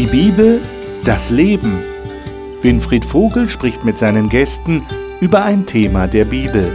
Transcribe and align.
Die 0.00 0.06
Bibel, 0.06 0.62
das 1.04 1.28
Leben. 1.28 1.78
Winfried 2.62 3.04
Vogel 3.04 3.50
spricht 3.50 3.84
mit 3.84 3.98
seinen 3.98 4.30
Gästen 4.30 4.82
über 5.20 5.44
ein 5.44 5.66
Thema 5.66 6.06
der 6.06 6.24
Bibel. 6.24 6.72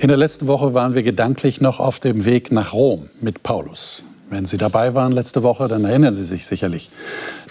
In 0.00 0.08
der 0.08 0.18
letzten 0.18 0.46
Woche 0.48 0.74
waren 0.74 0.94
wir 0.94 1.02
gedanklich 1.02 1.62
noch 1.62 1.80
auf 1.80 1.98
dem 1.98 2.26
Weg 2.26 2.52
nach 2.52 2.74
Rom 2.74 3.08
mit 3.22 3.42
Paulus. 3.42 4.04
Wenn 4.32 4.46
Sie 4.46 4.56
dabei 4.56 4.94
waren 4.94 5.12
letzte 5.12 5.42
Woche, 5.42 5.68
dann 5.68 5.84
erinnern 5.84 6.14
Sie 6.14 6.24
sich 6.24 6.46
sicherlich. 6.46 6.88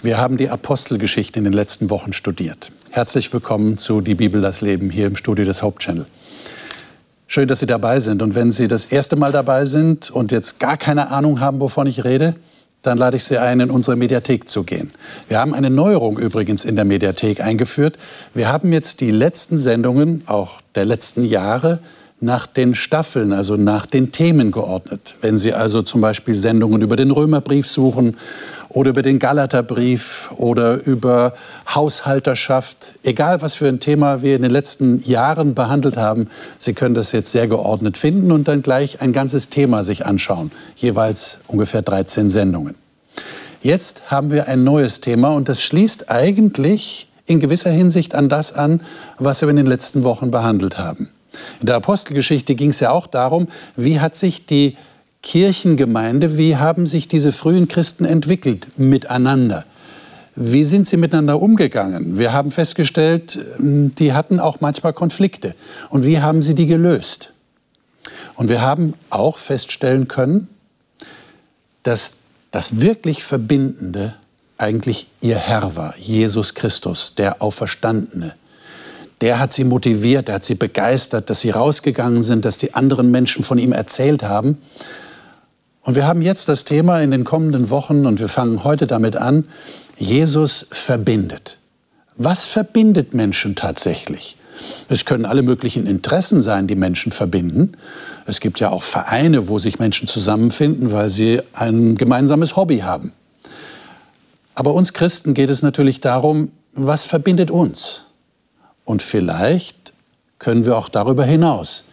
Wir 0.02 0.18
haben 0.18 0.36
die 0.36 0.50
Apostelgeschichte 0.50 1.38
in 1.38 1.44
den 1.44 1.52
letzten 1.52 1.90
Wochen 1.90 2.12
studiert. 2.12 2.72
Herzlich 2.90 3.32
willkommen 3.32 3.78
zu 3.78 4.00
Die 4.00 4.16
Bibel, 4.16 4.42
das 4.42 4.62
Leben 4.62 4.90
hier 4.90 5.06
im 5.06 5.14
Studio 5.14 5.44
des 5.44 5.62
Hauptchannel. 5.62 6.06
Schön, 7.28 7.46
dass 7.46 7.60
Sie 7.60 7.66
dabei 7.66 8.00
sind. 8.00 8.20
Und 8.20 8.34
wenn 8.34 8.50
Sie 8.50 8.66
das 8.66 8.86
erste 8.86 9.14
Mal 9.14 9.30
dabei 9.30 9.64
sind 9.64 10.10
und 10.10 10.32
jetzt 10.32 10.58
gar 10.58 10.76
keine 10.76 11.12
Ahnung 11.12 11.38
haben, 11.38 11.60
wovon 11.60 11.86
ich 11.86 12.02
rede, 12.02 12.34
dann 12.82 12.98
lade 12.98 13.16
ich 13.16 13.22
Sie 13.22 13.38
ein, 13.38 13.60
in 13.60 13.70
unsere 13.70 13.96
Mediathek 13.96 14.48
zu 14.48 14.64
gehen. 14.64 14.90
Wir 15.28 15.38
haben 15.38 15.54
eine 15.54 15.70
Neuerung 15.70 16.18
übrigens 16.18 16.64
in 16.64 16.74
der 16.74 16.84
Mediathek 16.84 17.40
eingeführt. 17.40 17.96
Wir 18.34 18.48
haben 18.48 18.72
jetzt 18.72 19.00
die 19.00 19.12
letzten 19.12 19.56
Sendungen, 19.56 20.24
auch 20.26 20.60
der 20.74 20.84
letzten 20.84 21.24
Jahre, 21.24 21.78
nach 22.22 22.46
den 22.46 22.74
Staffeln, 22.74 23.32
also 23.32 23.56
nach 23.56 23.84
den 23.84 24.12
Themen 24.12 24.52
geordnet. 24.52 25.16
Wenn 25.20 25.36
Sie 25.36 25.52
also 25.52 25.82
zum 25.82 26.00
Beispiel 26.00 26.36
Sendungen 26.36 26.80
über 26.80 26.94
den 26.94 27.10
Römerbrief 27.10 27.68
suchen 27.68 28.16
oder 28.68 28.90
über 28.90 29.02
den 29.02 29.18
Galaterbrief 29.18 30.30
oder 30.36 30.86
über 30.86 31.34
Haushalterschaft, 31.74 32.92
egal 33.02 33.42
was 33.42 33.56
für 33.56 33.66
ein 33.66 33.80
Thema 33.80 34.22
wir 34.22 34.36
in 34.36 34.42
den 34.42 34.52
letzten 34.52 35.02
Jahren 35.02 35.54
behandelt 35.54 35.96
haben, 35.96 36.28
Sie 36.58 36.74
können 36.74 36.94
das 36.94 37.10
jetzt 37.10 37.32
sehr 37.32 37.48
geordnet 37.48 37.96
finden 37.96 38.30
und 38.30 38.46
dann 38.46 38.62
gleich 38.62 39.00
ein 39.00 39.12
ganzes 39.12 39.50
Thema 39.50 39.82
sich 39.82 40.06
anschauen, 40.06 40.52
jeweils 40.76 41.40
ungefähr 41.48 41.82
13 41.82 42.30
Sendungen. 42.30 42.76
Jetzt 43.62 44.10
haben 44.12 44.30
wir 44.30 44.46
ein 44.46 44.62
neues 44.62 45.00
Thema 45.00 45.30
und 45.30 45.48
das 45.48 45.60
schließt 45.60 46.10
eigentlich 46.10 47.08
in 47.26 47.40
gewisser 47.40 47.70
Hinsicht 47.70 48.14
an 48.14 48.28
das 48.28 48.54
an, 48.54 48.80
was 49.18 49.42
wir 49.42 49.48
in 49.48 49.56
den 49.56 49.66
letzten 49.66 50.04
Wochen 50.04 50.30
behandelt 50.30 50.78
haben. 50.78 51.08
In 51.60 51.66
der 51.66 51.76
Apostelgeschichte 51.76 52.54
ging 52.54 52.70
es 52.70 52.80
ja 52.80 52.90
auch 52.90 53.06
darum, 53.06 53.48
wie 53.76 54.00
hat 54.00 54.14
sich 54.14 54.46
die 54.46 54.76
Kirchengemeinde, 55.22 56.36
wie 56.36 56.56
haben 56.56 56.86
sich 56.86 57.08
diese 57.08 57.32
frühen 57.32 57.68
Christen 57.68 58.04
entwickelt 58.04 58.66
miteinander? 58.76 59.64
Wie 60.34 60.64
sind 60.64 60.88
sie 60.88 60.96
miteinander 60.96 61.40
umgegangen? 61.40 62.18
Wir 62.18 62.32
haben 62.32 62.50
festgestellt, 62.50 63.38
ähm, 63.58 63.94
die 63.94 64.12
hatten 64.12 64.40
auch 64.40 64.60
manchmal 64.60 64.92
Konflikte. 64.94 65.54
Und 65.90 66.04
wie 66.04 66.20
haben 66.20 66.42
sie 66.42 66.54
die 66.54 66.66
gelöst? 66.66 67.32
Und 68.34 68.48
wir 68.48 68.62
haben 68.62 68.94
auch 69.10 69.36
feststellen 69.36 70.08
können, 70.08 70.48
dass 71.82 72.18
das 72.50 72.80
wirklich 72.80 73.22
Verbindende 73.24 74.14
eigentlich 74.56 75.08
ihr 75.20 75.36
Herr 75.36 75.76
war, 75.76 75.94
Jesus 75.98 76.54
Christus, 76.54 77.14
der 77.14 77.42
Auferstandene 77.42 78.34
der 79.22 79.38
hat 79.38 79.52
sie 79.52 79.62
motiviert, 79.62 80.26
der 80.26 80.34
hat 80.34 80.44
sie 80.44 80.56
begeistert, 80.56 81.30
dass 81.30 81.40
sie 81.40 81.50
rausgegangen 81.50 82.24
sind, 82.24 82.44
dass 82.44 82.58
die 82.58 82.74
anderen 82.74 83.10
Menschen 83.12 83.44
von 83.44 83.56
ihm 83.56 83.72
erzählt 83.72 84.24
haben. 84.24 84.58
Und 85.82 85.94
wir 85.94 86.06
haben 86.06 86.22
jetzt 86.22 86.48
das 86.48 86.64
Thema 86.64 87.00
in 87.00 87.12
den 87.12 87.22
kommenden 87.22 87.70
Wochen 87.70 88.04
und 88.04 88.18
wir 88.18 88.28
fangen 88.28 88.64
heute 88.64 88.88
damit 88.88 89.16
an, 89.16 89.48
Jesus 89.96 90.66
verbindet. 90.70 91.58
Was 92.16 92.46
verbindet 92.46 93.14
Menschen 93.14 93.54
tatsächlich? 93.54 94.36
Es 94.88 95.04
können 95.04 95.24
alle 95.24 95.42
möglichen 95.42 95.86
Interessen 95.86 96.40
sein, 96.40 96.66
die 96.66 96.74
Menschen 96.74 97.12
verbinden. 97.12 97.72
Es 98.26 98.40
gibt 98.40 98.58
ja 98.58 98.70
auch 98.70 98.82
Vereine, 98.82 99.48
wo 99.48 99.58
sich 99.58 99.78
Menschen 99.78 100.08
zusammenfinden, 100.08 100.90
weil 100.90 101.10
sie 101.10 101.40
ein 101.52 101.96
gemeinsames 101.96 102.56
Hobby 102.56 102.78
haben. 102.78 103.12
Aber 104.56 104.74
uns 104.74 104.92
Christen 104.92 105.32
geht 105.32 105.48
es 105.48 105.62
natürlich 105.62 106.00
darum, 106.00 106.50
was 106.74 107.04
verbindet 107.04 107.50
uns? 107.50 108.02
Und 108.84 109.02
vielleicht 109.02 109.92
können 110.38 110.66
wir 110.66 110.76
auch 110.76 110.88
darüber 110.88 111.24
hinaus 111.24 111.84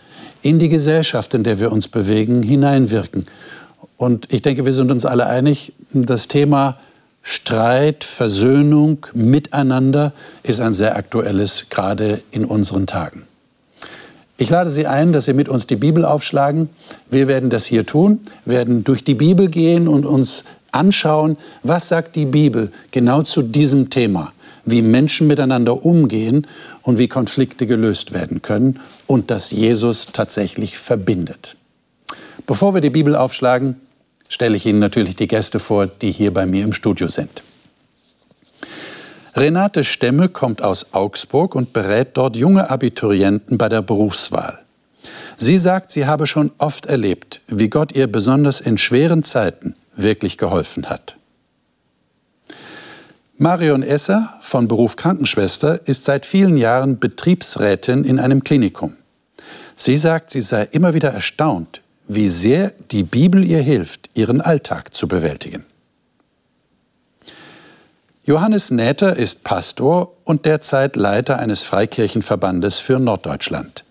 in 0.42 0.60
die 0.60 0.70
Gesellschaft, 0.70 1.34
in 1.34 1.44
der 1.44 1.60
wir 1.60 1.72
uns 1.72 1.88
bewegen, 1.88 2.42
hineinwirken. 2.44 3.28
Und 3.98 4.32
ich 4.34 4.42
denke, 4.42 4.66
wir 4.66 4.74
sind 4.74 4.92
uns 4.92 5.06
alle 5.06 5.26
einig, 5.28 5.74
das 5.92 6.28
Thema 6.28 6.78
Streit, 7.22 8.04
Versöhnung, 8.04 9.06
Miteinander 9.14 10.14
ist 10.42 10.62
ein 10.62 10.74
sehr 10.74 10.96
aktuelles, 10.96 11.66
gerade 11.70 12.22
in 12.32 12.46
unseren 12.46 12.88
Tagen. 12.88 13.24
Ich 14.38 14.50
lade 14.50 14.70
Sie 14.70 14.88
ein, 14.88 15.12
dass 15.12 15.26
Sie 15.26 15.34
mit 15.34 15.50
uns 15.50 15.68
die 15.68 15.76
Bibel 15.76 16.06
aufschlagen. 16.06 16.70
Wir 17.12 17.28
werden 17.28 17.50
das 17.50 17.66
hier 17.66 17.86
tun, 17.86 18.22
werden 18.46 18.86
durch 18.86 19.04
die 19.04 19.16
Bibel 19.16 19.48
gehen 19.48 19.90
und 19.90 20.06
uns 20.06 20.46
anschauen, 20.72 21.38
was 21.62 21.90
sagt 21.90 22.16
die 22.16 22.26
Bibel 22.26 22.72
genau 22.92 23.22
zu 23.24 23.42
diesem 23.42 23.90
Thema 23.90 24.32
wie 24.72 24.82
Menschen 24.82 25.28
miteinander 25.28 25.86
umgehen 25.86 26.48
und 26.82 26.98
wie 26.98 27.08
Konflikte 27.08 27.68
gelöst 27.68 28.14
werden 28.14 28.42
können 28.42 28.80
und 29.08 29.32
dass 29.32 29.52
Jesus 29.52 30.08
tatsächlich 30.08 30.78
verbindet. 30.78 31.56
Bevor 32.46 32.74
wir 32.74 32.82
die 32.82 32.90
Bibel 32.90 33.16
aufschlagen, 33.16 33.76
stelle 34.28 34.56
ich 34.56 34.66
Ihnen 34.66 34.80
natürlich 34.80 35.16
die 35.16 35.28
Gäste 35.28 35.60
vor, 35.60 35.88
die 35.88 36.12
hier 36.12 36.34
bei 36.34 36.46
mir 36.46 36.64
im 36.64 36.74
Studio 36.74 37.08
sind. 37.08 37.44
Renate 39.36 39.84
Stemme 39.84 40.30
kommt 40.30 40.62
aus 40.62 40.94
Augsburg 40.94 41.56
und 41.56 41.74
berät 41.74 42.10
dort 42.16 42.36
junge 42.36 42.70
Abiturienten 42.70 43.58
bei 43.58 43.70
der 43.70 43.82
Berufswahl. 43.82 44.60
Sie 45.38 45.58
sagt, 45.58 45.92
sie 45.92 46.06
habe 46.06 46.28
schon 46.28 46.52
oft 46.58 46.88
erlebt, 46.88 47.42
wie 47.48 47.70
Gott 47.70 47.94
ihr 47.94 48.08
besonders 48.08 48.60
in 48.60 48.78
schweren 48.78 49.24
Zeiten 49.24 49.76
wirklich 49.96 50.38
geholfen 50.38 50.90
hat. 50.90 51.19
Marion 53.42 53.84
Esser 53.84 54.38
von 54.42 54.68
Beruf 54.68 54.98
Krankenschwester 54.98 55.88
ist 55.88 56.04
seit 56.04 56.26
vielen 56.26 56.58
Jahren 56.58 57.00
Betriebsrätin 57.00 58.04
in 58.04 58.20
einem 58.20 58.44
Klinikum. 58.44 58.98
Sie 59.78 59.96
sagt, 59.96 60.32
sie 60.32 60.42
sei 60.42 60.68
immer 60.72 60.94
wieder 60.94 61.12
erstaunt, 61.12 61.82
wie 62.10 62.28
sehr 62.28 62.74
die 62.92 63.04
Bibel 63.04 63.50
ihr 63.50 63.62
hilft, 63.62 64.10
ihren 64.14 64.42
Alltag 64.42 64.94
zu 64.94 65.08
bewältigen. 65.08 65.64
Johannes 68.26 68.72
Näther 68.72 69.16
ist 69.16 69.46
Pastor 69.46 70.18
und 70.26 70.46
derzeit 70.46 70.98
Leiter 70.98 71.40
eines 71.40 71.64
Freikirchenverbandes 71.64 72.80
für 72.80 73.00
Norddeutschland. 73.00 73.86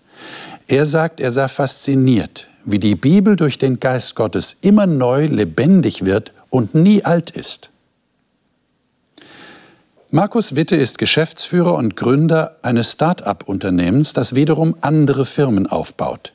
Er 0.67 0.85
sagt, 0.85 1.19
er 1.19 1.31
sei 1.31 1.47
fasziniert, 1.47 2.49
wie 2.65 2.77
die 2.77 2.93
Bibel 2.93 3.35
durch 3.35 3.57
den 3.57 3.79
Geist 3.79 4.13
Gottes 4.13 4.59
immer 4.61 4.85
neu 4.85 5.25
lebendig 5.25 6.05
wird 6.05 6.33
und 6.51 6.75
nie 6.75 7.03
alt 7.03 7.31
ist. 7.31 7.68
Markus 10.11 10.55
Witte 10.55 10.75
ist 10.75 10.97
Geschäftsführer 10.97 11.75
und 11.75 11.95
Gründer 11.95 12.55
eines 12.63 12.93
Start-up-Unternehmens, 12.93 14.13
das 14.13 14.33
wiederum 14.33 14.75
andere 14.81 15.23
Firmen 15.23 15.67
aufbaut. 15.67 16.33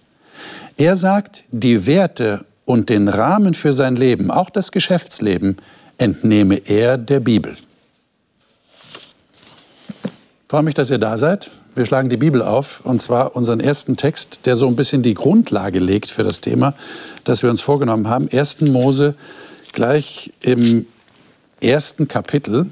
Er 0.76 0.94
sagt, 0.94 1.42
die 1.50 1.84
Werte 1.84 2.44
und 2.66 2.88
den 2.88 3.08
Rahmen 3.08 3.52
für 3.52 3.72
sein 3.72 3.96
Leben, 3.96 4.30
auch 4.30 4.48
das 4.48 4.70
Geschäftsleben, 4.70 5.56
entnehme 5.98 6.54
er 6.68 6.98
der 6.98 7.18
Bibel. 7.18 7.56
Ich 10.04 10.10
freue 10.48 10.62
mich, 10.62 10.74
dass 10.74 10.90
ihr 10.90 10.98
da 10.98 11.18
seid. 11.18 11.50
Wir 11.74 11.84
schlagen 11.84 12.08
die 12.08 12.16
Bibel 12.16 12.42
auf, 12.42 12.80
und 12.84 13.02
zwar 13.02 13.34
unseren 13.34 13.58
ersten 13.58 13.96
Text, 13.96 14.46
der 14.46 14.54
so 14.54 14.68
ein 14.68 14.76
bisschen 14.76 15.02
die 15.02 15.14
Grundlage 15.14 15.80
legt 15.80 16.12
für 16.12 16.22
das 16.22 16.40
Thema, 16.40 16.74
das 17.24 17.42
wir 17.42 17.50
uns 17.50 17.60
vorgenommen 17.60 18.08
haben. 18.08 18.28
1. 18.30 18.60
Mose, 18.60 19.16
gleich 19.72 20.32
im 20.42 20.86
ersten 21.60 22.06
Kapitel 22.06 22.70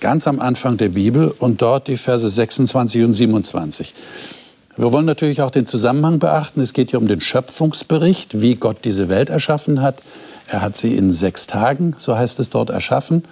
ganz 0.00 0.26
am 0.26 0.40
Anfang 0.40 0.76
der 0.76 0.90
Bibel 0.90 1.34
und 1.38 1.62
dort 1.62 1.88
die 1.88 1.96
Verse 1.96 2.28
26 2.28 3.04
und 3.04 3.12
27. 3.12 3.94
Wir 4.76 4.92
wollen 4.92 5.06
natürlich 5.06 5.42
auch 5.42 5.50
den 5.50 5.66
Zusammenhang 5.66 6.20
beachten. 6.20 6.60
Es 6.60 6.72
geht 6.72 6.90
hier 6.90 7.00
um 7.00 7.08
den 7.08 7.20
Schöpfungsbericht, 7.20 8.40
wie 8.40 8.54
Gott 8.54 8.78
diese 8.84 9.08
Welt 9.08 9.28
erschaffen 9.28 9.82
hat. 9.82 10.00
Er 10.46 10.62
hat 10.62 10.76
sie 10.76 10.96
in 10.96 11.10
sechs 11.10 11.46
Tagen, 11.46 11.96
so 11.98 12.16
heißt 12.16 12.38
es 12.38 12.48
dort, 12.48 12.70
erschaffen. 12.70 13.24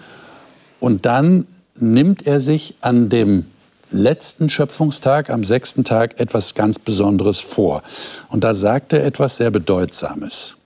Und 0.81 1.07
dann 1.07 1.47
nimmt 1.77 2.27
er 2.27 2.41
sich 2.41 2.75
an 2.81 3.09
dem 3.09 3.47
letzten 3.91 4.49
Schöpfungstag, 4.49 5.31
am 5.31 5.45
sechsten 5.45 5.85
Tag, 5.85 6.19
etwas 6.19 6.55
ganz 6.55 6.79
Besonderes 6.79 7.39
vor. 7.41 7.83
Und 8.29 8.43
da 8.43 8.53
sagt 8.53 8.93
er 8.93 9.05
etwas 9.05 9.37
sehr 9.37 9.51
Bedeutsames. 9.51 10.57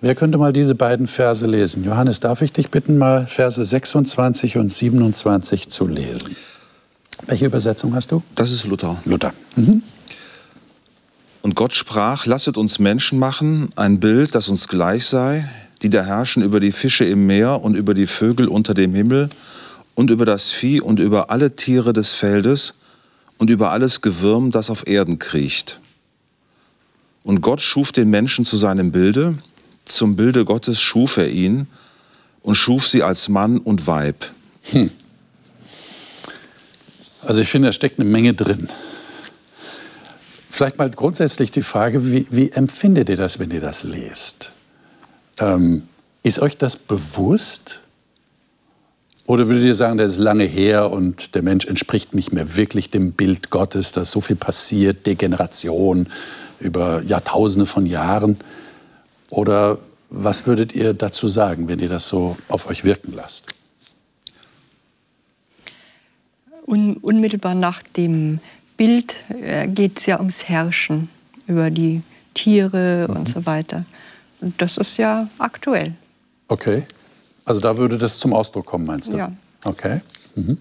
Wer 0.00 0.14
könnte 0.14 0.38
mal 0.38 0.52
diese 0.52 0.76
beiden 0.76 1.08
Verse 1.08 1.44
lesen? 1.44 1.82
Johannes, 1.82 2.20
darf 2.20 2.40
ich 2.42 2.52
dich 2.52 2.70
bitten, 2.70 2.98
mal 2.98 3.26
Verse 3.26 3.64
26 3.64 4.56
und 4.56 4.70
27 4.70 5.68
zu 5.68 5.88
lesen? 5.88 6.36
Welche 7.26 7.46
Übersetzung 7.46 7.96
hast 7.96 8.12
du? 8.12 8.22
Das 8.36 8.52
ist 8.52 8.64
Luther. 8.64 9.02
Luther. 9.04 9.32
Mhm. 9.56 9.82
Und 11.42 11.56
Gott 11.56 11.72
sprach, 11.72 12.26
lasset 12.26 12.56
uns 12.56 12.78
Menschen 12.78 13.18
machen, 13.18 13.70
ein 13.74 13.98
Bild, 13.98 14.36
das 14.36 14.48
uns 14.48 14.68
gleich 14.68 15.04
sei, 15.04 15.48
die 15.82 15.90
da 15.90 16.04
herrschen 16.04 16.44
über 16.44 16.60
die 16.60 16.72
Fische 16.72 17.04
im 17.04 17.26
Meer 17.26 17.64
und 17.64 17.76
über 17.76 17.92
die 17.92 18.06
Vögel 18.06 18.46
unter 18.46 18.74
dem 18.74 18.94
Himmel 18.94 19.28
und 19.96 20.10
über 20.10 20.24
das 20.24 20.50
Vieh 20.52 20.80
und 20.80 21.00
über 21.00 21.30
alle 21.30 21.56
Tiere 21.56 21.92
des 21.92 22.12
Feldes 22.12 22.74
und 23.36 23.50
über 23.50 23.72
alles 23.72 24.00
Gewürm, 24.00 24.52
das 24.52 24.70
auf 24.70 24.86
Erden 24.86 25.18
kriecht. 25.18 25.80
Und 27.24 27.40
Gott 27.40 27.60
schuf 27.60 27.90
den 27.90 28.10
Menschen 28.10 28.44
zu 28.44 28.56
seinem 28.56 28.92
Bilde, 28.92 29.38
zum 29.90 30.16
Bilde 30.16 30.44
Gottes 30.44 30.80
schuf 30.80 31.16
er 31.16 31.28
ihn 31.28 31.66
und 32.42 32.54
schuf 32.54 32.86
sie 32.86 33.02
als 33.02 33.28
Mann 33.28 33.58
und 33.58 33.86
Weib. 33.86 34.32
Hm. 34.70 34.90
Also 37.22 37.40
ich 37.40 37.48
finde, 37.48 37.68
da 37.68 37.72
steckt 37.72 37.98
eine 37.98 38.08
Menge 38.08 38.34
drin. 38.34 38.68
Vielleicht 40.50 40.78
mal 40.78 40.90
grundsätzlich 40.90 41.50
die 41.50 41.62
Frage, 41.62 42.12
wie, 42.12 42.26
wie 42.30 42.50
empfindet 42.50 43.08
ihr 43.08 43.16
das, 43.16 43.38
wenn 43.38 43.50
ihr 43.50 43.60
das 43.60 43.84
lest? 43.84 44.50
Ähm, 45.38 45.84
ist 46.22 46.40
euch 46.40 46.56
das 46.56 46.76
bewusst? 46.76 47.80
Oder 49.26 49.48
würdet 49.48 49.64
ihr 49.64 49.74
sagen, 49.74 49.98
das 49.98 50.12
ist 50.12 50.18
lange 50.18 50.44
her 50.44 50.90
und 50.90 51.34
der 51.34 51.42
Mensch 51.42 51.66
entspricht 51.66 52.14
nicht 52.14 52.32
mehr 52.32 52.56
wirklich 52.56 52.88
dem 52.88 53.12
Bild 53.12 53.50
Gottes, 53.50 53.92
dass 53.92 54.10
so 54.10 54.20
viel 54.22 54.36
passiert, 54.36 55.06
Degeneration 55.06 56.08
über 56.60 57.02
Jahrtausende 57.02 57.66
von 57.66 57.84
Jahren? 57.84 58.38
Oder 59.30 59.78
was 60.10 60.46
würdet 60.46 60.74
ihr 60.74 60.94
dazu 60.94 61.28
sagen, 61.28 61.68
wenn 61.68 61.78
ihr 61.80 61.88
das 61.88 62.08
so 62.08 62.36
auf 62.48 62.68
euch 62.68 62.84
wirken 62.84 63.12
lasst? 63.14 63.44
Un 66.66 66.96
unmittelbar 66.98 67.54
nach 67.54 67.82
dem 67.82 68.40
Bild 68.76 69.16
äh, 69.42 69.66
geht 69.66 69.98
es 69.98 70.06
ja 70.06 70.18
ums 70.18 70.48
Herrschen 70.48 71.08
über 71.46 71.70
die 71.70 72.02
Tiere 72.34 73.06
mhm. 73.08 73.16
und 73.16 73.28
so 73.28 73.46
weiter. 73.46 73.84
Und 74.40 74.60
das 74.60 74.76
ist 74.76 74.96
ja 74.98 75.28
aktuell. 75.38 75.94
Okay. 76.46 76.84
Also 77.44 77.60
da 77.60 77.76
würde 77.76 77.98
das 77.98 78.18
zum 78.18 78.34
Ausdruck 78.34 78.66
kommen, 78.66 78.86
meinst 78.86 79.12
du? 79.12 79.16
Ja. 79.16 79.32
Okay. 79.64 80.00
Mhm. 80.34 80.58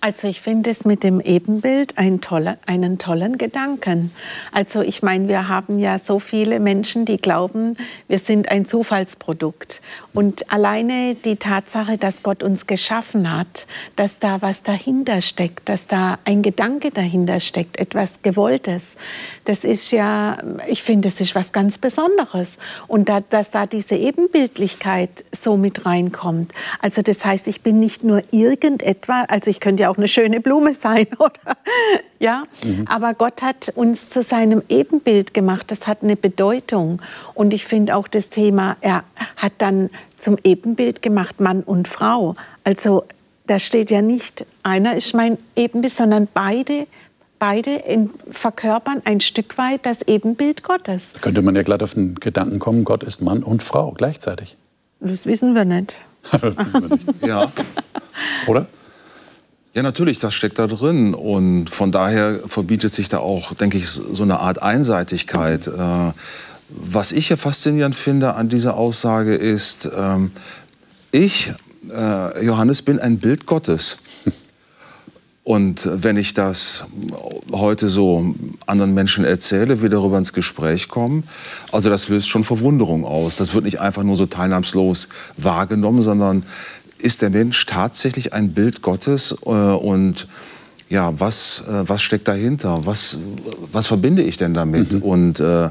Also 0.00 0.28
ich 0.28 0.40
finde 0.40 0.70
es 0.70 0.84
mit 0.84 1.02
dem 1.02 1.20
Ebenbild 1.20 1.98
einen 1.98 2.20
tollen, 2.20 2.56
einen 2.66 2.98
tollen 2.98 3.36
Gedanken. 3.36 4.12
Also 4.52 4.80
ich 4.80 5.02
meine, 5.02 5.26
wir 5.26 5.48
haben 5.48 5.80
ja 5.80 5.98
so 5.98 6.20
viele 6.20 6.60
Menschen, 6.60 7.04
die 7.04 7.16
glauben, 7.16 7.76
wir 8.06 8.20
sind 8.20 8.48
ein 8.48 8.64
Zufallsprodukt. 8.64 9.82
Und 10.14 10.52
alleine 10.52 11.16
die 11.16 11.34
Tatsache, 11.34 11.98
dass 11.98 12.22
Gott 12.22 12.44
uns 12.44 12.68
geschaffen 12.68 13.36
hat, 13.36 13.66
dass 13.96 14.20
da 14.20 14.40
was 14.40 14.62
dahinter 14.62 15.20
steckt, 15.20 15.68
dass 15.68 15.88
da 15.88 16.20
ein 16.24 16.42
Gedanke 16.42 16.92
dahinter 16.92 17.40
steckt, 17.40 17.80
etwas 17.80 18.22
Gewolltes, 18.22 18.98
das 19.46 19.64
ist 19.64 19.90
ja, 19.90 20.38
ich 20.68 20.84
finde, 20.84 21.08
das 21.08 21.20
ist 21.20 21.34
was 21.34 21.50
ganz 21.50 21.76
Besonderes. 21.76 22.58
Und 22.86 23.08
da, 23.08 23.20
dass 23.20 23.50
da 23.50 23.66
diese 23.66 23.96
Ebenbildlichkeit 23.96 25.24
so 25.32 25.56
mit 25.56 25.86
reinkommt. 25.86 26.52
Also 26.78 27.02
das 27.02 27.24
heißt, 27.24 27.48
ich 27.48 27.62
bin 27.62 27.80
nicht 27.80 28.04
nur 28.04 28.22
irgendetwas, 28.30 29.28
also 29.28 29.50
ich 29.50 29.58
könnte 29.58 29.84
ja 29.84 29.87
auch 29.88 29.96
eine 29.96 30.08
schöne 30.08 30.40
Blume 30.40 30.72
sein, 30.72 31.06
oder? 31.18 31.56
Ja, 32.18 32.44
mhm. 32.64 32.86
aber 32.88 33.14
Gott 33.14 33.42
hat 33.42 33.72
uns 33.74 34.10
zu 34.10 34.22
seinem 34.22 34.62
Ebenbild 34.68 35.34
gemacht. 35.34 35.70
Das 35.70 35.86
hat 35.86 36.02
eine 36.02 36.16
Bedeutung. 36.16 37.00
Und 37.34 37.54
ich 37.54 37.64
finde 37.64 37.96
auch 37.96 38.08
das 38.08 38.28
Thema, 38.28 38.76
er 38.80 39.04
hat 39.36 39.52
dann 39.58 39.90
zum 40.18 40.36
Ebenbild 40.44 41.02
gemacht 41.02 41.40
Mann 41.40 41.62
und 41.62 41.88
Frau. 41.88 42.34
Also 42.64 43.04
da 43.46 43.58
steht 43.58 43.90
ja 43.90 44.02
nicht, 44.02 44.44
einer 44.62 44.96
ist 44.96 45.14
mein 45.14 45.38
Ebenbild, 45.56 45.94
sondern 45.94 46.28
beide 46.32 46.86
beide 47.38 47.76
in, 47.76 48.10
verkörpern 48.30 49.02
ein 49.04 49.20
Stück 49.20 49.58
weit 49.58 49.86
das 49.86 50.02
Ebenbild 50.02 50.62
Gottes. 50.62 51.12
Da 51.14 51.20
könnte 51.20 51.42
man 51.42 51.54
ja 51.56 51.62
glatt 51.62 51.82
auf 51.82 51.94
den 51.94 52.14
Gedanken 52.16 52.58
kommen, 52.58 52.84
Gott 52.84 53.02
ist 53.02 53.22
Mann 53.22 53.42
und 53.42 53.62
Frau 53.62 53.92
gleichzeitig. 53.92 54.56
Das 55.00 55.26
wissen 55.26 55.54
wir 55.54 55.64
nicht. 55.64 55.94
das 56.32 56.42
wissen 56.42 56.90
wir 56.90 56.96
nicht. 56.96 57.26
Ja. 57.26 57.52
Oder? 58.46 58.66
Ja, 59.78 59.84
natürlich, 59.84 60.18
das 60.18 60.34
steckt 60.34 60.58
da 60.58 60.66
drin. 60.66 61.14
Und 61.14 61.70
von 61.70 61.92
daher 61.92 62.40
verbietet 62.48 62.92
sich 62.92 63.08
da 63.08 63.18
auch, 63.18 63.54
denke 63.54 63.78
ich, 63.78 63.88
so 63.88 64.24
eine 64.24 64.40
Art 64.40 64.60
Einseitigkeit. 64.60 65.68
Äh, 65.68 66.12
was 66.68 67.12
ich 67.12 67.28
ja 67.28 67.36
faszinierend 67.36 67.94
finde 67.94 68.34
an 68.34 68.48
dieser 68.48 68.76
Aussage 68.76 69.36
ist, 69.36 69.88
ähm, 69.96 70.32
ich, 71.12 71.52
äh, 71.94 72.44
Johannes, 72.44 72.82
bin 72.82 72.98
ein 72.98 73.18
Bild 73.18 73.46
Gottes. 73.46 73.98
Und 75.44 75.88
wenn 75.90 76.16
ich 76.16 76.34
das 76.34 76.84
heute 77.52 77.88
so 77.88 78.34
anderen 78.66 78.94
Menschen 78.94 79.24
erzähle, 79.24 79.80
wir 79.80 79.90
darüber 79.90 80.18
ins 80.18 80.32
Gespräch 80.32 80.88
kommen, 80.88 81.22
also 81.70 81.88
das 81.88 82.08
löst 82.08 82.28
schon 82.28 82.42
Verwunderung 82.42 83.04
aus. 83.04 83.36
Das 83.36 83.54
wird 83.54 83.64
nicht 83.64 83.80
einfach 83.80 84.02
nur 84.02 84.16
so 84.16 84.26
teilnahmslos 84.26 85.08
wahrgenommen, 85.36 86.02
sondern 86.02 86.42
ist 87.00 87.22
der 87.22 87.30
Mensch 87.30 87.66
tatsächlich 87.66 88.32
ein 88.32 88.52
Bild 88.52 88.82
Gottes 88.82 89.36
äh, 89.44 89.48
und 89.48 90.26
ja, 90.88 91.12
was, 91.18 91.64
äh, 91.68 91.88
was 91.88 92.02
steckt 92.02 92.28
dahinter? 92.28 92.86
Was, 92.86 93.18
was 93.72 93.86
verbinde 93.86 94.22
ich 94.22 94.36
denn 94.36 94.54
damit? 94.54 94.92
Mhm. 94.92 95.02
Und, 95.02 95.40
äh, 95.40 95.68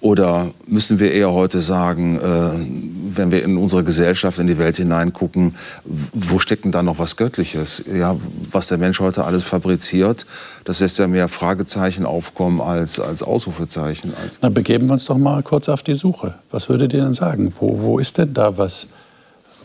oder 0.00 0.50
müssen 0.66 0.98
wir 0.98 1.12
eher 1.12 1.32
heute 1.32 1.60
sagen, 1.60 2.16
äh, 2.16 3.16
wenn 3.16 3.30
wir 3.30 3.44
in 3.44 3.58
unsere 3.58 3.84
Gesellschaft, 3.84 4.38
in 4.38 4.46
die 4.46 4.56
Welt 4.56 4.78
hineingucken, 4.78 5.54
wo 5.84 6.38
steckt 6.38 6.64
denn 6.64 6.72
da 6.72 6.82
noch 6.82 6.98
was 6.98 7.18
Göttliches? 7.18 7.84
Ja, 7.94 8.16
was 8.50 8.68
der 8.68 8.78
Mensch 8.78 8.98
heute 9.00 9.24
alles 9.24 9.42
fabriziert, 9.42 10.24
das 10.64 10.80
lässt 10.80 10.98
ja 10.98 11.06
mehr 11.06 11.28
Fragezeichen 11.28 12.06
aufkommen 12.06 12.62
als, 12.62 12.98
als 12.98 13.22
Ausrufezeichen. 13.22 14.14
Na, 14.40 14.48
begeben 14.48 14.86
wir 14.86 14.94
uns 14.94 15.04
doch 15.04 15.18
mal 15.18 15.42
kurz 15.42 15.68
auf 15.68 15.82
die 15.82 15.94
Suche. 15.94 16.34
Was 16.50 16.70
würdet 16.70 16.94
ihr 16.94 17.02
denn 17.02 17.12
sagen? 17.12 17.52
Wo, 17.60 17.82
wo 17.82 17.98
ist 17.98 18.16
denn 18.16 18.32
da 18.32 18.56
was? 18.56 18.88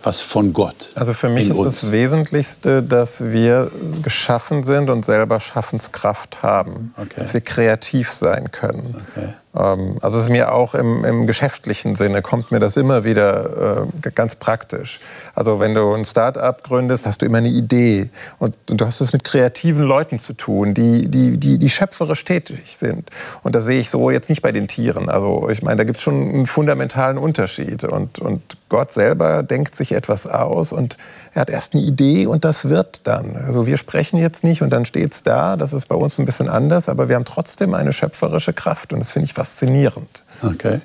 Was 0.06 0.22
von 0.22 0.54
Gott. 0.54 0.92
Also 0.96 1.14
für 1.14 1.30
mich 1.30 1.50
ist 1.50 1.58
uns. 1.58 1.82
das 1.82 1.92
Wesentlichste, 1.92 2.84
dass 2.84 3.24
wir 3.32 3.72
geschaffen 4.02 4.64
sind 4.64 4.90
und 4.90 5.04
selber 5.04 5.40
Schaffenskraft 5.40 6.44
haben, 6.44 6.94
okay. 6.98 7.16
dass 7.18 7.34
wir 7.34 7.42
kreativ 7.42 8.12
sein 8.12 8.52
können. 8.52 8.96
Okay. 9.12 9.30
Ähm, 9.56 9.98
also 10.02 10.18
es 10.18 10.26
ist 10.26 10.30
mir 10.30 10.54
auch 10.54 10.76
im, 10.76 11.04
im, 11.06 11.28
geschäftlichen 11.28 11.96
Sinne 11.96 12.22
kommt 12.22 12.52
mir 12.52 12.60
das 12.60 12.78
immer 12.78 13.04
wieder 13.04 13.88
äh, 14.04 14.12
ganz 14.12 14.36
praktisch. 14.36 15.00
Also 15.34 15.60
wenn 15.60 15.74
du 15.74 15.94
ein 15.94 16.06
Start-up 16.06 16.64
gründest, 16.64 17.06
hast 17.06 17.22
du 17.22 17.26
immer 17.26 17.40
eine 17.40 17.50
Idee 17.50 18.10
und, 18.38 18.56
und, 18.70 18.82
du 18.82 18.86
hast 18.86 19.02
es 19.02 19.14
mit 19.14 19.24
kreativen 19.24 19.84
Leuten 19.84 20.20
zu 20.20 20.34
tun, 20.34 20.74
die, 20.74 21.08
die, 21.08 21.38
die, 21.38 21.58
die 21.58 21.70
schöpferisch 21.70 22.26
tätig 22.26 22.78
sind. 22.78 23.10
Und 23.44 23.56
das 23.56 23.66
sehe 23.66 23.80
ich 23.80 23.90
so 23.90 24.12
jetzt 24.12 24.30
nicht 24.30 24.42
bei 24.42 24.52
den 24.52 24.68
Tieren. 24.68 25.10
Also 25.10 25.50
ich 25.50 25.64
meine, 25.64 25.78
da 25.78 25.84
gibt 25.84 25.98
es 25.98 26.04
schon 26.04 26.16
einen 26.16 26.46
fundamentalen 26.46 27.18
Unterschied. 27.18 27.84
Und, 27.86 28.20
und 28.20 28.42
Gott 28.76 28.92
selber 28.92 29.42
denkt 29.42 29.74
sich 29.74 29.94
etwas 29.94 30.28
aus 30.28 30.74
und 30.74 30.98
er 31.34 31.44
hat 31.44 31.50
erst 31.50 31.76
eine 31.76 31.84
Idee 31.84 32.26
und 32.26 32.44
das 32.44 32.68
wird 32.68 33.08
dann. 33.08 33.38
Also 33.38 33.66
wir 33.66 33.78
sprechen 33.78 34.20
jetzt 34.20 34.44
nicht 34.44 34.62
und 34.62 34.70
dann 34.70 34.84
steht 34.84 35.14
es 35.14 35.24
da. 35.24 35.56
Das 35.56 35.72
ist 35.72 35.88
bei 35.88 35.96
uns 35.96 36.20
ein 36.20 36.26
bisschen 36.26 36.50
anders, 36.50 36.90
aber 36.90 37.08
wir 37.08 37.16
haben 37.16 37.24
trotzdem 37.24 37.74
eine 37.74 37.94
schöpferische 37.94 38.52
Kraft 38.52 38.92
und 38.92 39.00
das 39.00 39.12
finde 39.12 39.28
ich 39.28 39.34
faszinierend. 39.34 40.26
Okay. 40.44 40.82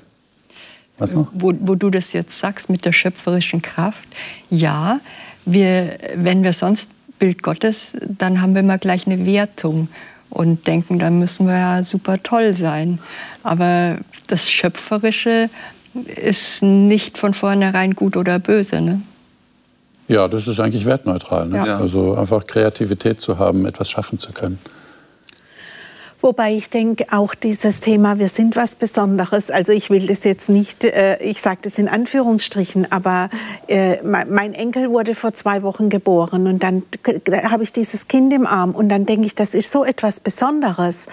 Was 0.99 1.13
noch? 1.13 1.27
Wo, 1.33 1.51
wo, 1.59 1.75
du 1.75 1.89
das 1.89 2.13
jetzt 2.13 2.39
sagst 2.39 2.69
mit 2.69 2.85
der 2.85 2.93
schöpferischen 2.93 3.61
Kraft, 3.61 4.07
ja, 4.49 5.01
wir, 5.43 5.97
wenn 6.15 6.43
wir 6.43 6.53
sonst 6.53 6.91
Bild 7.19 7.43
Gottes, 7.43 7.97
dann 8.07 8.41
haben 8.41 8.53
wir 8.53 8.61
immer 8.61 8.77
gleich 8.77 9.05
eine 9.05 9.25
Wertung 9.25 9.89
und 10.29 10.65
denken, 10.65 10.97
dann 10.97 11.19
müssen 11.19 11.45
wir 11.45 11.57
ja 11.57 11.83
super 11.83 12.23
toll 12.23 12.55
sein. 12.55 12.99
Aber 13.43 13.97
das 14.27 14.49
Schöpferische 14.49 15.49
ist 15.93 16.61
nicht 16.61 17.17
von 17.17 17.33
vornherein 17.33 17.95
gut 17.95 18.17
oder 18.17 18.39
böse. 18.39 18.81
Ne? 18.81 19.01
Ja, 20.07 20.27
das 20.27 20.47
ist 20.47 20.59
eigentlich 20.59 20.85
wertneutral. 20.85 21.47
Ne? 21.47 21.57
Ja. 21.57 21.77
Also 21.77 22.15
einfach 22.15 22.45
Kreativität 22.45 23.21
zu 23.21 23.39
haben, 23.39 23.65
etwas 23.65 23.89
schaffen 23.89 24.17
zu 24.17 24.31
können. 24.31 24.59
Wobei 26.21 26.53
ich 26.53 26.69
denke, 26.69 27.07
auch 27.11 27.33
dieses 27.33 27.79
Thema, 27.79 28.19
wir 28.19 28.29
sind 28.29 28.55
was 28.55 28.75
Besonderes. 28.75 29.49
Also 29.49 29.71
ich 29.71 29.89
will 29.89 30.05
das 30.05 30.23
jetzt 30.23 30.49
nicht, 30.49 30.83
äh, 30.83 31.17
ich 31.17 31.41
sage 31.41 31.59
das 31.63 31.79
in 31.79 31.87
Anführungsstrichen, 31.87 32.91
aber 32.91 33.29
äh, 33.67 33.97
mein 34.03 34.53
Enkel 34.53 34.91
wurde 34.91 35.15
vor 35.15 35.33
zwei 35.33 35.63
Wochen 35.63 35.89
geboren 35.89 36.45
und 36.45 36.61
dann 36.61 36.83
habe 37.49 37.63
ich 37.63 37.73
dieses 37.73 38.07
Kind 38.07 38.33
im 38.33 38.45
Arm 38.45 38.75
und 38.75 38.89
dann 38.89 39.07
denke 39.07 39.25
ich, 39.25 39.33
das 39.33 39.55
ist 39.55 39.71
so 39.71 39.83
etwas 39.83 40.19
Besonderes. 40.19 41.07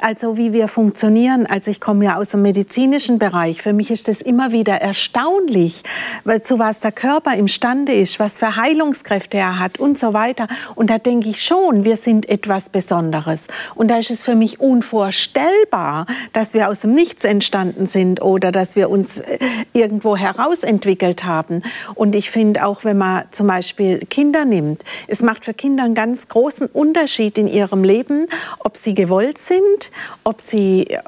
Also 0.00 0.36
wie 0.36 0.52
wir 0.52 0.66
funktionieren. 0.66 1.46
Also 1.46 1.70
ich 1.70 1.80
komme 1.80 2.06
ja 2.06 2.16
aus 2.16 2.30
dem 2.30 2.42
medizinischen 2.42 3.18
Bereich. 3.18 3.62
Für 3.62 3.72
mich 3.72 3.90
ist 3.90 4.08
das 4.08 4.20
immer 4.20 4.50
wieder 4.50 4.80
erstaunlich, 4.80 5.82
weil 6.24 6.42
zu 6.42 6.58
was 6.58 6.80
der 6.80 6.92
Körper 6.92 7.36
imstande 7.36 7.92
ist, 7.92 8.18
was 8.18 8.38
für 8.38 8.56
Heilungskräfte 8.56 9.36
er 9.36 9.58
hat 9.58 9.78
und 9.78 9.98
so 9.98 10.12
weiter. 10.12 10.48
Und 10.74 10.90
da 10.90 10.98
denke 10.98 11.28
ich 11.28 11.42
schon, 11.42 11.84
wir 11.84 11.96
sind 11.96 12.28
etwas 12.28 12.70
Besonderes. 12.70 13.46
Und 13.74 13.88
da 13.88 13.98
ist 13.98 14.10
es 14.10 14.24
für 14.24 14.39
mich 14.40 14.58
unvorstellbar, 14.58 16.06
dass 16.32 16.54
wir 16.54 16.68
aus 16.68 16.80
dem 16.80 16.94
Nichts 16.94 17.24
entstanden 17.24 17.86
sind 17.86 18.20
oder 18.20 18.50
dass 18.50 18.74
wir 18.74 18.90
uns 18.90 19.18
äh, 19.18 19.38
irgendwo 19.72 20.16
herausentwickelt 20.16 21.24
haben. 21.24 21.62
Und 21.94 22.16
ich 22.16 22.30
finde 22.30 22.66
auch, 22.66 22.82
wenn 22.82 22.98
man 22.98 23.24
zum 23.30 23.46
Beispiel 23.46 24.00
Kinder 24.06 24.44
nimmt, 24.44 24.82
es 25.06 25.22
macht 25.22 25.44
für 25.44 25.54
Kinder 25.54 25.84
einen 25.84 25.94
ganz 25.94 26.26
großen 26.26 26.66
Unterschied 26.66 27.38
in 27.38 27.46
ihrem 27.46 27.84
Leben, 27.84 28.26
ob 28.58 28.76
sie 28.76 28.94
gewollt 28.94 29.38
sind, 29.38 29.92
ob 30.24 30.40
sie, 30.40 30.86
äh, 30.88 30.98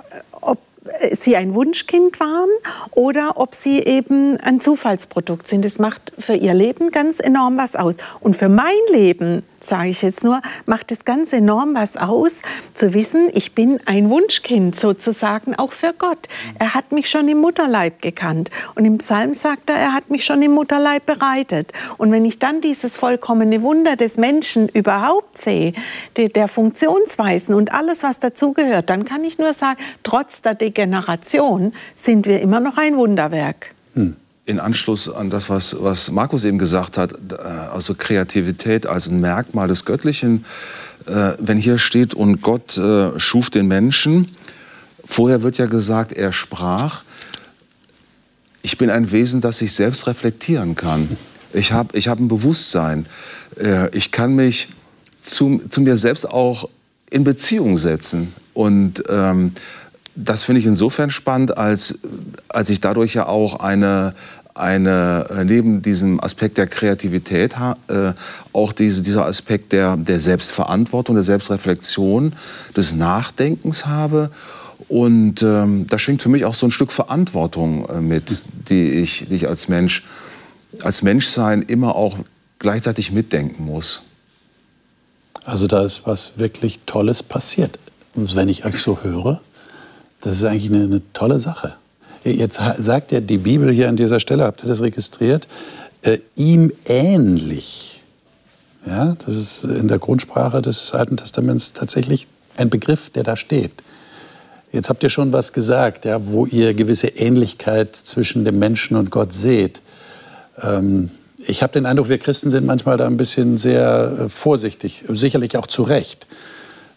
sie 1.12 1.36
ein 1.36 1.54
Wunschkind 1.54 2.18
waren 2.20 2.50
oder 2.90 3.32
ob 3.36 3.54
sie 3.54 3.80
eben 3.80 4.36
ein 4.38 4.60
Zufallsprodukt 4.60 5.48
sind. 5.48 5.64
Das 5.64 5.78
macht 5.78 6.12
für 6.18 6.34
ihr 6.34 6.54
Leben 6.54 6.90
ganz 6.90 7.20
enorm 7.20 7.56
was 7.56 7.76
aus. 7.76 7.96
Und 8.20 8.36
für 8.36 8.48
mein 8.48 8.72
Leben 8.90 9.42
sage 9.64 9.88
ich 9.88 10.02
jetzt 10.02 10.24
nur, 10.24 10.40
macht 10.66 10.92
es 10.92 11.04
ganz 11.04 11.32
enorm 11.32 11.74
was 11.74 11.96
aus, 11.96 12.42
zu 12.74 12.94
wissen, 12.94 13.30
ich 13.32 13.54
bin 13.54 13.80
ein 13.86 14.10
Wunschkind 14.10 14.74
sozusagen 14.74 15.54
auch 15.54 15.72
für 15.72 15.94
Gott. 15.96 16.28
Er 16.58 16.74
hat 16.74 16.92
mich 16.92 17.08
schon 17.08 17.28
im 17.28 17.38
Mutterleib 17.38 18.02
gekannt. 18.02 18.50
Und 18.74 18.84
im 18.84 18.98
Psalm 18.98 19.34
sagt 19.34 19.70
er, 19.70 19.76
er 19.76 19.94
hat 19.94 20.10
mich 20.10 20.24
schon 20.24 20.42
im 20.42 20.52
Mutterleib 20.52 21.06
bereitet. 21.06 21.72
Und 21.96 22.12
wenn 22.12 22.24
ich 22.24 22.38
dann 22.38 22.60
dieses 22.60 22.96
vollkommene 22.96 23.62
Wunder 23.62 23.96
des 23.96 24.16
Menschen 24.16 24.68
überhaupt 24.68 25.38
sehe, 25.38 25.72
der, 26.16 26.48
Funktionsweisen 26.48 27.54
und 27.54 27.72
alles, 27.72 28.02
was 28.02 28.18
dazugehört, 28.18 28.90
dann 28.90 29.04
kann 29.04 29.22
ich 29.24 29.38
nur 29.38 29.52
sagen, 29.52 29.78
trotz 30.02 30.42
der 30.42 30.71
Degeneration 30.72 31.72
sind 31.94 32.26
wir 32.26 32.40
immer 32.40 32.60
noch 32.60 32.76
ein 32.78 32.96
Wunderwerk. 32.96 33.74
Hm 33.94 34.16
in 34.44 34.58
Anschluss 34.58 35.08
an 35.08 35.30
das, 35.30 35.48
was, 35.48 35.76
was 35.80 36.10
Markus 36.10 36.44
eben 36.44 36.58
gesagt 36.58 36.98
hat, 36.98 37.12
äh, 37.12 37.36
also 37.44 37.94
Kreativität 37.94 38.86
als 38.86 39.08
ein 39.08 39.20
Merkmal 39.20 39.68
des 39.68 39.84
Göttlichen, 39.84 40.44
äh, 41.06 41.34
wenn 41.38 41.58
hier 41.58 41.78
steht, 41.78 42.12
und 42.14 42.42
Gott 42.42 42.76
äh, 42.76 43.18
schuf 43.20 43.50
den 43.50 43.68
Menschen, 43.68 44.34
vorher 45.04 45.42
wird 45.42 45.58
ja 45.58 45.66
gesagt, 45.66 46.12
er 46.12 46.32
sprach, 46.32 47.04
ich 48.62 48.78
bin 48.78 48.90
ein 48.90 49.12
Wesen, 49.12 49.40
das 49.40 49.58
sich 49.58 49.72
selbst 49.72 50.06
reflektieren 50.06 50.74
kann. 50.74 51.16
Ich 51.52 51.72
habe 51.72 51.96
ich 51.96 52.08
hab 52.08 52.18
ein 52.20 52.28
Bewusstsein. 52.28 53.06
Ich 53.92 54.12
kann 54.12 54.36
mich 54.36 54.68
zu, 55.20 55.60
zu 55.68 55.80
mir 55.80 55.96
selbst 55.96 56.30
auch 56.30 56.68
in 57.10 57.24
Beziehung 57.24 57.76
setzen. 57.76 58.32
Und 58.54 59.02
ähm, 59.08 59.50
das 60.14 60.42
finde 60.42 60.60
ich 60.60 60.66
insofern 60.66 61.10
spannend, 61.10 61.56
als, 61.56 62.00
als 62.48 62.70
ich 62.70 62.80
dadurch 62.80 63.14
ja 63.14 63.26
auch 63.26 63.60
eine, 63.60 64.14
eine 64.54 65.26
äh, 65.30 65.44
neben 65.44 65.82
diesem 65.82 66.22
Aspekt 66.22 66.58
der 66.58 66.66
Kreativität 66.66 67.56
äh, 67.88 68.12
auch 68.52 68.72
diese, 68.72 69.02
dieser 69.02 69.26
Aspekt 69.26 69.72
der, 69.72 69.96
der 69.96 70.20
Selbstverantwortung, 70.20 71.14
der 71.14 71.24
Selbstreflexion, 71.24 72.34
des 72.76 72.94
Nachdenkens 72.94 73.86
habe. 73.86 74.30
Und 74.88 75.42
ähm, 75.42 75.86
da 75.88 75.98
schwingt 75.98 76.20
für 76.20 76.28
mich 76.28 76.44
auch 76.44 76.54
so 76.54 76.66
ein 76.66 76.70
Stück 76.70 76.92
Verantwortung 76.92 77.88
äh, 77.88 78.00
mit, 78.00 78.42
die 78.68 78.90
ich, 78.90 79.26
die 79.28 79.36
ich 79.36 79.48
als 79.48 79.68
Mensch, 79.68 80.02
als 80.82 81.02
Menschsein 81.02 81.62
immer 81.62 81.96
auch 81.96 82.18
gleichzeitig 82.58 83.12
mitdenken 83.12 83.64
muss. 83.64 84.02
Also 85.44 85.66
da 85.66 85.82
ist 85.82 86.02
was 86.06 86.38
wirklich 86.38 86.80
Tolles 86.86 87.22
passiert, 87.22 87.78
wenn 88.14 88.48
ich 88.48 88.64
euch 88.64 88.82
so 88.82 89.02
höre. 89.02 89.40
Das 90.22 90.36
ist 90.36 90.44
eigentlich 90.44 90.70
eine, 90.70 90.84
eine 90.84 91.02
tolle 91.12 91.38
Sache. 91.38 91.74
Jetzt 92.24 92.60
sagt 92.78 93.12
ja 93.12 93.20
die 93.20 93.38
Bibel 93.38 93.70
hier 93.70 93.88
an 93.88 93.96
dieser 93.96 94.20
Stelle, 94.20 94.44
habt 94.44 94.62
ihr 94.62 94.68
das 94.68 94.80
registriert, 94.80 95.48
äh, 96.02 96.18
ihm 96.36 96.72
ähnlich. 96.86 98.00
Ja, 98.86 99.14
das 99.24 99.36
ist 99.36 99.64
in 99.64 99.88
der 99.88 99.98
Grundsprache 99.98 100.62
des 100.62 100.92
Alten 100.92 101.16
Testaments 101.16 101.72
tatsächlich 101.72 102.26
ein 102.56 102.70
Begriff, 102.70 103.10
der 103.10 103.24
da 103.24 103.36
steht. 103.36 103.72
Jetzt 104.72 104.88
habt 104.88 105.02
ihr 105.02 105.10
schon 105.10 105.32
was 105.32 105.52
gesagt, 105.52 106.04
ja, 106.04 106.26
wo 106.26 106.46
ihr 106.46 106.74
gewisse 106.74 107.08
Ähnlichkeit 107.08 107.94
zwischen 107.94 108.44
dem 108.44 108.58
Menschen 108.58 108.96
und 108.96 109.10
Gott 109.10 109.32
seht. 109.32 109.82
Ähm, 110.60 111.10
ich 111.44 111.62
habe 111.62 111.72
den 111.72 111.86
Eindruck, 111.86 112.08
wir 112.08 112.18
Christen 112.18 112.50
sind 112.50 112.66
manchmal 112.66 112.96
da 112.96 113.06
ein 113.06 113.16
bisschen 113.16 113.58
sehr 113.58 114.16
äh, 114.18 114.28
vorsichtig, 114.28 115.04
sicherlich 115.08 115.56
auch 115.56 115.66
zu 115.66 115.82
Recht, 115.82 116.26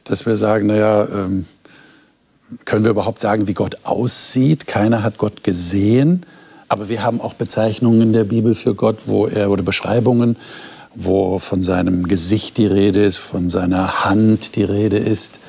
dass 0.04 0.26
wir 0.26 0.38
sagen, 0.38 0.68
naja, 0.68 1.08
ähm, 1.12 1.46
können 2.66 2.84
wir 2.84 2.92
überhaupt 2.92 3.20
sagen, 3.20 3.48
wie 3.48 3.54
Gott 3.54 3.78
aussieht? 3.84 4.68
Keiner 4.68 5.04
hat 5.04 5.18
Gott 5.18 5.44
gesehen. 5.44 6.26
Aber 6.68 6.90
wir 6.90 7.04
haben 7.04 7.22
auch 7.22 7.34
Bezeichnungen 7.34 8.02
in 8.02 8.14
der 8.14 8.24
Bibel 8.24 8.56
für 8.56 8.74
Gott, 8.74 9.02
wo 9.06 9.28
er 9.28 9.52
oder 9.52 9.64
Beschreibungen, 9.64 10.36
wo 10.96 11.40
von 11.40 11.62
seinem 11.62 12.08
Gesicht 12.08 12.58
die 12.58 12.66
Rede 12.66 13.04
ist, 13.04 13.18
von 13.18 13.50
seiner 13.50 14.06
Hand 14.06 14.56
die 14.56 14.64
Rede 14.64 14.98
ist. 14.98 15.40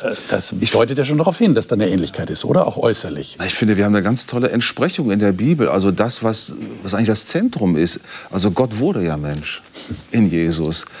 Äh, 0.00 0.14
das 0.30 0.54
deutet 0.72 0.98
ja 0.98 1.04
schon 1.04 1.18
darauf 1.18 1.38
hin, 1.38 1.54
dass 1.54 1.66
da 1.66 1.74
eine 1.74 1.88
Ähnlichkeit 1.88 2.30
ist, 2.30 2.44
oder? 2.44 2.66
Auch 2.66 2.76
äußerlich. 2.76 3.38
Ich 3.44 3.54
finde, 3.54 3.76
wir 3.76 3.84
haben 3.84 3.94
eine 3.94 4.04
ganz 4.04 4.26
tolle 4.26 4.50
Entsprechung 4.50 5.10
in 5.10 5.18
der 5.18 5.32
Bibel. 5.32 5.68
Also 5.68 5.90
das, 5.90 6.22
was, 6.22 6.54
was 6.82 6.94
eigentlich 6.94 7.08
das 7.08 7.26
Zentrum 7.26 7.76
ist. 7.76 8.00
Also 8.30 8.52
Gott 8.52 8.78
wurde 8.78 9.04
ja 9.04 9.16
Mensch 9.16 9.62
in 10.10 10.30
Jesus. 10.30 10.86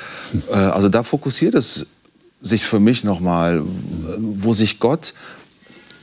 Äh, 0.50 0.54
also 0.54 0.88
da 0.88 1.02
fokussiert 1.02 1.54
es 1.54 1.88
sich 2.42 2.64
für 2.64 2.80
mich 2.80 3.04
nochmal, 3.04 3.62
wo 4.18 4.52
sich 4.52 4.80
Gott 4.80 5.14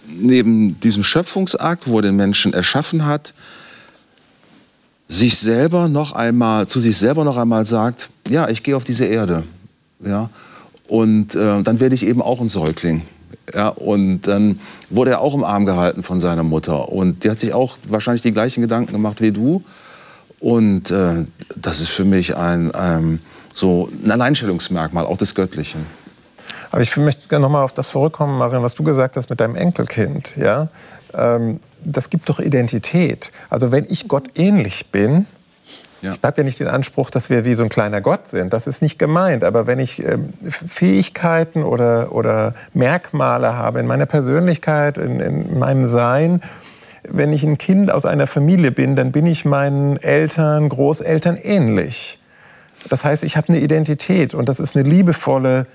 neben 0.08 0.80
diesem 0.80 1.04
Schöpfungsakt, 1.04 1.88
wo 1.88 1.98
er 1.98 2.04
den 2.04 2.16
Menschen 2.16 2.54
erschaffen 2.54 3.06
hat, 3.06 3.34
sich 5.08 5.38
selber 5.38 5.88
noch 5.88 6.14
einmal, 6.14 6.68
zu 6.68 6.80
sich 6.80 6.98
selber 6.98 7.24
noch 7.24 7.38
einmal 7.38 7.66
sagt, 7.66 8.10
ja, 8.28 8.48
ich 8.48 8.64
gehe 8.64 8.76
auf 8.76 8.84
diese 8.84 9.06
Erde. 9.06 9.44
Ja, 10.06 10.30
und 10.88 11.36
äh, 11.36 11.62
dann 11.62 11.80
werde 11.80 11.96
ich 11.96 12.06
eben 12.06 12.22
auch 12.22 12.40
ein 12.40 12.48
Säugling. 12.48 13.02
Ja, 13.54 13.70
und 13.70 14.22
dann 14.22 14.60
wurde 14.90 15.12
er 15.12 15.22
auch 15.22 15.34
im 15.34 15.44
Arm 15.44 15.66
gehalten 15.66 16.04
von 16.04 16.20
seiner 16.20 16.44
Mutter. 16.44 16.90
Und 16.90 17.24
die 17.24 17.32
hat 17.32 17.40
sich 17.40 17.54
auch 17.54 17.78
wahrscheinlich 17.88 18.22
die 18.22 18.32
gleichen 18.32 18.62
Gedanken 18.62 18.94
gemacht 18.94 19.22
wie 19.22 19.32
du. 19.32 19.64
Und 20.40 20.92
äh, 20.92 21.26
das 21.56 21.80
ist 21.80 21.90
für 21.90 22.06
mich 22.06 22.36
ein, 22.36 22.72
ähm, 22.76 23.20
so 23.54 23.90
ein 24.04 24.12
Alleinstellungsmerkmal, 24.12 25.06
auch 25.06 25.18
des 25.18 25.36
Göttlichen. 25.36 25.99
Aber 26.72 26.82
ich 26.82 26.96
möchte 26.98 27.28
gerne 27.28 27.44
nochmal 27.44 27.64
auf 27.64 27.74
das 27.74 27.90
zurückkommen, 27.90 28.38
Marion, 28.38 28.62
was 28.64 28.76
du 28.76 28.84
gesagt 28.84 29.16
hast 29.16 29.30
mit 29.30 29.40
deinem 29.40 29.56
Enkelkind. 29.56 30.36
Ja? 30.38 30.68
Ähm, 31.14 31.60
das 31.84 32.10
gibt 32.10 32.30
doch 32.30 32.40
Identität. 32.40 33.32
Also 33.50 33.72
wenn 33.72 33.86
ich 33.90 34.08
Gott 34.08 34.38
ähnlich 34.38 34.92
bin, 34.92 35.26
ja. 36.02 36.14
Ich 36.14 36.20
habe 36.24 36.38
ja 36.38 36.44
nicht 36.44 36.60
den 36.60 36.68
Anspruch, 36.68 37.10
dass 37.10 37.30
wir 37.30 37.44
wie 37.44 37.56
so 37.56 37.64
ein 37.64 37.70
kleiner 37.70 38.02
Gott 38.02 38.28
sind. 38.28 38.54
Das 38.54 38.68
ist 38.68 38.82
nicht 38.82 39.00
gemeint. 39.00 39.44
Aber 39.44 39.68
wenn 39.68 39.80
ich 39.80 40.02
ähm, 40.02 40.32
Fähigkeiten 40.42 41.64
oder, 41.64 42.14
oder 42.14 42.54
Merkmale 42.74 43.56
habe 43.56 43.80
in 43.80 43.88
meiner 43.88 44.06
Persönlichkeit, 44.06 44.98
in, 44.98 45.20
in 45.20 45.60
meinem 45.60 45.86
Sein, 45.86 46.42
wenn 47.04 47.34
ich 47.34 47.44
ein 47.44 47.58
Kind 47.58 47.92
aus 47.92 48.06
einer 48.06 48.28
Familie 48.28 48.72
bin, 48.72 48.96
dann 48.96 49.12
bin 49.12 49.26
ich 49.26 49.46
meinen 49.46 49.98
Eltern, 49.98 50.70
Großeltern 50.70 51.38
ähnlich. 51.42 52.20
Das 52.88 53.04
heißt, 53.04 53.24
ich 53.24 53.36
habe 53.36 53.50
eine 53.50 53.60
Identität 53.60 54.34
und 54.34 54.48
das 54.48 54.60
ist 54.60 54.76
eine 54.76 54.88
liebevolle 54.88 55.66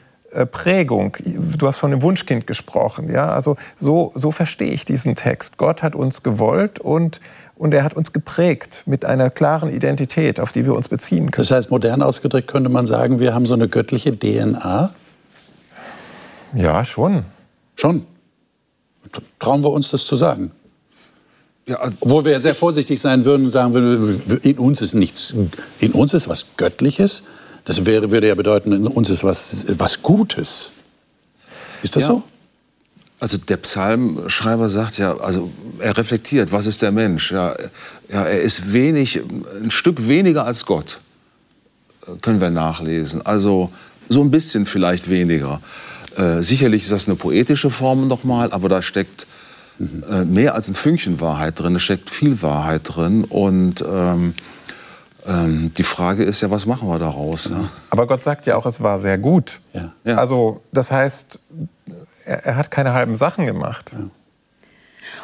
Prägung. 0.46 1.16
Du 1.58 1.66
hast 1.66 1.78
von 1.78 1.90
dem 1.90 2.02
Wunschkind 2.02 2.46
gesprochen. 2.46 3.08
Ja? 3.08 3.30
Also 3.30 3.56
so, 3.76 4.12
so 4.14 4.30
verstehe 4.30 4.72
ich 4.72 4.84
diesen 4.84 5.14
Text. 5.14 5.56
Gott 5.56 5.82
hat 5.82 5.94
uns 5.94 6.22
gewollt 6.22 6.78
und, 6.78 7.20
und 7.56 7.74
er 7.74 7.84
hat 7.84 7.94
uns 7.94 8.12
geprägt 8.12 8.82
mit 8.86 9.04
einer 9.04 9.30
klaren 9.30 9.70
Identität, 9.70 10.40
auf 10.40 10.52
die 10.52 10.64
wir 10.64 10.74
uns 10.74 10.88
beziehen 10.88 11.30
können. 11.30 11.46
Das 11.48 11.50
heißt, 11.50 11.70
modern 11.70 12.02
ausgedrückt 12.02 12.48
könnte 12.48 12.68
man 12.68 12.86
sagen, 12.86 13.20
wir 13.20 13.34
haben 13.34 13.46
so 13.46 13.54
eine 13.54 13.68
göttliche 13.68 14.16
DNA? 14.18 14.92
Ja, 16.54 16.84
schon. 16.84 17.24
Schon? 17.76 18.06
Trauen 19.38 19.62
wir 19.62 19.70
uns 19.70 19.90
das 19.90 20.06
zu 20.06 20.16
sagen? 20.16 20.50
Ja, 21.66 21.76
also 21.76 21.94
Obwohl 22.00 22.24
wir 22.24 22.32
ja 22.32 22.40
sehr 22.40 22.54
vorsichtig 22.54 23.00
sein 23.00 23.24
würden 23.24 23.44
und 23.44 23.50
sagen 23.50 23.72
würden, 23.72 24.40
in 24.42 24.58
uns 24.58 24.82
ist 24.82 24.94
nichts, 24.94 25.34
in 25.78 25.92
uns 25.92 26.12
ist 26.12 26.28
was 26.28 26.46
Göttliches 26.56 27.22
das 27.64 27.86
wäre, 27.86 28.10
würde 28.10 28.28
ja 28.28 28.34
bedeuten, 28.34 28.72
in 28.72 28.86
uns 28.86 29.10
ist 29.10 29.24
was, 29.24 29.66
was 29.78 30.02
Gutes. 30.02 30.72
Ist 31.82 31.96
das 31.96 32.04
ja. 32.04 32.08
so? 32.10 32.22
Also 33.20 33.38
der 33.38 33.56
Psalmschreiber 33.56 34.68
sagt 34.68 34.98
ja, 34.98 35.16
also 35.16 35.50
er 35.78 35.96
reflektiert, 35.96 36.52
was 36.52 36.66
ist 36.66 36.82
der 36.82 36.92
Mensch? 36.92 37.32
Ja, 37.32 37.56
ja, 38.10 38.24
er 38.24 38.42
ist 38.42 38.72
wenig, 38.72 39.20
ein 39.62 39.70
Stück 39.70 40.06
weniger 40.06 40.44
als 40.44 40.66
Gott, 40.66 41.00
können 42.20 42.40
wir 42.40 42.50
nachlesen. 42.50 43.24
Also 43.24 43.70
so 44.08 44.20
ein 44.20 44.30
bisschen 44.30 44.66
vielleicht 44.66 45.08
weniger. 45.08 45.62
Äh, 46.16 46.42
sicherlich 46.42 46.82
ist 46.82 46.92
das 46.92 47.08
eine 47.08 47.16
poetische 47.16 47.70
Form 47.70 48.08
nochmal, 48.08 48.52
aber 48.52 48.68
da 48.68 48.82
steckt 48.82 49.26
mhm. 49.78 50.04
äh, 50.10 50.24
mehr 50.24 50.54
als 50.54 50.68
ein 50.68 50.74
Fünkchen 50.74 51.20
Wahrheit 51.20 51.58
drin, 51.58 51.72
da 51.72 51.78
steckt 51.78 52.10
viel 52.10 52.42
Wahrheit 52.42 52.82
drin 52.84 53.24
und 53.24 53.82
ähm, 53.90 54.34
ähm, 55.26 55.72
die 55.76 55.84
Frage 55.84 56.24
ist 56.24 56.40
ja, 56.40 56.50
was 56.50 56.66
machen 56.66 56.88
wir 56.88 56.98
daraus? 56.98 57.48
Ja? 57.50 57.68
Aber 57.90 58.06
Gott 58.06 58.22
sagt 58.22 58.46
ja 58.46 58.56
auch, 58.56 58.66
es 58.66 58.82
war 58.82 59.00
sehr 59.00 59.18
gut. 59.18 59.60
Ja. 59.72 59.92
Ja. 60.04 60.16
Also 60.16 60.60
das 60.72 60.90
heißt, 60.90 61.38
er, 62.24 62.44
er, 62.44 62.56
hat 62.56 62.70
keine 62.70 62.92
halben 62.92 63.16
Sachen 63.16 63.46
gemacht. 63.46 63.92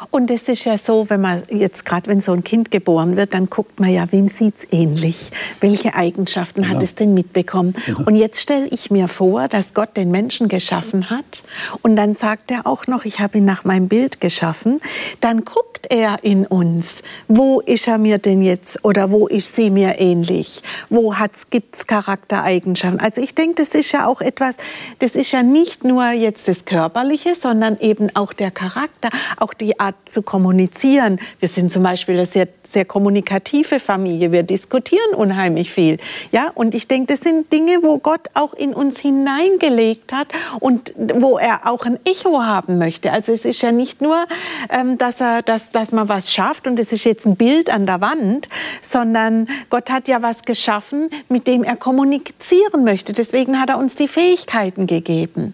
Und 0.09 0.31
es 0.31 0.47
ist 0.49 0.65
ja 0.65 0.77
so, 0.77 1.09
wenn 1.09 1.21
man 1.21 1.43
jetzt 1.49 1.85
gerade, 1.85 2.09
wenn 2.09 2.21
so 2.21 2.31
ein 2.33 2.43
Kind 2.43 2.71
geboren 2.71 3.15
wird, 3.15 3.33
dann 3.33 3.49
guckt 3.49 3.79
man 3.79 3.89
ja, 3.89 4.11
wem 4.11 4.27
sieht 4.27 4.55
es 4.57 4.67
ähnlich? 4.71 5.31
Welche 5.59 5.93
Eigenschaften 5.93 6.67
hat 6.67 6.81
es 6.81 6.95
denn 6.95 7.13
mitbekommen? 7.13 7.75
Und 8.05 8.15
jetzt 8.15 8.41
stelle 8.41 8.67
ich 8.67 8.89
mir 8.89 9.07
vor, 9.07 9.47
dass 9.47 9.73
Gott 9.73 9.95
den 9.95 10.11
Menschen 10.11 10.47
geschaffen 10.47 11.09
hat 11.09 11.43
und 11.81 11.95
dann 11.95 12.13
sagt 12.13 12.51
er 12.51 12.65
auch 12.65 12.87
noch, 12.87 13.05
ich 13.05 13.19
habe 13.19 13.37
ihn 13.37 13.45
nach 13.45 13.63
meinem 13.63 13.87
Bild 13.87 14.21
geschaffen. 14.21 14.79
Dann 15.19 15.45
guckt 15.45 15.87
er 15.89 16.23
in 16.23 16.45
uns, 16.45 17.03
wo 17.27 17.59
ist 17.59 17.87
er 17.87 17.97
mir 17.97 18.17
denn 18.17 18.41
jetzt 18.41 18.83
oder 18.83 19.11
wo 19.11 19.27
ist 19.27 19.55
sie 19.55 19.69
mir 19.69 19.99
ähnlich? 19.99 20.63
Wo 20.89 21.13
gibt 21.49 21.75
es 21.75 21.87
Charaktereigenschaften? 21.87 22.99
Also 22.99 23.21
ich 23.21 23.35
denke, 23.35 23.63
das 23.63 23.75
ist 23.75 23.91
ja 23.91 24.07
auch 24.07 24.21
etwas, 24.21 24.55
das 24.99 25.15
ist 25.15 25.31
ja 25.31 25.43
nicht 25.43 25.83
nur 25.83 26.09
jetzt 26.11 26.47
das 26.47 26.65
Körperliche, 26.65 27.35
sondern 27.35 27.79
eben 27.79 28.15
auch 28.15 28.33
der 28.33 28.51
Charakter, 28.51 29.09
auch 29.37 29.53
die 29.53 29.79
Art 29.79 29.90
zu 30.05 30.21
kommunizieren. 30.21 31.19
Wir 31.39 31.47
sind 31.47 31.71
zum 31.71 31.83
Beispiel 31.83 32.15
eine 32.15 32.25
sehr, 32.25 32.47
sehr 32.63 32.85
kommunikative 32.85 33.79
Familie. 33.79 34.31
Wir 34.31 34.43
diskutieren 34.43 35.13
unheimlich 35.15 35.71
viel. 35.71 35.97
Ja, 36.31 36.51
und 36.53 36.75
ich 36.75 36.87
denke, 36.87 37.13
das 37.13 37.21
sind 37.21 37.51
Dinge, 37.51 37.79
wo 37.81 37.97
Gott 37.97 38.29
auch 38.33 38.53
in 38.53 38.73
uns 38.73 38.99
hineingelegt 38.99 40.13
hat 40.13 40.27
und 40.59 40.93
wo 40.97 41.37
er 41.37 41.67
auch 41.67 41.85
ein 41.85 41.99
Echo 42.05 42.41
haben 42.41 42.77
möchte. 42.77 43.11
Also 43.11 43.31
es 43.31 43.45
ist 43.45 43.61
ja 43.61 43.71
nicht 43.71 44.01
nur, 44.01 44.25
ähm, 44.69 44.97
dass, 44.97 45.21
er, 45.21 45.41
dass, 45.41 45.71
dass 45.71 45.91
man 45.91 46.09
was 46.09 46.31
schafft 46.31 46.67
und 46.67 46.79
es 46.79 46.91
ist 46.93 47.05
jetzt 47.05 47.25
ein 47.25 47.35
Bild 47.35 47.69
an 47.69 47.85
der 47.85 48.01
Wand, 48.01 48.47
sondern 48.81 49.47
Gott 49.69 49.89
hat 49.89 50.07
ja 50.07 50.21
was 50.21 50.43
geschaffen, 50.43 51.09
mit 51.29 51.47
dem 51.47 51.63
er 51.63 51.75
kommunizieren 51.75 52.83
möchte. 52.83 53.13
Deswegen 53.13 53.59
hat 53.59 53.69
er 53.69 53.77
uns 53.77 53.95
die 53.95 54.07
Fähigkeiten 54.07 54.87
gegeben. 54.87 55.53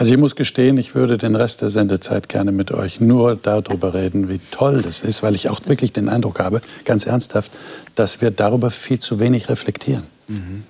Also 0.00 0.14
ich 0.14 0.18
muss 0.18 0.34
gestehen, 0.34 0.78
ich 0.78 0.94
würde 0.94 1.18
den 1.18 1.36
Rest 1.36 1.60
der 1.60 1.68
Sendezeit 1.68 2.30
gerne 2.30 2.52
mit 2.52 2.72
euch 2.72 3.02
nur 3.02 3.36
darüber 3.36 3.92
reden, 3.92 4.30
wie 4.30 4.40
toll 4.50 4.80
das 4.80 5.00
ist, 5.00 5.22
weil 5.22 5.34
ich 5.34 5.50
auch 5.50 5.60
wirklich 5.66 5.92
den 5.92 6.08
Eindruck 6.08 6.38
habe, 6.38 6.62
ganz 6.86 7.04
ernsthaft, 7.04 7.52
dass 7.96 8.22
wir 8.22 8.30
darüber 8.30 8.70
viel 8.70 8.98
zu 8.98 9.20
wenig 9.20 9.50
reflektieren. 9.50 10.04
Mhm. 10.26 10.62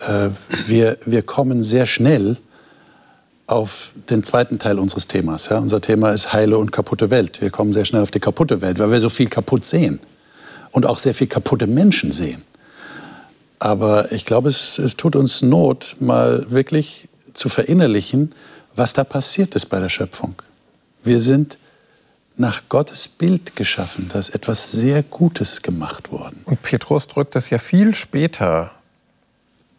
Äh, 0.00 0.28
wir, 0.66 0.98
wir 1.06 1.22
kommen 1.22 1.62
sehr 1.62 1.86
schnell 1.86 2.36
auf 3.46 3.94
den 4.10 4.22
zweiten 4.22 4.58
Teil 4.58 4.78
unseres 4.78 5.08
Themas. 5.08 5.48
Ja? 5.48 5.56
Unser 5.56 5.80
Thema 5.80 6.10
ist 6.10 6.34
heile 6.34 6.58
und 6.58 6.70
kaputte 6.70 7.08
Welt. 7.08 7.40
Wir 7.40 7.48
kommen 7.48 7.72
sehr 7.72 7.86
schnell 7.86 8.02
auf 8.02 8.10
die 8.10 8.20
kaputte 8.20 8.60
Welt, 8.60 8.78
weil 8.78 8.90
wir 8.90 9.00
so 9.00 9.08
viel 9.08 9.28
kaputt 9.28 9.64
sehen 9.64 10.00
und 10.72 10.84
auch 10.84 10.98
sehr 10.98 11.14
viel 11.14 11.28
kaputte 11.28 11.66
Menschen 11.66 12.10
sehen. 12.10 12.42
Aber 13.58 14.12
ich 14.12 14.26
glaube, 14.26 14.50
es, 14.50 14.78
es 14.78 14.96
tut 14.96 15.16
uns 15.16 15.40
Not, 15.40 15.96
mal 15.98 16.50
wirklich 16.50 17.08
zu 17.32 17.48
verinnerlichen, 17.48 18.34
was 18.76 18.92
da 18.92 19.04
passiert 19.04 19.54
ist 19.54 19.66
bei 19.66 19.80
der 19.80 19.88
Schöpfung. 19.88 20.34
Wir 21.02 21.18
sind 21.18 21.58
nach 22.36 22.62
Gottes 22.68 23.08
Bild 23.08 23.56
geschaffen. 23.56 24.10
Da 24.12 24.18
ist 24.18 24.34
etwas 24.34 24.72
sehr 24.72 25.02
Gutes 25.02 25.62
gemacht 25.62 26.12
worden. 26.12 26.42
Und 26.44 26.62
Petrus 26.62 27.08
drückt 27.08 27.34
es 27.36 27.50
ja 27.50 27.58
viel 27.58 27.94
später 27.94 28.72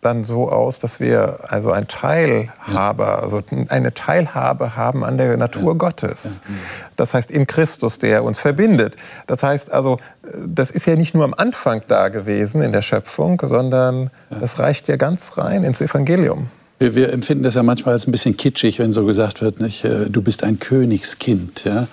dann 0.01 0.23
so 0.23 0.49
aus, 0.49 0.79
dass 0.79 0.99
wir 0.99 1.39
also 1.47 1.71
ein 1.71 1.87
Teilhabe, 1.87 3.03
ja. 3.03 3.19
also 3.19 3.41
eine 3.67 3.93
Teilhabe 3.93 4.75
haben 4.75 5.03
an 5.03 5.17
der 5.17 5.35
Natur 5.37 5.73
ja. 5.73 5.77
Gottes. 5.77 6.41
Ja. 6.47 6.53
Das 6.95 7.13
heißt 7.13 7.31
in 7.31 7.47
Christus, 7.47 7.99
der 7.99 8.23
uns 8.23 8.39
verbindet. 8.39 8.95
Das 9.25 9.43
heißt 9.43 9.71
also, 9.71 9.97
das 10.45 10.71
ist 10.71 10.85
ja 10.85 10.95
nicht 10.95 11.13
nur 11.13 11.23
am 11.23 11.33
Anfang 11.33 11.81
da 11.87 12.09
gewesen 12.09 12.61
in 12.61 12.71
der 12.71 12.83
Schöpfung, 12.83 13.41
sondern 13.43 14.09
das 14.29 14.59
reicht 14.59 14.87
ja 14.87 14.97
ganz 14.97 15.37
rein 15.37 15.63
ins 15.63 15.81
Evangelium. 15.81 16.49
Wir, 16.79 16.93
wir, 16.93 17.11
empfinden 17.11 17.43
das 17.43 17.55
ja 17.55 17.63
manchmal 17.63 17.93
als 17.93 18.07
ein 18.07 18.11
bisschen 18.11 18.37
kitschig, 18.37 18.77
wenn 18.79 18.91
so 18.91 19.05
gesagt 19.05 19.41
wird, 19.41 19.59
nicht, 19.59 19.83
äh, 19.83 20.09
du 20.09 20.21
bist 20.21 20.43
ein 20.43 20.59
Königskind. 20.59 21.63
Ja? 21.65 21.87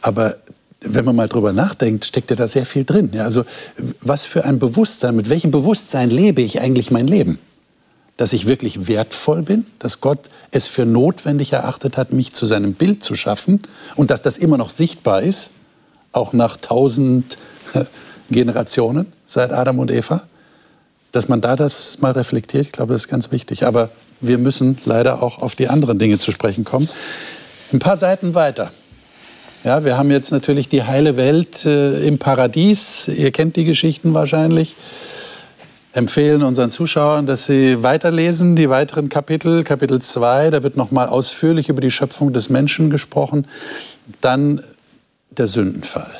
Aber 0.00 0.36
wenn 0.80 1.04
man 1.04 1.16
mal 1.16 1.28
drüber 1.28 1.52
nachdenkt, 1.52 2.04
steckt 2.04 2.30
ja 2.30 2.36
da 2.36 2.46
sehr 2.46 2.64
viel 2.64 2.84
drin. 2.84 3.10
Ja? 3.12 3.24
Also 3.24 3.44
was 4.00 4.24
für 4.24 4.44
ein 4.44 4.58
Bewusstsein, 4.58 5.16
mit 5.16 5.28
welchem 5.28 5.50
Bewusstsein 5.50 6.10
lebe 6.10 6.40
ich 6.40 6.60
eigentlich 6.60 6.90
mein 6.90 7.08
Leben? 7.08 7.38
Dass 8.16 8.32
ich 8.32 8.46
wirklich 8.46 8.86
wertvoll 8.88 9.42
bin, 9.42 9.66
dass 9.78 10.00
Gott 10.00 10.30
es 10.50 10.66
für 10.66 10.86
notwendig 10.86 11.52
erachtet 11.52 11.96
hat, 11.96 12.12
mich 12.12 12.32
zu 12.32 12.46
seinem 12.46 12.74
Bild 12.74 13.02
zu 13.02 13.16
schaffen 13.16 13.62
und 13.96 14.10
dass 14.10 14.22
das 14.22 14.38
immer 14.38 14.56
noch 14.56 14.70
sichtbar 14.70 15.22
ist, 15.22 15.50
auch 16.12 16.32
nach 16.32 16.56
tausend 16.56 17.38
äh, 17.74 17.84
Generationen 18.30 19.12
seit 19.26 19.52
Adam 19.52 19.78
und 19.78 19.90
Eva. 19.90 20.22
Dass 21.12 21.28
man 21.28 21.40
da 21.40 21.56
das 21.56 21.98
mal 22.00 22.12
reflektiert, 22.12 22.66
ich 22.66 22.72
glaube, 22.72 22.92
das 22.92 23.02
ist 23.02 23.08
ganz 23.08 23.32
wichtig. 23.32 23.66
Aber 23.66 23.90
wir 24.20 24.38
müssen 24.38 24.78
leider 24.84 25.22
auch 25.22 25.40
auf 25.40 25.54
die 25.54 25.68
anderen 25.68 25.98
Dinge 25.98 26.18
zu 26.18 26.32
sprechen 26.32 26.64
kommen. 26.64 26.88
Ein 27.72 27.78
paar 27.78 27.96
Seiten 27.96 28.34
weiter. 28.34 28.72
Ja, 29.64 29.84
wir 29.84 29.98
haben 29.98 30.10
jetzt 30.10 30.30
natürlich 30.30 30.68
die 30.68 30.84
heile 30.84 31.16
Welt 31.16 31.66
äh, 31.66 32.06
im 32.06 32.18
Paradies. 32.18 33.08
Ihr 33.08 33.32
kennt 33.32 33.56
die 33.56 33.64
Geschichten 33.64 34.14
wahrscheinlich. 34.14 34.76
Empfehlen 35.92 36.42
unseren 36.42 36.70
Zuschauern, 36.70 37.26
dass 37.26 37.46
sie 37.46 37.82
weiterlesen, 37.82 38.54
die 38.54 38.70
weiteren 38.70 39.08
Kapitel. 39.08 39.64
Kapitel 39.64 40.00
2, 40.00 40.50
da 40.50 40.62
wird 40.62 40.76
nochmal 40.76 41.08
ausführlich 41.08 41.68
über 41.68 41.80
die 41.80 41.90
Schöpfung 41.90 42.32
des 42.32 42.50
Menschen 42.50 42.88
gesprochen. 42.88 43.46
Dann 44.20 44.62
der 45.30 45.46
Sündenfall, 45.46 46.10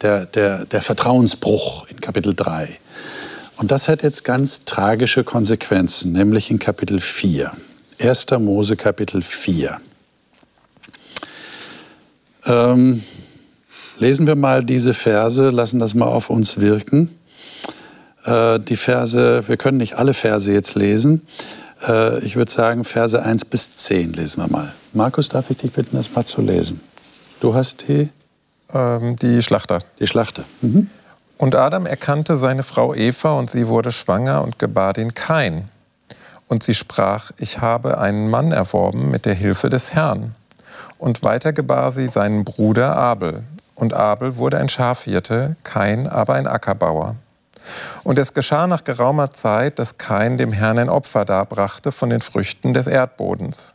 der, 0.00 0.26
der, 0.26 0.64
der 0.66 0.80
Vertrauensbruch 0.80 1.88
in 1.88 2.00
Kapitel 2.00 2.34
3. 2.34 2.68
Und 3.56 3.70
das 3.70 3.88
hat 3.88 4.02
jetzt 4.02 4.24
ganz 4.24 4.64
tragische 4.64 5.24
Konsequenzen, 5.24 6.12
nämlich 6.12 6.50
in 6.50 6.58
Kapitel 6.58 7.00
4. 7.00 7.52
1. 7.98 8.26
Mose 8.38 8.76
Kapitel 8.76 9.22
4. 9.22 9.78
Ähm, 12.44 13.02
lesen 13.98 14.26
wir 14.26 14.36
mal 14.36 14.62
diese 14.62 14.92
Verse, 14.92 15.48
lassen 15.48 15.80
das 15.80 15.94
mal 15.94 16.06
auf 16.06 16.28
uns 16.28 16.60
wirken. 16.60 17.16
Äh, 18.24 18.60
die 18.60 18.76
Verse, 18.76 19.44
wir 19.48 19.56
können 19.56 19.78
nicht 19.78 19.94
alle 19.94 20.12
Verse 20.12 20.52
jetzt 20.52 20.74
lesen. 20.74 21.22
Äh, 21.86 22.18
ich 22.24 22.36
würde 22.36 22.52
sagen, 22.52 22.84
Verse 22.84 23.20
1 23.20 23.46
bis 23.46 23.74
10 23.76 24.12
lesen 24.12 24.42
wir 24.42 24.48
mal. 24.48 24.72
Markus, 24.92 25.30
darf 25.30 25.50
ich 25.50 25.56
dich 25.56 25.72
bitten, 25.72 25.96
das 25.96 26.14
mal 26.14 26.26
zu 26.26 26.42
lesen? 26.42 26.80
Du 27.40 27.54
hast 27.54 27.88
die? 27.88 28.10
Ähm, 28.72 29.16
die 29.16 29.42
Schlachter. 29.42 29.82
Die 29.98 30.06
Schlachter. 30.06 30.44
Mhm. 30.60 30.90
Und 31.38 31.54
Adam 31.54 31.84
erkannte 31.84 32.38
seine 32.38 32.62
Frau 32.62 32.94
Eva 32.94 33.32
und 33.32 33.50
sie 33.50 33.68
wurde 33.68 33.92
schwanger 33.92 34.42
und 34.42 34.58
gebar 34.58 34.92
den 34.92 35.14
Kain. 35.14 35.68
Und 36.48 36.62
sie 36.62 36.74
sprach, 36.74 37.30
ich 37.38 37.60
habe 37.60 37.98
einen 37.98 38.30
Mann 38.30 38.52
erworben 38.52 39.10
mit 39.10 39.26
der 39.26 39.34
Hilfe 39.34 39.68
des 39.68 39.92
Herrn. 39.92 40.34
Und 40.98 41.22
weiter 41.22 41.52
gebar 41.52 41.92
sie 41.92 42.06
seinen 42.06 42.44
Bruder 42.44 42.96
Abel. 42.96 43.44
Und 43.74 43.92
Abel 43.92 44.36
wurde 44.36 44.58
ein 44.58 44.70
Schafhirte, 44.70 45.56
Kain 45.62 46.06
aber 46.06 46.34
ein 46.34 46.46
Ackerbauer. 46.46 47.16
Und 48.04 48.18
es 48.18 48.32
geschah 48.32 48.66
nach 48.66 48.84
geraumer 48.84 49.30
Zeit, 49.30 49.78
dass 49.78 49.98
Kain 49.98 50.38
dem 50.38 50.52
Herrn 50.52 50.78
ein 50.78 50.88
Opfer 50.88 51.24
darbrachte 51.24 51.92
von 51.92 52.08
den 52.08 52.22
Früchten 52.22 52.72
des 52.72 52.86
Erdbodens. 52.86 53.74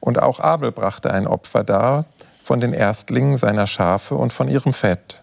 Und 0.00 0.22
auch 0.22 0.40
Abel 0.40 0.72
brachte 0.72 1.12
ein 1.12 1.26
Opfer 1.26 1.64
dar 1.64 2.06
von 2.42 2.60
den 2.60 2.72
Erstlingen 2.72 3.36
seiner 3.36 3.66
Schafe 3.66 4.14
und 4.14 4.32
von 4.32 4.48
ihrem 4.48 4.72
Fett. 4.72 5.22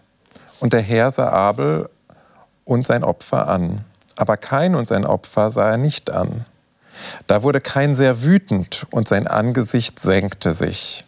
Und 0.60 0.72
der 0.72 0.82
Herr 0.82 1.10
sah 1.10 1.28
Abel 1.28 1.88
und 2.64 2.86
sein 2.86 3.04
Opfer 3.04 3.48
an. 3.48 3.84
Aber 4.16 4.36
Kain 4.36 4.74
und 4.74 4.88
sein 4.88 5.06
Opfer 5.06 5.50
sah 5.50 5.70
er 5.70 5.76
nicht 5.76 6.10
an. 6.10 6.44
Da 7.28 7.42
wurde 7.42 7.60
Kain 7.60 7.94
sehr 7.94 8.22
wütend 8.22 8.86
und 8.90 9.06
sein 9.06 9.28
Angesicht 9.28 10.00
senkte 10.00 10.52
sich. 10.52 11.04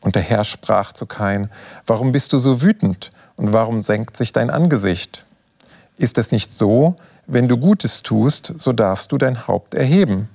Und 0.00 0.14
der 0.14 0.22
Herr 0.22 0.44
sprach 0.44 0.92
zu 0.92 1.06
Kain, 1.06 1.50
warum 1.86 2.12
bist 2.12 2.32
du 2.32 2.38
so 2.38 2.62
wütend 2.62 3.10
und 3.36 3.52
warum 3.52 3.82
senkt 3.82 4.16
sich 4.16 4.30
dein 4.30 4.50
Angesicht? 4.50 5.24
Ist 5.96 6.18
es 6.18 6.30
nicht 6.30 6.52
so, 6.52 6.94
wenn 7.26 7.48
du 7.48 7.56
Gutes 7.56 8.04
tust, 8.04 8.54
so 8.56 8.72
darfst 8.72 9.10
du 9.10 9.18
dein 9.18 9.48
Haupt 9.48 9.74
erheben? 9.74 10.30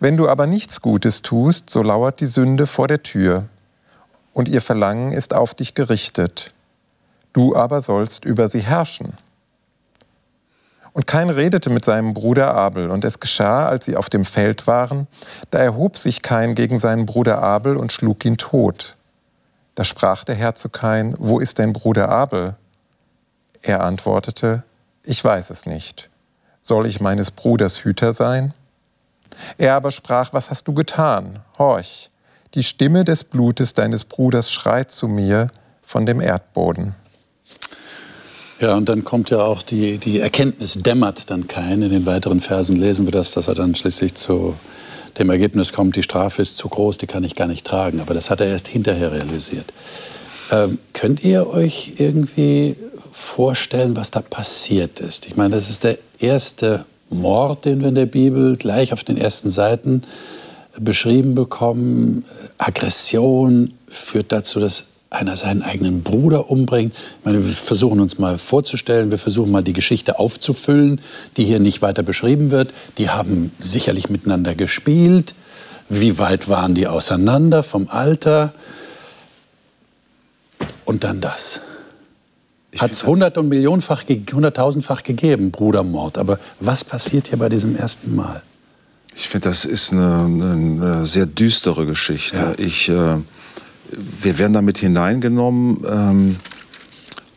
Wenn 0.00 0.16
du 0.16 0.28
aber 0.28 0.48
nichts 0.48 0.80
Gutes 0.80 1.22
tust, 1.22 1.70
so 1.70 1.82
lauert 1.82 2.20
die 2.20 2.26
Sünde 2.26 2.66
vor 2.66 2.88
der 2.88 3.02
Tür, 3.02 3.46
und 4.32 4.48
ihr 4.48 4.62
Verlangen 4.62 5.12
ist 5.12 5.34
auf 5.34 5.54
dich 5.54 5.74
gerichtet 5.74 6.52
du 7.32 7.56
aber 7.56 7.82
sollst 7.82 8.24
über 8.24 8.48
sie 8.48 8.60
herrschen. 8.60 9.14
Und 10.92 11.06
Kain 11.06 11.30
redete 11.30 11.70
mit 11.70 11.84
seinem 11.84 12.12
Bruder 12.14 12.54
Abel, 12.54 12.90
und 12.90 13.04
es 13.04 13.20
geschah, 13.20 13.68
als 13.68 13.84
sie 13.84 13.96
auf 13.96 14.08
dem 14.08 14.24
Feld 14.24 14.66
waren, 14.66 15.06
da 15.50 15.58
erhob 15.58 15.96
sich 15.96 16.22
Kain 16.22 16.54
gegen 16.54 16.78
seinen 16.78 17.06
Bruder 17.06 17.40
Abel 17.40 17.76
und 17.76 17.92
schlug 17.92 18.24
ihn 18.24 18.36
tot. 18.36 18.96
Da 19.76 19.84
sprach 19.84 20.24
der 20.24 20.34
Herr 20.34 20.56
zu 20.56 20.68
Kain, 20.68 21.14
wo 21.18 21.38
ist 21.38 21.60
dein 21.60 21.72
Bruder 21.72 22.08
Abel? 22.08 22.56
Er 23.62 23.84
antwortete, 23.84 24.64
ich 25.04 25.22
weiß 25.22 25.50
es 25.50 25.66
nicht. 25.66 26.10
Soll 26.62 26.86
ich 26.86 27.00
meines 27.00 27.30
Bruders 27.30 27.84
Hüter 27.84 28.12
sein? 28.12 28.54
Er 29.56 29.74
aber 29.74 29.92
sprach, 29.92 30.32
was 30.32 30.50
hast 30.50 30.66
du 30.66 30.74
getan? 30.74 31.40
Horch, 31.58 32.10
die 32.54 32.62
Stimme 32.64 33.04
des 33.04 33.24
Blutes 33.24 33.74
deines 33.74 34.04
Bruders 34.04 34.50
schreit 34.50 34.90
zu 34.90 35.06
mir 35.06 35.48
von 35.82 36.06
dem 36.06 36.20
Erdboden. 36.20 36.94
Ja, 38.60 38.74
und 38.74 38.88
dann 38.88 39.04
kommt 39.04 39.30
ja 39.30 39.38
auch 39.38 39.62
die, 39.62 39.98
die 39.98 40.18
Erkenntnis, 40.18 40.74
dämmert 40.82 41.30
dann 41.30 41.46
kein. 41.46 41.82
In 41.82 41.90
den 41.90 42.06
weiteren 42.06 42.40
Versen 42.40 42.76
lesen 42.76 43.06
wir 43.06 43.12
das, 43.12 43.32
dass 43.32 43.46
er 43.46 43.54
dann 43.54 43.76
schließlich 43.76 44.14
zu 44.14 44.56
dem 45.18 45.30
Ergebnis 45.30 45.72
kommt, 45.72 45.94
die 45.94 46.02
Strafe 46.02 46.42
ist 46.42 46.56
zu 46.56 46.68
groß, 46.68 46.98
die 46.98 47.06
kann 47.06 47.22
ich 47.22 47.36
gar 47.36 47.46
nicht 47.46 47.66
tragen. 47.66 48.00
Aber 48.00 48.14
das 48.14 48.30
hat 48.30 48.40
er 48.40 48.48
erst 48.48 48.66
hinterher 48.66 49.12
realisiert. 49.12 49.72
Ähm, 50.50 50.78
könnt 50.92 51.22
ihr 51.24 51.48
euch 51.48 51.94
irgendwie 51.98 52.76
vorstellen, 53.12 53.96
was 53.96 54.10
da 54.10 54.20
passiert 54.20 54.98
ist? 55.00 55.26
Ich 55.26 55.36
meine, 55.36 55.54
das 55.54 55.70
ist 55.70 55.84
der 55.84 55.98
erste 56.18 56.84
Mord, 57.10 57.64
den 57.64 57.80
wir 57.80 57.88
in 57.88 57.94
der 57.94 58.06
Bibel 58.06 58.56
gleich 58.56 58.92
auf 58.92 59.04
den 59.04 59.16
ersten 59.16 59.50
Seiten 59.50 60.02
beschrieben 60.80 61.34
bekommen. 61.34 62.24
Aggression 62.58 63.74
führt 63.88 64.32
dazu, 64.32 64.60
dass 64.60 64.86
einer 65.10 65.36
seinen 65.36 65.62
eigenen 65.62 66.02
Bruder 66.02 66.50
umbringt. 66.50 66.94
Ich 66.94 67.24
meine, 67.24 67.44
wir 67.44 67.54
versuchen 67.54 68.00
uns 68.00 68.18
mal 68.18 68.36
vorzustellen, 68.36 69.10
wir 69.10 69.18
versuchen 69.18 69.50
mal 69.50 69.62
die 69.62 69.72
Geschichte 69.72 70.18
aufzufüllen, 70.18 71.00
die 71.36 71.44
hier 71.44 71.60
nicht 71.60 71.80
weiter 71.80 72.02
beschrieben 72.02 72.50
wird. 72.50 72.72
Die 72.98 73.08
haben 73.08 73.52
sicherlich 73.58 74.10
miteinander 74.10 74.54
gespielt. 74.54 75.34
Wie 75.88 76.18
weit 76.18 76.48
waren 76.48 76.74
die 76.74 76.86
auseinander 76.86 77.62
vom 77.62 77.88
Alter? 77.88 78.52
Und 80.84 81.04
dann 81.04 81.20
das. 81.20 81.60
Hat 82.76 82.90
es 82.90 83.06
hundert- 83.06 83.38
und 83.38 83.48
millionenfach, 83.48 84.04
hunderttausendfach 84.06 85.02
gegeben, 85.02 85.50
Brudermord. 85.50 86.18
Aber 86.18 86.38
was 86.60 86.84
passiert 86.84 87.28
hier 87.28 87.38
bei 87.38 87.48
diesem 87.48 87.76
ersten 87.76 88.14
Mal? 88.14 88.42
Ich 89.16 89.28
finde, 89.28 89.48
das 89.48 89.64
ist 89.64 89.92
eine, 89.92 90.24
eine, 90.24 91.06
sehr 91.06 91.26
düstere 91.26 91.86
Geschichte. 91.86 92.36
Ja. 92.36 92.54
Ich, 92.56 92.88
äh, 92.88 93.16
wir 93.90 94.38
werden 94.38 94.52
damit 94.52 94.78
hineingenommen 94.78 95.82
ähm, 95.88 96.36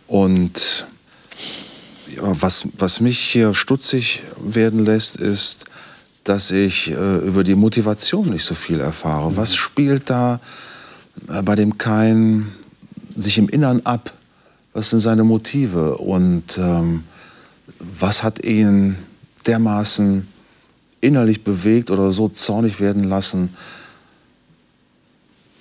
und 0.07 0.85
ja, 2.15 2.41
was, 2.41 2.67
was 2.77 2.99
mich 2.99 3.19
hier 3.19 3.53
stutzig 3.53 4.21
werden 4.43 4.83
lässt, 4.83 5.15
ist, 5.15 5.65
dass 6.23 6.51
ich 6.51 6.91
äh, 6.91 7.17
über 7.17 7.43
die 7.43 7.55
Motivation 7.55 8.29
nicht 8.29 8.43
so 8.43 8.53
viel 8.53 8.79
erfahre. 8.79 9.31
Mhm. 9.31 9.37
Was 9.37 9.55
spielt 9.55 10.09
da 10.09 10.39
äh, 11.29 11.41
bei 11.41 11.55
dem 11.55 11.77
Kain 11.77 12.51
sich 13.15 13.37
im 13.37 13.49
Innern 13.49 13.81
ab? 13.85 14.13
Was 14.73 14.89
sind 14.89 14.99
seine 14.99 15.23
Motive 15.23 15.97
und 15.97 16.57
ähm, 16.57 17.03
was 17.79 18.23
hat 18.23 18.43
ihn 18.45 18.97
dermaßen 19.45 20.27
innerlich 21.01 21.43
bewegt 21.43 21.89
oder 21.89 22.11
so 22.11 22.29
zornig 22.29 22.79
werden 22.79 23.03
lassen, 23.03 23.53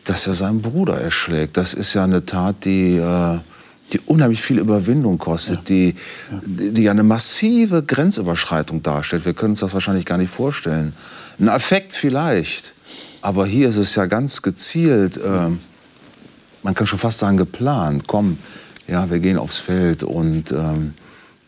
dass 0.04 0.26
er 0.26 0.34
seinen 0.34 0.62
Bruder 0.62 1.00
erschlägt? 1.00 1.56
Das 1.56 1.74
ist 1.74 1.94
ja 1.94 2.04
eine 2.04 2.24
Tat, 2.24 2.64
die, 2.64 2.96
äh, 2.96 3.38
die 3.92 4.00
unheimlich 4.06 4.40
viel 4.40 4.58
Überwindung 4.58 5.18
kostet, 5.18 5.56
ja. 5.56 5.64
Die, 5.68 5.94
die, 6.46 6.88
eine 6.88 7.02
massive 7.02 7.82
Grenzüberschreitung 7.82 8.82
darstellt. 8.82 9.24
Wir 9.24 9.34
können 9.34 9.52
uns 9.52 9.60
das 9.60 9.74
wahrscheinlich 9.74 10.06
gar 10.06 10.18
nicht 10.18 10.32
vorstellen. 10.32 10.94
Ein 11.38 11.48
Affekt 11.48 11.92
vielleicht, 11.92 12.72
aber 13.22 13.46
hier 13.46 13.68
ist 13.68 13.76
es 13.76 13.94
ja 13.94 14.06
ganz 14.06 14.42
gezielt, 14.42 15.16
äh, 15.16 15.48
man 16.62 16.74
kann 16.74 16.86
schon 16.86 16.98
fast 16.98 17.18
sagen 17.18 17.36
geplant. 17.36 18.04
Komm, 18.06 18.38
ja, 18.86 19.08
wir 19.08 19.18
gehen 19.18 19.38
aufs 19.38 19.58
Feld 19.58 20.02
und 20.02 20.52
ähm, 20.52 20.94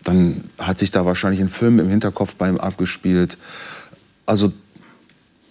dann 0.04 0.44
hat 0.58 0.78
sich 0.78 0.90
da 0.90 1.04
wahrscheinlich 1.04 1.40
ein 1.40 1.50
Film 1.50 1.78
im 1.78 1.88
Hinterkopf 1.88 2.34
bei 2.34 2.48
ihm 2.48 2.58
abgespielt. 2.58 3.38
Also 4.26 4.52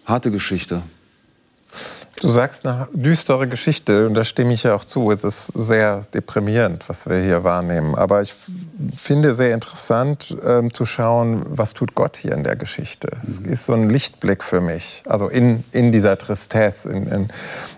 harte 0.06 0.32
Geschichte. 0.32 0.82
Du 2.22 2.30
sagst 2.30 2.68
eine 2.68 2.88
düstere 2.94 3.48
Geschichte 3.48 4.06
und 4.06 4.14
da 4.14 4.24
stimme 4.24 4.54
ich 4.54 4.62
ja 4.62 4.76
auch 4.76 4.86
zu. 4.86 5.10
Es 5.10 5.24
ist 5.24 5.48
sehr 5.56 6.04
deprimierend, 6.14 6.88
was 6.88 7.10
wir 7.10 7.18
hier 7.18 7.44
wahrnehmen. 7.44 7.96
Aber 7.96 8.22
ich 8.22 8.32
finde 8.96 9.34
sehr 9.34 9.56
interessant 9.56 10.38
ähm, 10.46 10.72
zu 10.72 10.86
schauen, 10.86 11.44
was 11.48 11.74
tut 11.74 11.96
Gott 11.96 12.18
hier 12.18 12.34
in 12.34 12.44
der 12.44 12.56
Geschichte. 12.56 13.10
Es 13.28 13.40
mhm. 13.40 13.48
ist 13.48 13.66
so 13.66 13.74
ein 13.74 13.90
Lichtblick 13.90 14.44
für 14.44 14.62
mich, 14.62 15.02
also 15.08 15.30
in, 15.30 15.64
in 15.72 15.92
dieser 15.92 16.16
Tristesse, 16.16 16.92
in, 16.92 17.08
in, 17.08 17.28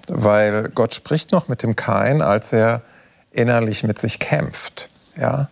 weil 0.10 0.70
Gott 0.76 0.94
spricht 0.94 1.32
noch 1.32 1.48
mit 1.48 1.64
dem 1.64 1.78
Kain, 1.78 2.22
als 2.22 2.52
er 2.52 2.82
innerlich 3.32 3.86
mit 3.86 3.98
sich 3.98 4.20
kämpft. 4.20 4.90
Ja? 5.18 5.48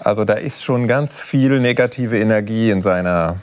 Also 0.00 0.26
da 0.26 0.34
ist 0.34 0.62
schon 0.62 0.88
ganz 0.88 1.20
viel 1.20 1.58
negative 1.58 2.18
Energie 2.18 2.68
in 2.68 2.82
seiner 2.82 3.36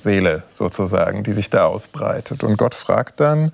Seele 0.00 0.42
sozusagen, 0.50 1.22
die 1.22 1.32
sich 1.32 1.48
da 1.48 1.66
ausbreitet. 1.66 2.42
Und 2.42 2.58
Gott 2.58 2.74
fragt 2.74 3.20
dann, 3.20 3.52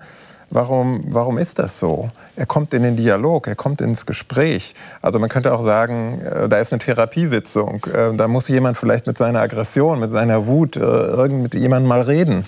warum, 0.51 1.05
warum 1.09 1.39
ist 1.39 1.59
das 1.59 1.79
so? 1.79 2.11
Er 2.37 2.47
kommt 2.47 2.75
in 2.75 2.83
den 2.83 2.97
Dialog, 2.97 3.47
er 3.47 3.55
kommt 3.55 3.81
ins 3.81 4.07
Gespräch. 4.07 4.75
Also 5.03 5.19
man 5.19 5.29
könnte 5.29 5.53
auch 5.53 5.63
sagen, 5.63 6.21
äh, 6.21 6.49
da 6.49 6.59
ist 6.59 6.73
eine 6.73 6.81
Therapiesitzung. 6.81 7.85
Äh, 7.93 8.15
da 8.15 8.29
muss 8.29 8.49
jemand 8.49 8.77
vielleicht 8.77 9.07
mit 9.07 9.19
seiner 9.19 9.41
Aggression, 9.41 10.01
mit 10.01 10.11
seiner 10.11 10.47
Wut 10.47 10.77
äh, 10.77 10.81
irgend 10.81 11.43
mit 11.43 11.55
jemandem 11.55 11.89
mal 11.89 12.01
reden. 12.01 12.45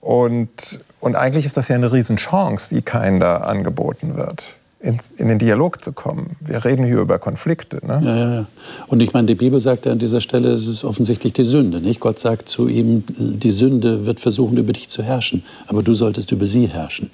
Und, 0.00 0.80
und 1.00 1.16
eigentlich 1.16 1.46
ist 1.46 1.56
das 1.56 1.68
ja 1.68 1.74
eine 1.74 1.92
Riesenchance, 1.92 2.74
die 2.74 2.82
keinem 2.82 3.20
da 3.20 3.38
angeboten 3.38 4.16
wird 4.16 4.56
ins, 4.86 5.10
in 5.10 5.28
den 5.28 5.38
Dialog 5.38 5.82
zu 5.82 5.92
kommen. 5.92 6.36
Wir 6.40 6.64
reden 6.64 6.84
hier 6.84 7.00
über 7.00 7.18
Konflikte. 7.18 7.84
Ne? 7.84 8.00
Ja, 8.04 8.16
ja, 8.16 8.34
ja. 8.34 8.46
Und 8.86 9.02
ich 9.02 9.12
meine, 9.12 9.26
die 9.26 9.34
Bibel 9.34 9.58
sagt 9.58 9.84
ja 9.84 9.92
an 9.92 9.98
dieser 9.98 10.20
Stelle, 10.20 10.50
es 10.50 10.66
ist 10.68 10.84
offensichtlich 10.84 11.32
die 11.32 11.44
Sünde. 11.44 11.80
Nicht? 11.80 12.00
Gott 12.00 12.18
sagt 12.18 12.48
zu 12.48 12.68
ihm, 12.68 13.02
die 13.08 13.50
Sünde 13.50 14.06
wird 14.06 14.20
versuchen, 14.20 14.56
über 14.56 14.72
dich 14.72 14.88
zu 14.88 15.02
herrschen, 15.02 15.44
aber 15.66 15.82
du 15.82 15.92
solltest 15.92 16.30
über 16.30 16.46
sie 16.46 16.68
herrschen. 16.68 17.10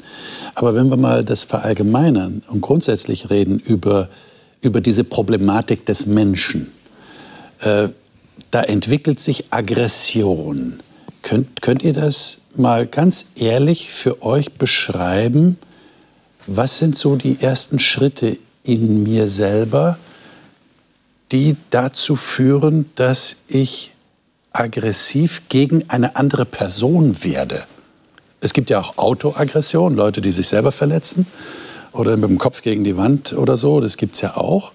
Aber 0.55 0.75
wenn 0.75 0.89
wir 0.91 0.99
mal 0.99 1.25
das 1.25 1.45
verallgemeinern 1.45 2.43
und 2.49 2.61
grundsätzlich 2.61 3.31
reden 3.31 3.59
über, 3.59 4.09
über 4.61 4.81
diese 4.83 5.05
Problematik 5.05 5.87
des 5.87 6.07
Menschen, 6.07 6.71
äh, 7.61 7.89
da 8.51 8.63
entwickelt 8.63 9.19
sich 9.19 9.47
Aggression. 9.51 10.81
Könnt, 11.23 11.63
könnt 11.63 11.83
ihr 11.83 11.95
das 11.95 12.39
mal 12.55 12.87
ganz 12.87 13.31
ehrlich 13.37 13.91
für 13.91 14.23
euch 14.23 14.53
beschreiben? 14.55 15.57
Was 16.47 16.79
sind 16.79 16.97
so 16.97 17.17
die 17.17 17.41
ersten 17.41 17.79
Schritte 17.79 18.39
in 18.65 19.03
mir 19.03 19.29
selber, 19.29 19.99
die 21.31 21.57
dazu 21.71 22.17
führen, 22.17 22.91
dass 22.95 23.37
ich 23.49 23.93
aggressiv 24.53 25.43
gegen 25.49 25.89
eine 25.89 26.17
andere 26.17 26.45
Person 26.45 27.25
werde. 27.25 27.65
Es 28.41 28.53
gibt 28.53 28.71
ja 28.71 28.81
auch 28.81 28.99
Autoaggression, 28.99 29.95
Leute, 29.95 30.21
die 30.21 30.33
sich 30.33 30.49
selber 30.49 30.73
verletzen 30.73 31.27
oder 31.93 32.17
mit 32.17 32.29
dem 32.29 32.39
Kopf 32.39 32.63
gegen 32.63 32.85
die 32.85 32.97
Wand 32.97 33.33
oder 33.33 33.57
so, 33.57 33.81
das 33.81 33.97
gibt 33.97 34.15
es 34.17 34.21
ja 34.21 34.37
auch. 34.37 34.73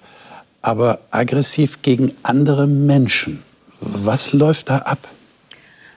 Aber 0.62 1.00
aggressiv 1.12 1.82
gegen 1.82 2.14
andere 2.24 2.66
Menschen, 2.66 3.44
was 3.80 4.34
läuft 4.34 4.70
da 4.70 4.80
ab? 4.80 5.08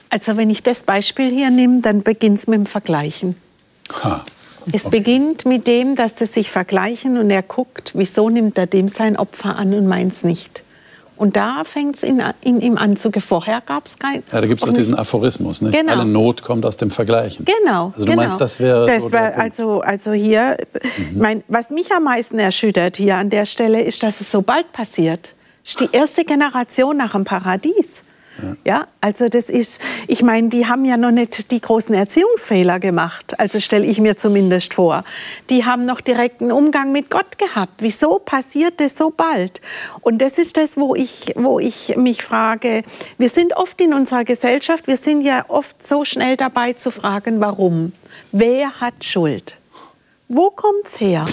Also 0.09 0.37
wenn 0.37 0.49
ich 0.49 0.61
das 0.61 0.83
Beispiel 0.83 1.31
hier 1.31 1.49
nehme, 1.49 1.81
dann 1.81 2.03
beginnt 2.03 2.39
es 2.39 2.47
mit 2.47 2.59
dem 2.59 2.65
Vergleichen. 2.65 3.35
Ha. 4.03 4.23
Es 4.71 4.89
beginnt 4.89 5.45
mit 5.45 5.67
dem, 5.67 5.95
dass 5.95 6.17
sie 6.17 6.25
sich 6.25 6.51
vergleichen 6.51 7.17
und 7.17 7.29
er 7.29 7.41
guckt, 7.41 7.91
wieso 7.93 8.29
nimmt 8.29 8.57
er 8.57 8.67
dem 8.67 8.87
sein 8.87 9.17
Opfer 9.17 9.55
an 9.55 9.73
und 9.73 9.87
meins 9.87 10.23
nicht. 10.23 10.63
Und 11.21 11.35
da 11.35 11.63
fängt 11.65 11.97
es 11.97 12.03
in, 12.03 12.19
in, 12.41 12.61
ihm 12.61 12.77
an 12.79 12.97
zu 12.97 13.11
Vorher 13.11 13.61
gab 13.61 13.85
es 13.85 13.99
kein. 13.99 14.23
Ja, 14.31 14.41
da 14.41 14.47
gibt 14.47 14.59
es 14.59 14.67
auch 14.67 14.73
diesen 14.73 14.95
Aphorismus. 14.95 15.61
Ne? 15.61 15.69
Genau. 15.69 15.91
Alle 15.91 16.05
Not 16.05 16.41
kommt 16.41 16.65
aus 16.65 16.77
dem 16.77 16.89
Vergleichen. 16.89 17.45
Genau. 17.45 17.91
Also 17.93 18.05
du 18.05 18.11
genau. 18.11 18.23
meinst, 18.23 18.41
das 18.41 18.59
wäre. 18.59 18.87
Das 18.87 19.03
so 19.03 19.11
wär, 19.11 19.37
also, 19.37 19.81
also 19.81 20.13
hier, 20.13 20.57
mhm. 20.97 21.19
mein, 21.19 21.43
was 21.47 21.69
mich 21.69 21.91
am 21.91 22.05
meisten 22.05 22.39
erschüttert 22.39 22.97
hier 22.97 23.17
an 23.17 23.29
der 23.29 23.45
Stelle, 23.45 23.83
ist, 23.83 24.01
dass 24.01 24.19
es 24.19 24.31
so 24.31 24.41
bald 24.41 24.73
passiert. 24.73 25.35
Ist 25.63 25.79
die 25.79 25.89
erste 25.91 26.25
Generation 26.25 26.97
nach 26.97 27.11
dem 27.11 27.23
Paradies. 27.23 28.03
Ja. 28.41 28.55
ja. 28.65 28.87
also 29.01 29.27
das 29.27 29.49
ist, 29.49 29.81
ich 30.07 30.23
meine, 30.23 30.49
die 30.49 30.67
haben 30.67 30.85
ja 30.85 30.97
noch 30.97 31.11
nicht 31.11 31.51
die 31.51 31.61
großen 31.61 31.93
Erziehungsfehler 31.93 32.79
gemacht, 32.79 33.39
also 33.39 33.59
stelle 33.59 33.85
ich 33.85 33.99
mir 33.99 34.17
zumindest 34.17 34.73
vor. 34.73 35.03
Die 35.49 35.65
haben 35.65 35.85
noch 35.85 36.01
direkten 36.01 36.51
Umgang 36.51 36.91
mit 36.91 37.09
Gott 37.09 37.37
gehabt. 37.37 37.73
Wieso 37.79 38.19
passiert 38.19 38.79
das 38.79 38.97
so 38.97 39.09
bald? 39.09 39.61
Und 40.01 40.21
das 40.21 40.37
ist 40.37 40.57
das, 40.57 40.77
wo 40.77 40.95
ich, 40.95 41.33
wo 41.35 41.59
ich 41.59 41.95
mich 41.97 42.23
frage, 42.23 42.83
wir 43.17 43.29
sind 43.29 43.55
oft 43.55 43.79
in 43.81 43.93
unserer 43.93 44.23
Gesellschaft, 44.23 44.87
wir 44.87 44.97
sind 44.97 45.21
ja 45.21 45.45
oft 45.47 45.85
so 45.85 46.05
schnell 46.05 46.37
dabei 46.37 46.73
zu 46.73 46.91
fragen, 46.91 47.39
warum? 47.39 47.93
Wer 48.31 48.79
hat 48.79 49.03
Schuld? 49.03 49.60
Wo 50.33 50.49
kommt 50.49 50.85
es 50.85 51.01
her? 51.01 51.25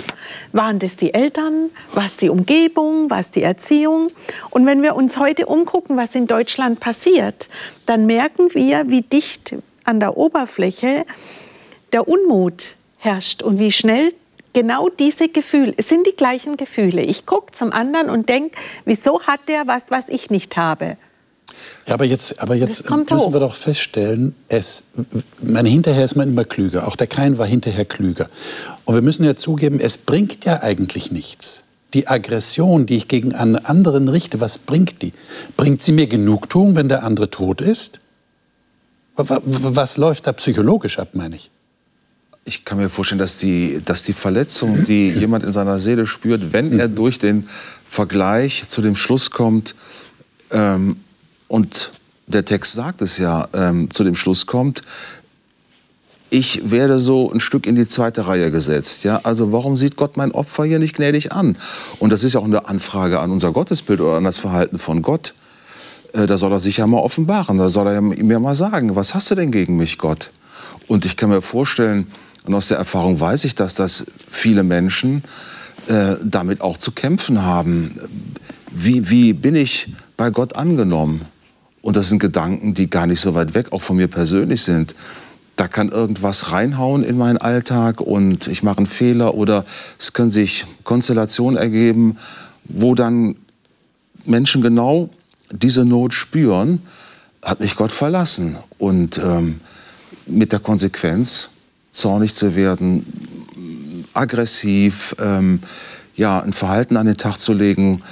Waren 0.51 0.81
das 0.81 0.97
die 0.97 1.15
Eltern? 1.15 1.71
War 1.95 2.07
es 2.07 2.17
die 2.17 2.31
Umgebung? 2.31 3.09
War 3.09 3.21
es 3.21 3.31
die 3.31 3.45
Erziehung? 3.45 4.11
Und 4.51 4.67
wenn 4.67 4.83
wir 4.83 4.97
uns 4.97 5.19
heute 5.19 5.47
umgucken, 5.47 5.97
was 5.97 6.17
in 6.17 6.27
Deutschland 6.27 6.81
passiert, 6.81 7.49
dann 7.87 8.07
merken 8.07 8.53
wir, 8.55 8.91
wie 8.91 9.03
dicht 9.03 9.55
an 9.85 10.01
der 10.01 10.17
Oberfläche 10.17 11.05
der 11.93 12.09
Unmut 12.09 12.75
herrscht 12.97 13.45
und 13.45 13.61
wie 13.61 13.71
schnell 13.71 14.13
genau 14.53 14.89
diese 14.89 15.29
Gefühle, 15.29 15.75
es 15.77 15.89
sind 15.89 16.05
die 16.05 16.17
gleichen 16.17 16.57
Gefühle. 16.57 17.03
Ich 17.03 17.25
gucke 17.25 17.53
zum 17.53 17.73
anderen 17.73 18.11
und 18.11 18.29
denke, 18.29 18.59
wieso 18.85 19.23
hat 19.23 19.43
der 19.47 19.69
was, 19.69 19.93
was 19.93 20.09
ich 20.09 20.29
nicht 20.31 20.57
habe? 20.57 20.97
Ja, 21.87 21.95
aber 21.95 22.05
jetzt, 22.05 22.41
aber 22.41 22.55
jetzt 22.55 22.91
müssen 22.91 23.11
hoch. 23.11 23.33
wir 23.33 23.41
doch 23.41 23.55
feststellen, 23.55 24.35
es, 24.49 24.85
meine, 25.41 25.69
hinterher 25.69 26.05
ist 26.05 26.17
man 26.17 26.29
immer 26.29 26.45
klüger. 26.45 26.87
Auch 26.87 26.97
der 26.97 27.07
Kain 27.07 27.39
war 27.39 27.47
hinterher 27.47 27.85
klüger. 27.85 28.29
Und 28.85 28.95
wir 28.95 29.03
müssen 29.03 29.25
ja 29.25 29.37
zugeben, 29.37 29.81
es 29.81 29.97
bringt 29.97 30.45
ja 30.45 30.63
eigentlich 30.63 31.11
nichts. 31.11 31.65
Die 31.95 32.07
Aggression, 32.07 32.85
die 32.85 32.97
ich 32.97 33.09
gegen 33.09 33.35
einen 33.35 33.57
anderen 33.57 34.09
richte, 34.09 34.41
was 34.41 34.59
bringt 34.59 35.01
die? 35.01 35.15
Bringt 35.57 35.81
sie 35.81 35.93
mir 35.93 36.07
Genugtuung, 36.07 36.77
wenn 36.77 36.91
der 36.91 37.03
andere 37.05 37.31
tot 37.31 37.63
ist? 37.63 38.01
Was 39.17 39.97
läuft 39.97 40.27
da 40.27 40.33
psychologisch 40.33 40.99
ab, 40.99 41.11
meine 41.15 41.37
ich? 41.37 41.51
Ich 42.45 42.65
kann 42.65 42.79
mir 42.79 42.89
vorstellen, 42.89 43.19
dass 43.19 43.39
die, 43.39 43.83
dass 43.85 44.03
die 44.03 44.13
Verletzung, 44.13 44.85
die 44.85 45.11
jemand 45.19 45.45
in 45.45 45.53
seiner 45.53 45.79
Seele 45.79 46.07
spürt, 46.07 46.53
wenn 46.53 46.79
er 46.79 46.89
durch 46.89 47.19
den 47.19 47.49
Vergleich 47.87 48.69
zu 48.69 48.83
dem 48.83 48.97
Schluss 48.97 49.31
kommt, 49.31 49.75
ähm, 50.51 50.97
und 51.49 51.93
der 52.27 52.45
Text 52.45 52.75
sagt 52.75 53.03
es 53.03 53.19
ja, 53.19 53.49
ähm, 53.55 53.91
zu 53.91 54.05
dem 54.05 54.15
Schluss 54.15 54.47
kommt, 54.47 54.83
ich 56.31 56.71
werde 56.71 57.01
so 57.01 57.33
ein 57.33 57.41
Stück 57.41 57.67
in 57.67 57.75
die 57.75 57.87
zweite 57.87 58.27
Reihe 58.27 58.51
gesetzt. 58.51 59.05
Ja? 59.05 59.21
Also 59.23 59.51
warum 59.51 59.77
sieht 59.77 59.97
Gott 59.97 60.19
mein 60.19 60.33
Opfer 60.33 60.65
hier 60.65 60.79
nicht 60.79 60.97
gnädig 60.97 61.33
an? 61.33 61.57
Und 61.99 62.13
das 62.13 62.23
ist 62.23 62.37
auch 62.37 62.45
eine 62.45 62.69
Anfrage 62.69 63.21
an 63.21 63.31
unser 63.31 63.53
Gottesbild 63.53 64.01
oder 64.01 64.19
an 64.19 64.25
das 64.25 64.37
Verhalten 64.37 64.79
von 64.79 65.01
Gott. 65.01 65.35
Äh, 66.13 66.27
da 66.27 66.37
soll 66.37 66.53
er 66.53 66.61
sich 66.61 66.79
ja 66.79 66.87
mal 66.87 66.99
offenbaren, 66.99 67.59
da 67.59 67.69
soll 67.71 67.89
er 67.89 68.01
mir 68.03 68.41
mal 68.41 68.55
sagen, 68.55 68.95
was 68.95 69.15
hast 69.15 69.31
du 69.31 69.35
denn 69.35 69.51
gegen 69.51 69.77
mich, 69.77 69.99
Gott? 69.99 70.31
Und 70.87 71.07
ich 71.07 71.17
kann 71.17 71.31
mir 71.31 71.43
vorstellen, 71.43 72.07
und 72.45 72.55
aus 72.55 72.69
der 72.69 72.79
Erfahrung 72.79 73.21
weiß 73.21 73.45
ich 73.45 73.55
das, 73.55 73.75
dass 73.75 74.07
viele 74.31 74.63
Menschen 74.63 75.23
äh, 75.87 76.17
damit 76.23 76.61
auch 76.61 76.77
zu 76.77 76.93
kämpfen 76.93 77.43
haben. 77.43 77.99
Wie, 78.71 79.11
wie 79.11 79.33
bin 79.33 79.55
ich 79.55 79.93
bei 80.17 80.31
Gott 80.31 80.57
angenommen? 80.57 81.23
Und 81.83 81.97
das 81.97 82.09
sind 82.09 82.19
Gedanken, 82.19 82.75
die 82.75 82.91
gar 82.91 83.07
nicht 83.07 83.21
so 83.21 83.35
weit 83.35 83.55
weg 83.55 83.73
auch 83.73 83.83
von 83.83 83.97
mir 83.97 84.09
persönlich 84.09 84.63
sind. 84.63 84.95
Da 85.57 85.69
kann 85.69 85.89
irgendwas 85.89 86.53
reinhauen 86.53 87.03
in 87.03 87.19
meinen 87.19 87.39
Alltag 87.39 88.01
und 88.01 88.47
ich 88.47 88.63
mache 88.63 88.79
einen 88.79 88.87
Fehler 88.87 89.35
oder 89.35 89.65
es 89.99 90.13
können 90.13 90.31
sich 90.31 90.67
Konstellationen 90.85 91.59
ergeben, 91.59 92.17
wo 92.65 92.95
dann 92.95 93.35
Menschen 94.25 94.63
genau 94.63 95.11
diese 95.51 95.85
Not 95.85 96.15
spüren, 96.15 96.83
hat 97.43 97.61
mich 97.61 97.77
Gott 97.77 97.93
verlassen. 97.93 98.57
Und 98.79 99.19
ähm, 99.19 99.61
mit 100.27 100.53
der 100.53 100.61
Konsequenz, 100.61 101.51
zornig 101.91 102.35
zu 102.35 102.55
werden, 102.55 103.05
aggressiv, 104.15 105.17
ähm, 105.19 105.61
ja, 106.17 106.41
ein 106.41 106.53
Verhalten 106.53 106.97
an 106.97 107.07
den 107.07 107.17
Tag 107.17 107.39
zu 107.39 107.53
legen, 107.53 108.03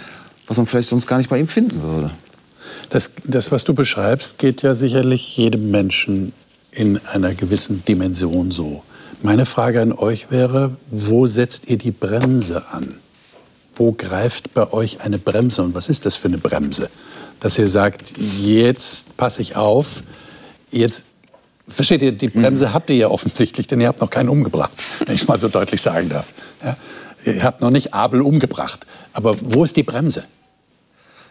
was 0.47 0.57
man 0.57 0.67
vielleicht 0.67 0.89
sonst 0.89 1.07
gar 1.07 1.19
nicht 1.19 1.29
bei 1.29 1.39
ihm 1.39 1.49
finden 1.49 1.83
würde. 1.83 2.13
Das, 2.91 3.11
das, 3.25 3.51
was 3.51 3.65
du 3.65 3.75
beschreibst, 3.75 4.39
geht 4.39 4.63
ja 4.63 4.75
sicherlich 4.75 5.37
jedem 5.37 5.71
Menschen 5.71 6.33
in 6.71 6.99
einer 7.07 7.35
gewissen 7.35 7.85
Dimension 7.85 8.51
so. 8.51 8.83
Meine 9.23 9.47
Frage 9.47 9.81
an 9.81 9.93
euch 9.93 10.31
wäre, 10.31 10.77
wo 10.91 11.27
setzt 11.27 11.69
ihr 11.69 11.79
die 11.79 11.91
Bremse 11.91 12.65
an? 12.71 12.97
Wo 13.75 13.93
greift 13.93 14.55
bei 14.55 14.73
euch 14.73 15.01
eine 15.01 15.19
Bremse 15.19 15.63
und 15.63 15.75
was 15.75 15.89
ist 15.89 16.07
das 16.07 16.17
für 16.17 16.29
eine 16.29 16.39
Bremse? 16.39 16.89
Dass 17.41 17.59
ihr 17.59 17.69
sagt, 17.69 18.03
jetzt 18.41 19.17
passe 19.17 19.43
ich 19.43 19.57
auf, 19.57 20.03
jetzt 20.71 21.05
Versteht 21.69 22.01
ihr, 22.01 22.13
die 22.13 22.29
Bremse 22.29 22.73
habt 22.73 22.91
ihr 22.91 22.97
ja 22.97 23.09
offensichtlich, 23.09 23.67
denn 23.67 23.81
ihr 23.81 23.89
habt 23.89 24.01
noch 24.01 24.11
keinen 24.11 24.29
umgebracht, 24.29 24.71
wenn 25.05 25.15
ich 25.15 25.23
es 25.23 25.29
mal 25.29 25.37
so 25.37 25.49
deutlich 25.49 25.83
sagen 25.83 26.09
darf. 26.09 26.27
Ja? 26.63 26.77
Ihr 27.25 27.43
habt 27.43 27.61
noch 27.61 27.71
nicht 27.71 27.93
Abel 27.93 28.21
umgebracht. 28.21 28.87
Aber 29.13 29.37
wo 29.43 29.65
ist 29.65 29.77
die 29.77 29.83
Bremse? 29.83 30.25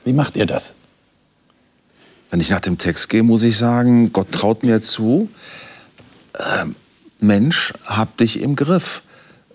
Wie 0.04 0.12
macht 0.12 0.36
ihr 0.36 0.46
das? 0.46 0.74
Wenn 2.30 2.40
ich 2.40 2.50
nach 2.50 2.60
dem 2.60 2.78
Text 2.78 3.10
gehe, 3.10 3.24
muss 3.24 3.44
ich 3.44 3.58
sagen, 3.58 4.12
Gott 4.12 4.32
traut 4.32 4.64
mir 4.64 4.82
zu, 4.82 5.30
äh, 6.34 6.66
Mensch, 7.20 7.74
hab 7.86 8.18
dich 8.18 8.42
im 8.42 8.56
Griff. 8.56 9.02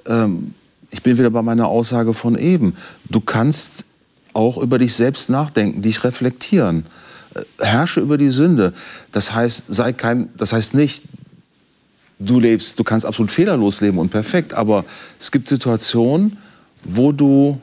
Ähm, 0.06 0.54
ich 0.90 1.02
bin 1.02 1.18
wieder 1.18 1.30
bei 1.30 1.42
meiner 1.42 1.68
Aussage 1.68 2.14
von 2.14 2.36
eben. 2.36 2.74
Du 3.08 3.20
kannst 3.20 3.84
auch 4.32 4.58
über 4.58 4.78
dich 4.78 4.94
selbst 4.94 5.30
nachdenken, 5.30 5.82
dich 5.82 6.04
reflektieren. 6.04 6.84
Äh, 7.34 7.64
herrsche 7.64 8.00
über 8.00 8.16
die 8.16 8.30
Sünde. 8.30 8.72
Das 9.12 9.34
heißt, 9.34 9.74
sei 9.74 9.92
kein, 9.92 10.28
das 10.36 10.52
heißt 10.52 10.74
nicht, 10.74 11.04
du 12.18 12.38
lebst, 12.38 12.78
du 12.78 12.84
kannst 12.84 13.06
absolut 13.06 13.30
fehlerlos 13.30 13.80
leben 13.80 13.98
und 13.98 14.10
perfekt, 14.10 14.54
aber 14.54 14.84
es 15.18 15.30
gibt 15.30 15.48
Situationen, 15.48 16.38
wo 16.84 17.12
du 17.12 17.60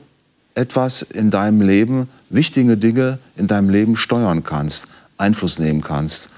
etwas 0.57 1.03
in 1.03 1.29
deinem 1.29 1.61
Leben, 1.61 2.09
wichtige 2.29 2.77
Dinge 2.77 3.19
in 3.35 3.45
deinem 3.45 3.69
Leben 3.69 3.95
steuern 3.95 4.43
kannst, 4.43 4.87
Einfluss 5.17 5.59
nehmen 5.59 5.81
kannst. 5.81 6.29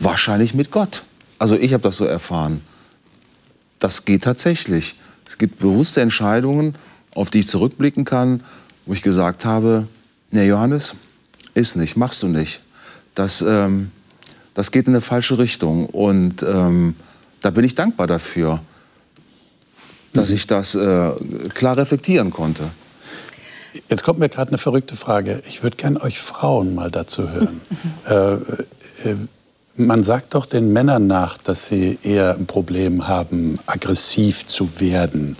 Wahrscheinlich 0.00 0.54
mit 0.54 0.72
Gott. 0.72 1.04
Also 1.38 1.54
ich 1.54 1.72
habe 1.72 1.84
das 1.84 1.96
so 1.96 2.04
erfahren. 2.04 2.60
Das 3.78 4.04
geht 4.04 4.24
tatsächlich. 4.24 4.96
Es 5.24 5.38
gibt 5.38 5.60
bewusste 5.60 6.00
Entscheidungen, 6.00 6.74
auf 7.14 7.30
die 7.30 7.40
ich 7.40 7.48
zurückblicken 7.48 8.04
kann, 8.04 8.42
wo 8.86 8.92
ich 8.92 9.02
gesagt 9.02 9.44
habe, 9.44 9.86
ne 10.32 10.44
Johannes, 10.44 10.94
ist 11.54 11.76
nicht, 11.76 11.96
machst 11.96 12.22
du 12.24 12.28
nicht. 12.28 12.60
Das, 13.14 13.42
ähm, 13.42 13.92
das 14.54 14.72
geht 14.72 14.88
in 14.88 14.94
eine 14.94 15.00
falsche 15.00 15.38
Richtung. 15.38 15.86
Und 15.86 16.42
ähm, 16.42 16.96
da 17.40 17.50
bin 17.50 17.64
ich 17.64 17.76
dankbar 17.76 18.08
dafür, 18.08 18.60
dass 20.12 20.30
mhm. 20.30 20.36
ich 20.36 20.46
das 20.48 20.74
äh, 20.74 21.12
klar 21.54 21.76
reflektieren 21.76 22.30
konnte. 22.30 22.64
Jetzt 23.88 24.02
kommt 24.02 24.18
mir 24.18 24.28
gerade 24.28 24.50
eine 24.50 24.58
verrückte 24.58 24.96
Frage. 24.96 25.42
Ich 25.48 25.62
würde 25.62 25.76
gerne 25.76 26.00
euch 26.00 26.18
Frauen 26.18 26.74
mal 26.74 26.90
dazu 26.90 27.28
hören. 27.30 27.60
äh, 28.06 28.34
äh, 29.10 29.16
man 29.76 30.02
sagt 30.02 30.34
doch 30.34 30.46
den 30.46 30.72
Männern 30.72 31.06
nach, 31.06 31.38
dass 31.38 31.66
sie 31.66 31.98
eher 32.02 32.34
ein 32.34 32.46
Problem 32.46 33.06
haben, 33.06 33.58
aggressiv 33.66 34.46
zu 34.46 34.80
werden. 34.80 35.36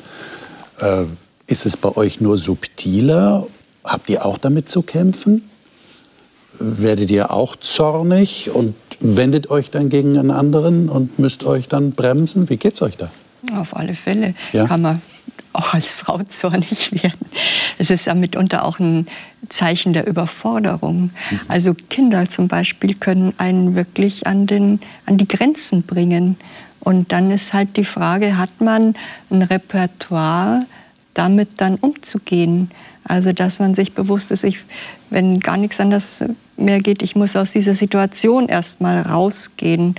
Äh, 0.80 1.04
ist 1.46 1.66
es 1.66 1.76
bei 1.76 1.96
euch 1.96 2.20
nur 2.20 2.36
subtiler? 2.36 3.46
Habt 3.84 4.10
ihr 4.10 4.24
auch 4.24 4.38
damit 4.38 4.68
zu 4.68 4.82
kämpfen? 4.82 5.48
Werdet 6.58 7.10
ihr 7.10 7.30
auch 7.30 7.56
zornig 7.56 8.50
und 8.50 8.74
wendet 9.00 9.50
euch 9.50 9.70
dann 9.70 9.88
gegen 9.88 10.18
einen 10.18 10.30
anderen 10.30 10.88
und 10.88 11.18
müsst 11.18 11.44
euch 11.44 11.68
dann 11.68 11.92
bremsen? 11.92 12.48
Wie 12.48 12.56
geht's 12.56 12.82
euch 12.82 12.96
da? 12.96 13.10
Auf 13.56 13.76
alle 13.76 13.94
Fälle 13.94 14.34
ja? 14.52 14.66
kann 14.66 14.82
man 14.82 15.02
auch 15.52 15.74
als 15.74 15.94
Frau 15.94 16.22
zornig 16.28 16.92
werden. 17.02 17.26
Es 17.78 17.90
ist 17.90 18.06
ja 18.06 18.14
mitunter 18.14 18.64
auch 18.64 18.78
ein 18.78 19.06
Zeichen 19.48 19.92
der 19.92 20.06
Überforderung. 20.06 21.10
Mhm. 21.30 21.40
Also 21.48 21.74
Kinder 21.74 22.28
zum 22.28 22.48
Beispiel 22.48 22.94
können 22.94 23.32
einen 23.38 23.74
wirklich 23.74 24.26
an, 24.26 24.46
den, 24.46 24.80
an 25.06 25.18
die 25.18 25.28
Grenzen 25.28 25.82
bringen. 25.82 26.36
Und 26.80 27.12
dann 27.12 27.30
ist 27.30 27.52
halt 27.52 27.76
die 27.76 27.84
Frage, 27.84 28.38
hat 28.38 28.60
man 28.60 28.94
ein 29.30 29.42
Repertoire, 29.42 30.64
damit 31.14 31.60
dann 31.60 31.76
umzugehen? 31.76 32.70
Also 33.04 33.32
dass 33.32 33.58
man 33.58 33.74
sich 33.74 33.94
bewusst 33.94 34.30
ist, 34.30 34.44
ich, 34.44 34.58
wenn 35.10 35.40
gar 35.40 35.56
nichts 35.56 35.80
anderes 35.80 36.24
mehr 36.56 36.80
geht, 36.80 37.02
ich 37.02 37.16
muss 37.16 37.36
aus 37.36 37.52
dieser 37.52 37.74
Situation 37.74 38.48
erst 38.48 38.80
mal 38.80 39.00
rausgehen 39.00 39.94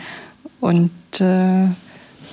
und 0.59 0.91
äh, 1.19 1.67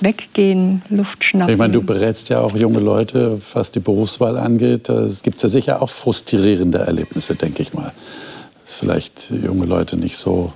weggehen, 0.00 0.82
Luft 0.90 1.24
schnappen. 1.24 1.52
Ich 1.52 1.58
meine, 1.58 1.72
du 1.72 1.82
berätst 1.82 2.28
ja 2.28 2.40
auch 2.40 2.54
junge 2.56 2.80
Leute, 2.80 3.40
was 3.52 3.70
die 3.70 3.80
Berufswahl 3.80 4.38
angeht. 4.38 4.88
Es 4.88 5.22
gibt 5.22 5.42
ja 5.42 5.48
sicher 5.48 5.82
auch 5.82 5.90
frustrierende 5.90 6.78
Erlebnisse, 6.78 7.34
denke 7.34 7.62
ich 7.62 7.74
mal. 7.74 7.92
Vielleicht 8.64 9.30
junge 9.30 9.66
Leute 9.66 9.96
nicht 9.96 10.16
so 10.16 10.52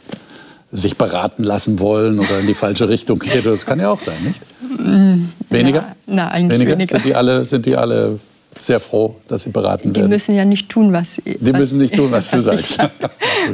sich 0.72 0.96
beraten 0.96 1.42
lassen 1.42 1.80
wollen 1.80 2.18
oder 2.18 2.38
in 2.38 2.46
die 2.46 2.54
falsche 2.54 2.88
Richtung 2.88 3.18
gehen. 3.18 3.42
Das 3.42 3.66
kann 3.66 3.80
ja 3.80 3.90
auch 3.90 4.00
sein, 4.00 4.22
nicht? 4.22 4.40
Mm, 4.78 5.24
weniger? 5.48 5.96
Na, 6.06 6.28
eigentlich 6.28 6.60
weniger. 6.60 6.72
weniger. 6.72 6.96
Sind, 6.96 7.04
die 7.04 7.14
alle, 7.14 7.44
sind 7.44 7.66
die 7.66 7.76
alle 7.76 8.20
sehr 8.56 8.78
froh, 8.78 9.16
dass 9.26 9.42
sie 9.42 9.50
beraten 9.50 9.94
werden? 9.94 10.04
Die 10.04 10.08
müssen 10.08 10.34
ja 10.34 10.44
nicht 10.44 10.68
tun, 10.68 10.92
was 10.92 11.16
Die 11.16 11.52
was, 11.52 11.60
müssen 11.60 11.78
nicht 11.80 11.94
tun, 11.94 12.10
was, 12.10 12.32
was 12.32 12.38
du 12.38 12.42
sagst. 12.42 12.78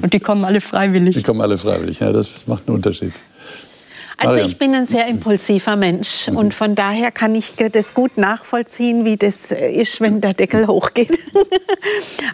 Und 0.03 0.12
die 0.12 0.20
kommen 0.20 0.44
alle 0.44 0.61
freiwillig. 0.61 1.14
Die 1.14 1.22
kommen 1.22 1.40
alle 1.40 1.57
freiwillig, 1.57 2.01
ja, 2.01 2.12
das 2.12 2.46
macht 2.46 2.68
einen 2.68 2.77
Unterschied. 2.77 3.12
Also 4.18 4.38
ich 4.38 4.57
bin 4.59 4.74
ein 4.74 4.87
sehr 4.87 5.07
impulsiver 5.09 5.76
Mensch 5.76 6.29
mhm. 6.29 6.37
und 6.37 6.55
von 6.55 6.74
daher 6.74 7.11
kann 7.11 7.35
ich 7.35 7.55
das 7.55 7.92
gut 7.92 8.16
nachvollziehen, 8.16 9.05
wie 9.05 9.16
das 9.16 9.50
ist, 9.50 10.00
wenn 10.00 10.20
der 10.20 10.33
Deckel 10.33 10.66
hochgeht. 10.68 11.18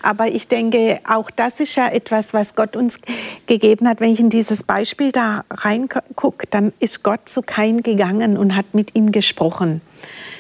Aber 0.03 0.29
ich 0.29 0.47
denke, 0.47 1.01
auch 1.09 1.31
das 1.31 1.61
ist 1.61 1.75
ja 1.77 1.89
etwas, 1.89 2.33
was 2.35 2.55
Gott 2.55 2.77
uns 2.77 3.01
gegeben 3.47 3.89
hat. 3.89 4.01
Wenn 4.01 4.11
ich 4.11 4.21
in 4.21 4.31
dieses 4.31 4.63
Beispiel 4.63 5.11
da 5.11 5.45
reingucke, 5.51 6.47
dann 6.51 6.73
ist 6.79 7.03
Gott 7.03 7.29
zu 7.29 7.43
Kain 7.43 7.83
gegangen 7.83 8.37
und 8.37 8.55
hat 8.55 8.75
mit 8.75 8.95
ihm 8.95 9.11
gesprochen. 9.11 9.81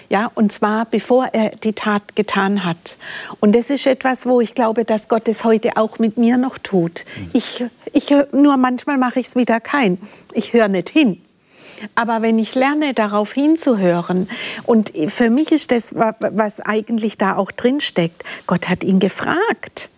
Ja, 0.09 0.31
und 0.35 0.53
zwar 0.53 0.85
bevor 0.85 1.29
er 1.33 1.51
die 1.51 1.73
Tat 1.73 2.15
getan 2.15 2.65
hat. 2.65 2.99
Und 3.41 3.55
das 3.55 3.71
ist 3.71 3.87
etwas, 3.87 4.27
wo 4.27 4.41
ich 4.41 4.55
glaube, 4.55 4.85
dass 4.85 5.09
Gott 5.09 5.27
es 5.27 5.43
heute 5.43 5.77
auch 5.77 5.99
mit 5.99 6.19
mir 6.19 6.37
noch 6.37 6.59
tut. 6.59 7.05
Mhm. 7.17 7.31
Ich, 7.33 7.65
ich, 7.93 8.11
nur 8.33 8.59
manchmal 8.59 8.99
mache 8.99 9.21
ich 9.21 9.29
es 9.29 9.37
wieder 9.37 9.59
kein. 9.59 9.99
Ich 10.35 10.53
höre 10.53 10.69
nicht 10.69 10.91
hin. 10.91 11.23
Aber 11.95 12.23
wenn 12.23 12.39
ich 12.39 12.55
lerne, 12.55 12.95
darauf 12.95 13.33
hinzuhören, 13.33 14.29
und 14.65 14.93
für 15.09 15.31
mich 15.31 15.53
ist 15.53 15.71
das, 15.71 15.95
was 15.95 16.61
eigentlich 16.61 17.19
da 17.19 17.37
auch 17.37 17.51
drin 17.51 17.81
steckt, 17.81 18.25
Gott 18.47 18.69
hat 18.69 18.85
ihn 18.85 18.99
gefragt. 18.99 19.91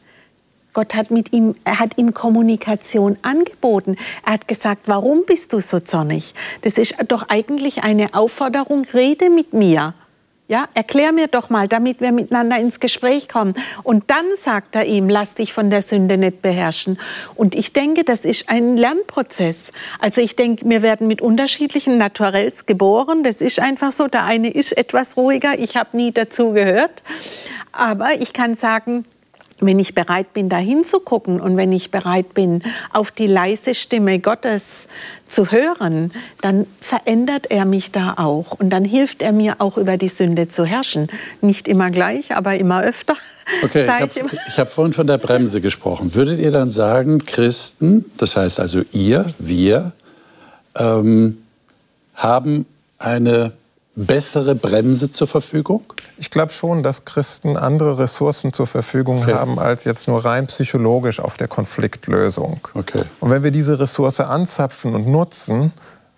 Gott 0.73 0.95
hat 0.97 1.13
mit 1.13 1.33
ihm, 1.33 1.55
er 1.65 1.79
hat 1.79 1.97
ihm 1.99 2.15
Kommunikation 2.15 3.17
angeboten. 3.23 3.97
Er 4.27 4.33
hat 4.33 4.49
gesagt, 4.49 4.83
warum 4.87 5.25
bist 5.25 5.53
du 5.53 5.61
so 5.61 5.79
zornig? 5.79 6.35
Das 6.63 6.79
ist 6.79 6.97
doch 7.07 7.29
eigentlich 7.29 7.85
eine 7.85 8.13
Aufforderung, 8.15 8.85
rede 8.93 9.31
mit 9.31 9.53
mir. 9.53 9.95
Ja, 10.47 10.69
erklär 10.75 11.13
mir 11.13 11.27
doch 11.27 11.49
mal, 11.49 11.69
damit 11.69 12.03
wir 12.03 12.13
miteinander 12.13 12.59
ins 12.59 12.79
Gespräch 12.79 13.31
kommen. 13.31 13.55
Und 13.83 14.11
dann 14.11 14.27
sagt 14.37 14.77
er 14.77 14.85
ihm, 14.85 15.09
lass 15.09 15.35
dich 15.35 15.55
von 15.55 15.71
der 15.71 15.81
Sünde 15.81 16.19
nicht 16.19 16.43
beherrschen. 16.43 16.99
Und 17.35 17.55
ich 17.55 17.73
denke, 17.73 18.05
das 18.05 18.27
ist 18.27 18.51
ein 18.51 18.77
Lernprozess. 18.77 19.73
Also 20.01 20.21
ich 20.21 20.37
denke, 20.37 20.69
wir 20.69 20.83
werden 20.83 21.07
mit 21.07 21.23
unterschiedlichen 21.23 21.97
Naturells 21.97 22.67
geboren. 22.67 23.23
Das 23.23 23.41
ist 23.41 23.59
einfach 23.59 23.91
so. 23.91 24.07
Der 24.07 24.25
eine 24.25 24.51
ist 24.51 24.77
etwas 24.77 25.17
ruhiger. 25.17 25.59
Ich 25.59 25.79
habe 25.79 25.97
nie 25.97 26.13
dazu 26.13 26.53
gehört. 26.53 27.03
Aber 27.73 28.21
ich 28.21 28.35
kann 28.35 28.55
sagen, 28.55 29.07
wenn 29.61 29.79
ich 29.79 29.95
bereit 29.95 30.33
bin, 30.33 30.49
da 30.49 30.59
hinzugucken 30.59 31.41
und 31.41 31.57
wenn 31.57 31.73
ich 31.73 31.91
bereit 31.91 32.35
bin, 32.35 32.63
auf 32.93 33.11
die 33.11 33.27
leise 33.27 33.75
Stimme 33.75 34.19
Gottes 34.19 34.89
zu 35.29 35.51
hören, 35.51 36.11
dann 36.41 36.67
verändert 36.81 37.51
er 37.51 37.65
mich 37.65 37.93
da 37.93 38.15
auch 38.17 38.53
und 38.53 38.71
dann 38.71 38.85
hilft 38.85 39.23
er 39.23 39.33
mir 39.33 39.57
auch 39.61 39.79
über 39.79 39.97
die 39.97 40.09
Sünde 40.09 40.49
zu 40.49 40.65
herrschen. 40.65 41.09
Nicht 41.41 41.69
immer 41.69 41.91
gleich, 41.91 42.37
aber 42.37 42.57
immer 42.57 42.83
öfter. 42.83 43.17
Okay, 43.63 43.83
ich 43.85 44.23
habe 44.23 44.31
hab 44.57 44.71
vorhin 44.71 44.95
von 44.95 45.07
der 45.07 45.19
Bremse 45.19 45.61
gesprochen. 45.61 46.15
Würdet 46.15 46.41
ihr 46.41 46.51
dann 46.51 46.71
sagen, 46.71 47.19
Christen, 47.27 48.07
das 48.17 48.37
heißt 48.37 48.59
also 48.59 48.81
ihr, 48.91 49.27
wir, 49.39 49.93
ähm, 50.77 51.37
haben 52.15 52.65
eine 52.99 53.53
bessere 53.97 54.55
Bremse 54.55 55.11
zur 55.11 55.27
Verfügung? 55.27 55.83
Ich 56.19 56.31
glaube 56.31 56.53
schon, 56.53 56.83
dass 56.83 57.05
Christen 57.05 57.57
andere 57.57 57.99
Ressourcen 57.99 58.53
zur 58.53 58.67
Verfügung 58.67 59.23
okay. 59.23 59.35
haben 59.35 59.59
als 59.59 59.85
jetzt 59.85 60.09
nur 60.09 60.25
rein 60.25 60.47
psychologisch 60.47 61.21
auf 61.21 61.37
der 61.37 61.49
Konfliktlösung. 61.49 62.61
Okay. 62.75 63.03
Und 63.21 63.31
wenn 63.31 63.43
wir 63.43 63.51
diese 63.51 63.79
Ressource 63.79 64.21
anzapfen 64.21 64.95
und 64.95 65.07
nutzen, 65.07 65.73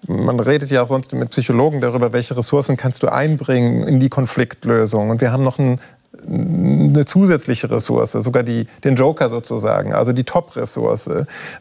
man 0.06 0.38
redet 0.38 0.70
ja 0.70 0.86
sonst 0.86 1.12
mit 1.12 1.30
Psychologen 1.30 1.80
darüber, 1.80 2.12
welche 2.12 2.36
Ressourcen 2.36 2.76
kannst 2.76 3.02
du 3.02 3.08
einbringen 3.08 3.86
in 3.86 3.98
die 3.98 4.08
Konfliktlösung. 4.08 5.10
Und 5.10 5.20
wir 5.20 5.32
haben 5.32 5.42
noch 5.42 5.58
ein 5.58 5.80
eine 6.28 7.04
zusätzliche 7.04 7.70
Ressource, 7.70 8.12
sogar 8.12 8.42
die, 8.42 8.66
den 8.84 8.96
Joker 8.96 9.28
sozusagen, 9.28 9.92
also 9.92 10.12
die 10.12 10.24
Top-Ressource. 10.24 11.10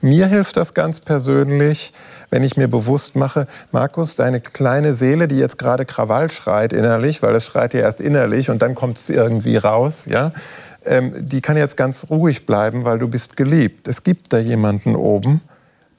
Mir 0.02 0.28
hilft 0.28 0.58
das 0.58 0.74
ganz 0.74 1.00
persönlich, 1.00 1.92
wenn 2.30 2.44
ich 2.44 2.58
mir 2.58 2.68
bewusst 2.68 3.16
mache, 3.16 3.46
Markus, 3.72 4.16
deine 4.16 4.42
kleine 4.42 4.96
Seele, 4.96 5.28
die 5.28 5.38
jetzt 5.38 5.58
gerade 5.58 5.86
Krawall 5.86 6.32
schreit 6.32 6.74
innerlich, 6.74 7.22
weil 7.22 7.36
es 7.36 7.46
schreit 7.46 7.74
ja 7.74 7.82
erst 7.82 8.02
innerlich 8.02 8.50
und 8.50 8.62
dann 8.62 8.76
kommt 8.76 8.98
es 8.98 9.10
irgendwie 9.10 9.58
raus, 9.58 10.06
ja, 10.10 10.32
ähm, 10.86 11.14
die 11.18 11.42
kann 11.42 11.58
jetzt 11.58 11.78
ganz 11.78 12.08
ruhig 12.10 12.46
bleiben, 12.46 12.86
weil 12.86 13.00
du 13.00 13.08
bist 13.08 13.38
geliebt. 13.38 13.88
Es 13.88 14.04
gibt 14.04 14.34
da 14.34 14.38
jemanden 14.38 14.96
oben, 14.96 15.42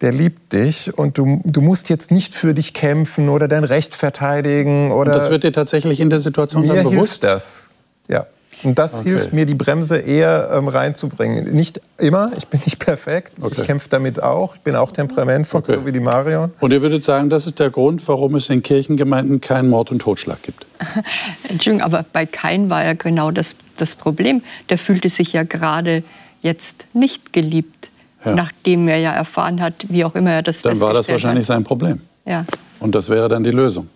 der 0.01 0.13
liebt 0.13 0.53
dich 0.53 0.97
und 0.97 1.19
du, 1.19 1.41
du 1.45 1.61
musst 1.61 1.89
jetzt 1.89 2.11
nicht 2.11 2.35
für 2.35 2.55
dich 2.55 2.75
kämpfen 2.75 3.29
oder 3.29 3.49
dein 3.49 3.65
Recht 3.65 3.95
verteidigen. 3.95 4.93
Oder 4.93 5.13
und 5.13 5.19
das 5.19 5.31
wird 5.31 5.45
dir 5.45 5.53
tatsächlich 5.53 6.01
in 6.01 6.11
der 6.11 6.21
Situation 6.21 6.67
dann 6.67 6.77
bewusst? 6.79 6.93
Mir 6.93 7.01
hilft 7.01 7.25
das, 7.25 7.71
ja. 8.09 8.27
Und 8.63 8.79
das 8.79 9.01
okay. 9.01 9.11
hilft 9.11 9.33
mir, 9.33 9.45
die 9.45 9.55
Bremse 9.55 9.99
eher 9.99 10.51
ähm, 10.53 10.69
reinzubringen. 10.69 11.53
Nicht 11.55 11.81
immer, 11.99 12.31
ich 12.37 12.47
bin 12.47 12.61
nicht 12.65 12.79
perfekt. 12.79 13.35
Okay. 13.41 13.55
Ich 13.59 13.67
kämpfe 13.67 13.89
damit 13.89 14.23
auch. 14.23 14.55
Ich 14.55 14.63
bin 14.63 14.75
auch 14.77 14.93
temperamentvoll, 14.93 15.61
okay. 15.61 15.75
so 15.75 15.87
wie 15.87 15.93
die 15.93 16.01
Marion. 16.01 16.53
Und 16.61 16.73
ihr 16.73 16.83
würdet 16.83 17.05
sagen, 17.05 17.31
das 17.31 17.47
ist 17.47 17.61
der 17.61 17.71
Grund, 17.71 18.07
warum 18.09 18.35
es 18.35 18.49
in 18.49 18.63
Kirchengemeinden 18.63 19.41
keinen 19.41 19.69
Mord 19.69 19.91
und 19.91 20.01
Totschlag 20.01 20.43
gibt? 20.43 20.67
Entschuldigung, 21.49 21.85
aber 21.85 22.05
bei 22.13 22.27
Kain 22.27 22.71
war 22.71 22.85
ja 22.85 22.95
genau 22.95 23.31
das, 23.31 23.57
das 23.77 23.95
Problem. 23.95 24.43
Der 24.71 24.79
fühlte 24.79 25.11
sich 25.11 25.33
ja 25.33 25.43
gerade 25.43 26.03
jetzt 26.43 26.87
nicht 26.95 27.33
geliebt, 27.33 27.91
ja. 28.25 28.35
nachdem 28.35 28.89
er 28.89 28.99
ja 28.99 29.13
erfahren 29.13 29.61
hat, 29.61 29.75
wie 29.89 30.05
auch 30.05 30.15
immer 30.15 30.33
er 30.33 30.43
das 30.43 30.63
Dann 30.63 30.81
war 30.81 30.95
das 30.95 31.09
wahrscheinlich 31.09 31.49
hat. 31.49 31.57
sein 31.57 31.65
Problem. 31.65 32.01
Ja. 32.25 32.45
Und 32.81 32.95
das 32.95 33.09
wäre 33.09 33.29
dann 33.29 33.45
die 33.45 33.51
Lösung, 33.51 33.89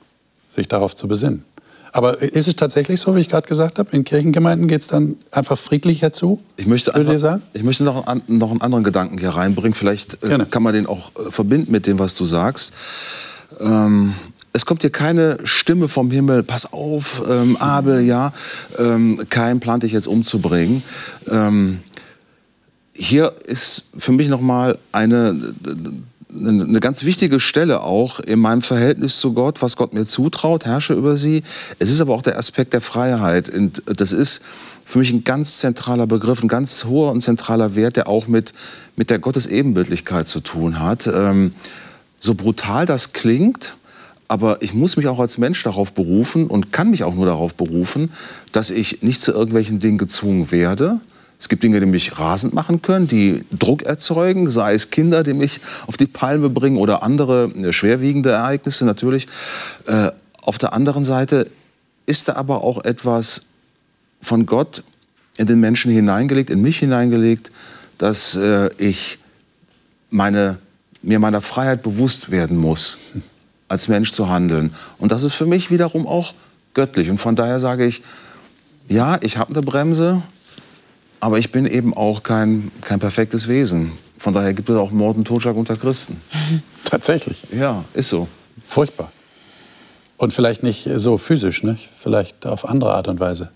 sich 0.49 0.69
darauf 0.69 0.95
zu 0.95 1.09
besinnen. 1.09 1.45
Aber 1.93 2.23
ist 2.23 2.47
es 2.47 2.57
tatsächlich 2.57 3.01
so, 3.01 3.17
wie 3.17 3.21
ich 3.21 3.29
gerade 3.29 3.49
gesagt 3.49 3.79
habe? 3.79 3.91
In 3.93 4.05
Kirchengemeinden 4.05 4.69
geht 4.69 4.83
es 4.83 4.89
dann 4.89 5.17
einfach 5.31 5.59
friedlicher 5.59 6.13
zu? 6.13 6.41
Ich 6.57 6.67
möchte, 6.67 6.95
einfach? 6.95 7.41
Ich 7.53 7.63
möchte 7.63 7.85
noch, 7.85 8.07
einen, 8.07 8.23
noch 8.29 8.51
einen 8.51 8.61
anderen 8.61 8.85
Gedanken 8.85 9.19
hier 9.19 9.31
reinbringen. 9.31 9.75
Vielleicht 9.75 10.23
äh, 10.23 10.39
kann 10.51 10.63
man 10.63 10.75
den 10.75 10.87
auch 10.87 11.13
äh, 11.17 11.31
verbinden 11.31 11.73
mit 11.73 11.87
dem, 11.87 11.99
was 11.99 12.15
du 12.15 12.25
sagst. 12.25 12.73
Ähm, 13.61 14.15
es 14.53 14.67
kommt 14.67 14.83
hier 14.83 14.91
keine 14.91 15.39
Stimme 15.45 15.89
vom 15.89 16.11
Himmel, 16.11 16.43
pass 16.43 16.73
auf, 16.73 17.23
ähm, 17.29 17.57
Abel, 17.57 18.01
ja, 18.01 18.33
ähm, 18.79 19.25
kein 19.29 19.61
plant 19.61 19.85
dich 19.85 19.93
jetzt 19.93 20.09
umzubringen. 20.09 20.83
Ähm, 21.29 21.81
hier 22.93 23.33
ist 23.47 23.85
für 23.97 24.13
mich 24.13 24.29
nochmal 24.29 24.77
eine 24.93 25.55
eine 26.35 26.81
ganz 26.81 27.05
wichtige 27.05 27.41
Stelle 27.41 27.83
auch 27.83 28.21
in 28.21 28.39
meinem 28.39 28.63
Verhältnis 28.63 29.19
zu 29.19 29.33
Gott, 29.33 29.63
was 29.63 29.77
Gott 29.77 29.95
mir 29.95 30.05
zutraut, 30.05 30.65
herrsche 30.65 30.95
über 30.95 31.17
sie. 31.17 31.43
Es 31.79 31.91
ist 31.91 32.01
aber 32.01 32.15
auch 32.15 32.23
der 32.23 32.39
Aspekt 32.39 32.73
der 32.73 32.81
Freiheit. 32.81 33.49
Und 33.49 33.83
das 33.87 34.13
ist 34.13 34.43
für 34.87 34.99
mich 34.99 35.13
ein 35.13 35.25
ganz 35.25 35.59
zentraler 35.59 36.07
Begriff, 36.07 36.43
ein 36.43 36.49
ganz 36.49 36.85
hoher 36.85 37.13
und 37.13 37.21
zentraler 37.21 37.75
Wert, 37.75 37.97
der 37.97 38.09
auch 38.09 38.27
mit, 38.27 38.53
mit 38.97 39.11
der 39.11 39.19
Gottesebenbildlichkeit 39.19 40.27
zu 40.27 40.41
tun 40.41 40.81
hat. 40.81 41.07
Ähm, 41.07 41.55
so 42.19 42.35
brutal 42.35 42.87
das 42.87 43.13
klingt, 43.13 43.75
aber 44.29 44.63
ich 44.63 44.75
muss 44.75 44.97
mich 44.97 45.09
auch 45.09 45.19
als 45.19 45.39
Mensch 45.39 45.63
darauf 45.63 45.93
berufen 45.93 46.47
und 46.47 46.73
kann 46.73 46.91
mich 46.91 47.03
auch 47.03 47.15
nur 47.15 47.27
darauf 47.27 47.55
berufen, 47.55 48.13
dass 48.53 48.71
ich 48.71 49.03
nicht 49.03 49.21
zu 49.21 49.33
irgendwelchen 49.33 49.79
Dingen 49.79 49.99
gezwungen 49.99 50.51
werde, 50.53 51.01
es 51.41 51.49
gibt 51.49 51.63
Dinge, 51.63 51.81
die 51.81 51.87
mich 51.87 52.19
rasend 52.19 52.53
machen 52.53 52.83
können, 52.83 53.09
die 53.09 53.47
Druck 53.51 53.83
erzeugen, 53.83 54.51
sei 54.51 54.75
es 54.75 54.91
Kinder, 54.91 55.23
die 55.23 55.33
mich 55.33 55.61
auf 55.87 55.97
die 55.97 56.07
Palme 56.07 56.51
bringen 56.51 56.77
oder 56.77 57.03
andere 57.03 57.51
äh, 57.55 57.73
schwerwiegende 57.73 58.31
Ereignisse 58.31 58.85
natürlich. 58.85 59.27
Äh, 59.87 60.11
auf 60.43 60.59
der 60.59 60.75
anderen 60.75 61.03
Seite 61.03 61.51
ist 62.05 62.29
da 62.29 62.35
aber 62.35 62.63
auch 62.63 62.85
etwas 62.85 63.47
von 64.21 64.45
Gott 64.45 64.85
in 65.39 65.47
den 65.47 65.61
Menschen 65.61 65.91
hineingelegt, 65.91 66.51
in 66.51 66.61
mich 66.61 66.79
hineingelegt, 66.79 67.51
dass 67.97 68.37
äh, 68.37 68.69
ich 68.77 69.19
meine, 70.11 70.59
mir 71.01 71.21
meiner 71.21 71.41
Freiheit 71.41 71.83
bewusst 71.83 72.31
werden 72.31 72.59
muss, 72.59 72.99
als 73.67 73.89
Mensch 73.89 74.13
zu 74.13 74.29
handeln. 74.29 74.75
Und 74.99 75.11
das 75.11 75.25
ist 75.25 75.37
für 75.37 75.47
mich 75.47 75.71
wiederum 75.71 76.07
auch 76.07 76.35
göttlich. 76.75 77.09
Und 77.09 77.17
von 77.17 77.35
daher 77.35 77.61
sage 77.61 77.87
ich, 77.87 78.03
ja, 78.89 79.19
ich 79.23 79.39
habe 79.39 79.55
eine 79.55 79.63
Bremse, 79.63 80.23
aber 81.21 81.39
ich 81.39 81.53
bin 81.53 81.67
eben 81.67 81.95
auch 81.95 82.23
kein, 82.23 82.71
kein 82.81 82.99
perfektes 82.99 83.47
Wesen. 83.49 83.93
Von 84.19 84.35
daher 84.35 84.53
gibt 84.55 84.69
es 84.69 84.77
auch 84.77 84.91
Mord 84.91 85.17
und 85.17 85.27
Totschlag 85.27 85.57
unter 85.57 85.77
Christen. 85.77 86.21
Tatsächlich? 86.85 87.45
Ja, 87.53 87.85
ist 87.95 88.09
so. 88.09 88.27
Furchtbar. 88.67 89.13
Und 90.17 90.33
vielleicht 90.33 90.63
nicht 90.63 90.89
so 90.97 91.17
physisch, 91.17 91.63
ne? 91.63 91.79
vielleicht 91.99 92.47
auf 92.47 92.69
andere 92.69 92.95
Art 92.95 93.09
und 93.09 93.21
Weise. 93.21 93.51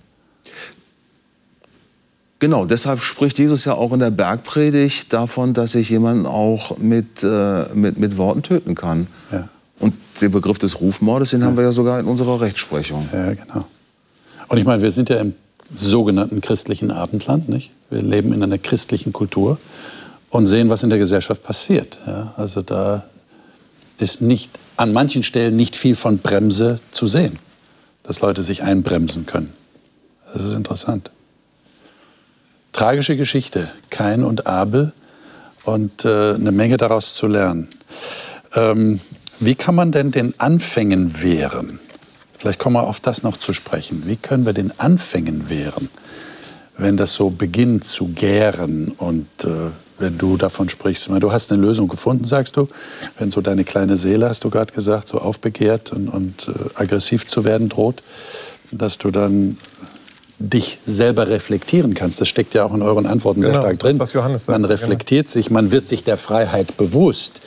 Genau, 2.39 2.65
deshalb 2.65 3.01
spricht 3.01 3.39
Jesus 3.39 3.65
ja 3.65 3.75
auch 3.75 3.93
in 3.93 4.01
der 4.01 4.11
Bergpredigt 4.11 5.13
davon, 5.13 5.55
dass 5.55 5.75
ich 5.75 5.89
jemanden 5.89 6.27
auch 6.27 6.79
mit, 6.79 7.23
äh, 7.23 7.65
mit, 7.75 7.99
mit 7.99 8.17
Worten 8.17 8.43
töten 8.43 8.75
kann. 8.75 9.07
Ja. 9.31 9.49
Und 9.79 9.95
den 10.21 10.31
Begriff 10.31 10.59
des 10.59 10.81
Rufmordes, 10.81 11.31
den 11.31 11.41
ja. 11.41 11.47
haben 11.47 11.57
wir 11.57 11.65
ja 11.65 11.73
sogar 11.73 12.01
in 12.01 12.07
unserer 12.07 12.41
Rechtsprechung. 12.41 13.09
Ja, 13.13 13.33
genau. 13.33 13.67
Und 14.49 14.59
ich 14.59 14.65
meine, 14.65 14.83
wir 14.83 14.91
sind 14.91 15.09
ja 15.09 15.17
im 15.17 15.35
sogenannten 15.75 16.41
christlichen 16.41 16.91
Abendland. 16.91 17.49
Nicht? 17.49 17.71
Wir 17.91 18.03
leben 18.03 18.33
in 18.33 18.43
einer 18.43 18.59
christlichen 18.59 19.13
Kultur 19.13 19.59
und 20.31 20.47
sehen, 20.47 20.69
was 20.69 20.83
in 20.83 20.91
der 20.91 20.99
Gesellschaft 20.99 21.43
passiert. 21.43 21.99
Ja, 22.07 22.35
also 22.37 22.63
da 22.63 23.05
ist 23.99 24.21
nicht, 24.21 24.51
an 24.77 24.93
manchen 24.93 25.23
Stellen 25.23 25.57
nicht 25.57 25.77
viel 25.77 25.95
von 25.95 26.19
Bremse 26.19 26.81
zu 26.91 27.07
sehen, 27.07 27.39
dass 28.03 28.21
Leute 28.21 28.43
sich 28.43 28.63
einbremsen 28.63 29.27
können. 29.27 29.53
Das 30.33 30.43
ist 30.43 30.55
interessant. 30.55 31.11
Tragische 32.73 33.17
Geschichte, 33.17 33.71
Kain 33.91 34.25
und 34.25 34.49
Abel 34.49 34.93
und 35.65 36.05
äh, 36.05 36.35
eine 36.35 36.51
Menge 36.51 36.77
daraus 36.77 37.15
zu 37.15 37.29
lernen. 37.29 37.69
Ähm, 38.55 38.99
wie 39.39 39.55
kann 39.55 39.77
man 39.77 39.93
denn 39.93 40.11
den 40.11 40.35
Anfängen 40.39 41.23
wehren? 41.23 41.79
Vielleicht 42.45 42.59
kommen 42.59 42.77
wir 42.77 42.83
auf 42.83 43.01
das 43.01 43.23
noch 43.23 43.39
zu 43.39 43.55
sprechen. 43.55 44.03
Wie 44.05 44.17
können 44.17 44.45
wir 44.45 44.53
den 44.53 44.79
Anfängen 44.79 45.49
wehren, 45.49 45.89
wenn 46.77 46.99
das 46.99 47.15
so 47.15 47.31
beginnt 47.31 47.87
zu 47.87 48.09
gären 48.09 48.89
und 48.99 49.25
äh, 49.45 49.71
wenn 49.99 50.19
du 50.19 50.37
davon 50.37 50.69
sprichst, 50.69 51.09
du 51.09 51.33
hast 51.33 51.51
eine 51.51 51.63
Lösung 51.63 51.89
gefunden, 51.89 52.27
sagst 52.27 52.59
du, 52.59 52.69
wenn 53.19 53.31
so 53.31 53.41
deine 53.41 53.65
kleine 53.65 53.97
Seele, 53.97 54.29
hast 54.29 54.45
du 54.45 54.51
gerade 54.51 54.75
gesagt, 54.75 55.09
so 55.09 55.23
aufbegehrt 55.23 55.95
und, 55.95 56.09
und 56.09 56.49
äh, 56.49 56.53
aggressiv 56.75 57.25
zu 57.25 57.47
werden 57.47 57.71
droht, 57.71 58.03
dass 58.71 58.99
du 58.99 59.11
dann 59.11 59.57
dich 60.39 60.81
selber 60.85 61.29
reflektieren 61.29 61.95
kannst. 61.95 62.21
Das 62.21 62.29
steckt 62.29 62.53
ja 62.53 62.67
auch 62.67 62.75
in 62.75 62.83
euren 62.83 63.07
Antworten 63.07 63.41
genau, 63.41 63.55
sehr 63.55 63.63
stark 63.63 63.79
drin. 63.79 63.93
Das, 63.93 64.09
was 64.09 64.13
Johannes 64.13 64.45
sagt, 64.45 64.61
man 64.61 64.71
reflektiert 64.71 65.29
genau. 65.29 65.33
sich, 65.33 65.51
man 65.51 65.71
wird 65.71 65.87
sich 65.87 66.05
der 66.05 66.19
Freiheit 66.19 66.77
bewusst. 66.77 67.41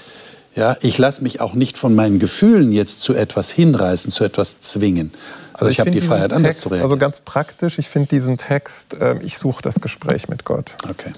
Ja, 0.57 0.75
ich 0.81 0.97
lasse 0.97 1.21
mich 1.21 1.39
auch 1.39 1.53
nicht 1.53 1.77
von 1.77 1.93
meinen 1.93 2.17
Gefühlen 2.17 2.71
jetzt 2.71 3.01
zu 3.01 3.13
etwas 3.13 3.51
hinreißen, 3.51 4.09
zu 4.09 4.23
etwas 4.23 4.59
zwingen. 4.59 5.11
Also, 5.53 5.65
also 5.65 5.65
ich, 5.67 5.71
ich 5.75 5.79
habe 5.79 5.91
die 5.91 6.01
Freiheit, 6.01 6.31
Text, 6.31 6.37
anders 6.37 6.59
zu 6.61 6.69
reagieren. 6.69 6.83
Also 6.83 6.97
ganz 6.97 7.19
praktisch, 7.19 7.77
ich 7.77 7.87
finde 7.87 8.09
diesen 8.09 8.37
Text, 8.37 8.95
äh, 8.95 9.19
ich 9.19 9.37
suche 9.37 9.61
das 9.61 9.81
Gespräch 9.81 10.29
mit 10.29 10.45
Gott. 10.45 10.75
Okay. 10.89 11.13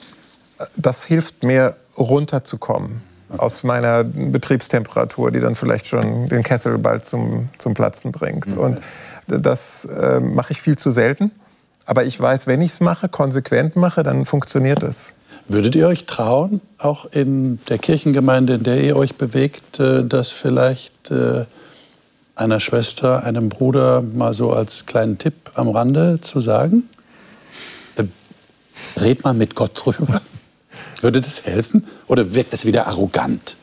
Das 0.75 1.05
hilft 1.05 1.43
mir, 1.43 1.77
runterzukommen. 1.97 3.01
aus 3.37 3.63
meiner 3.63 4.03
Betriebstemperatur, 4.03 5.31
die 5.31 5.39
dann 5.39 5.55
vielleicht 5.55 5.87
schon 5.87 6.27
den 6.27 6.43
Kessel 6.43 6.77
bald 6.77 7.05
zum, 7.05 7.47
zum 7.57 7.73
Platzen 7.73 8.11
bringt. 8.11 8.47
Mhm. 8.47 8.57
Und 8.57 8.79
das 9.27 9.85
äh, 9.85 10.19
mache 10.19 10.51
ich 10.51 10.61
viel 10.61 10.77
zu 10.77 10.91
selten. 10.91 11.31
Aber 11.85 12.03
ich 12.03 12.19
weiß, 12.19 12.45
wenn 12.45 12.61
ich 12.61 12.73
es 12.73 12.79
mache, 12.81 13.07
konsequent 13.07 13.77
mache, 13.77 14.03
dann 14.03 14.25
funktioniert 14.25 14.83
es. 14.83 15.13
Würdet 15.51 15.75
ihr 15.75 15.87
euch 15.87 16.05
trauen, 16.05 16.61
auch 16.77 17.05
in 17.11 17.57
der 17.69 17.79
Kirchengemeinde, 17.79 18.53
in 18.53 18.63
der 18.63 18.83
ihr 18.83 18.95
euch 18.95 19.15
bewegt, 19.15 19.79
äh, 19.79 20.05
das 20.05 20.29
vielleicht 20.29 21.09
äh, 21.09 21.45
einer 22.35 22.59
Schwester, 22.59 23.23
einem 23.23 23.49
Bruder 23.49 24.01
mal 24.01 24.35
so 24.35 24.53
als 24.53 24.85
kleinen 24.85 25.17
Tipp 25.17 25.33
am 25.55 25.69
Rande 25.69 26.21
zu 26.21 26.39
sagen? 26.39 26.87
Äh, 27.95 28.03
red 29.01 29.23
mal 29.23 29.33
mit 29.33 29.55
Gott 29.55 29.71
drüber. 29.73 30.21
Würde 31.01 31.19
das 31.19 31.43
helfen? 31.47 31.87
Oder 32.05 32.35
wirkt 32.35 32.53
das 32.53 32.65
wieder 32.65 32.85
arrogant? 32.85 33.57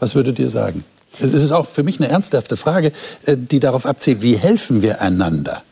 Was 0.00 0.14
würdet 0.14 0.38
ihr 0.38 0.48
sagen? 0.48 0.82
Es 1.20 1.34
ist 1.34 1.52
auch 1.52 1.66
für 1.66 1.82
mich 1.82 2.00
eine 2.00 2.08
ernsthafte 2.08 2.56
Frage, 2.56 2.90
die 3.26 3.60
darauf 3.60 3.84
abzielt, 3.84 4.22
wie 4.22 4.36
helfen 4.36 4.80
wir 4.80 5.02
einander? 5.02 5.62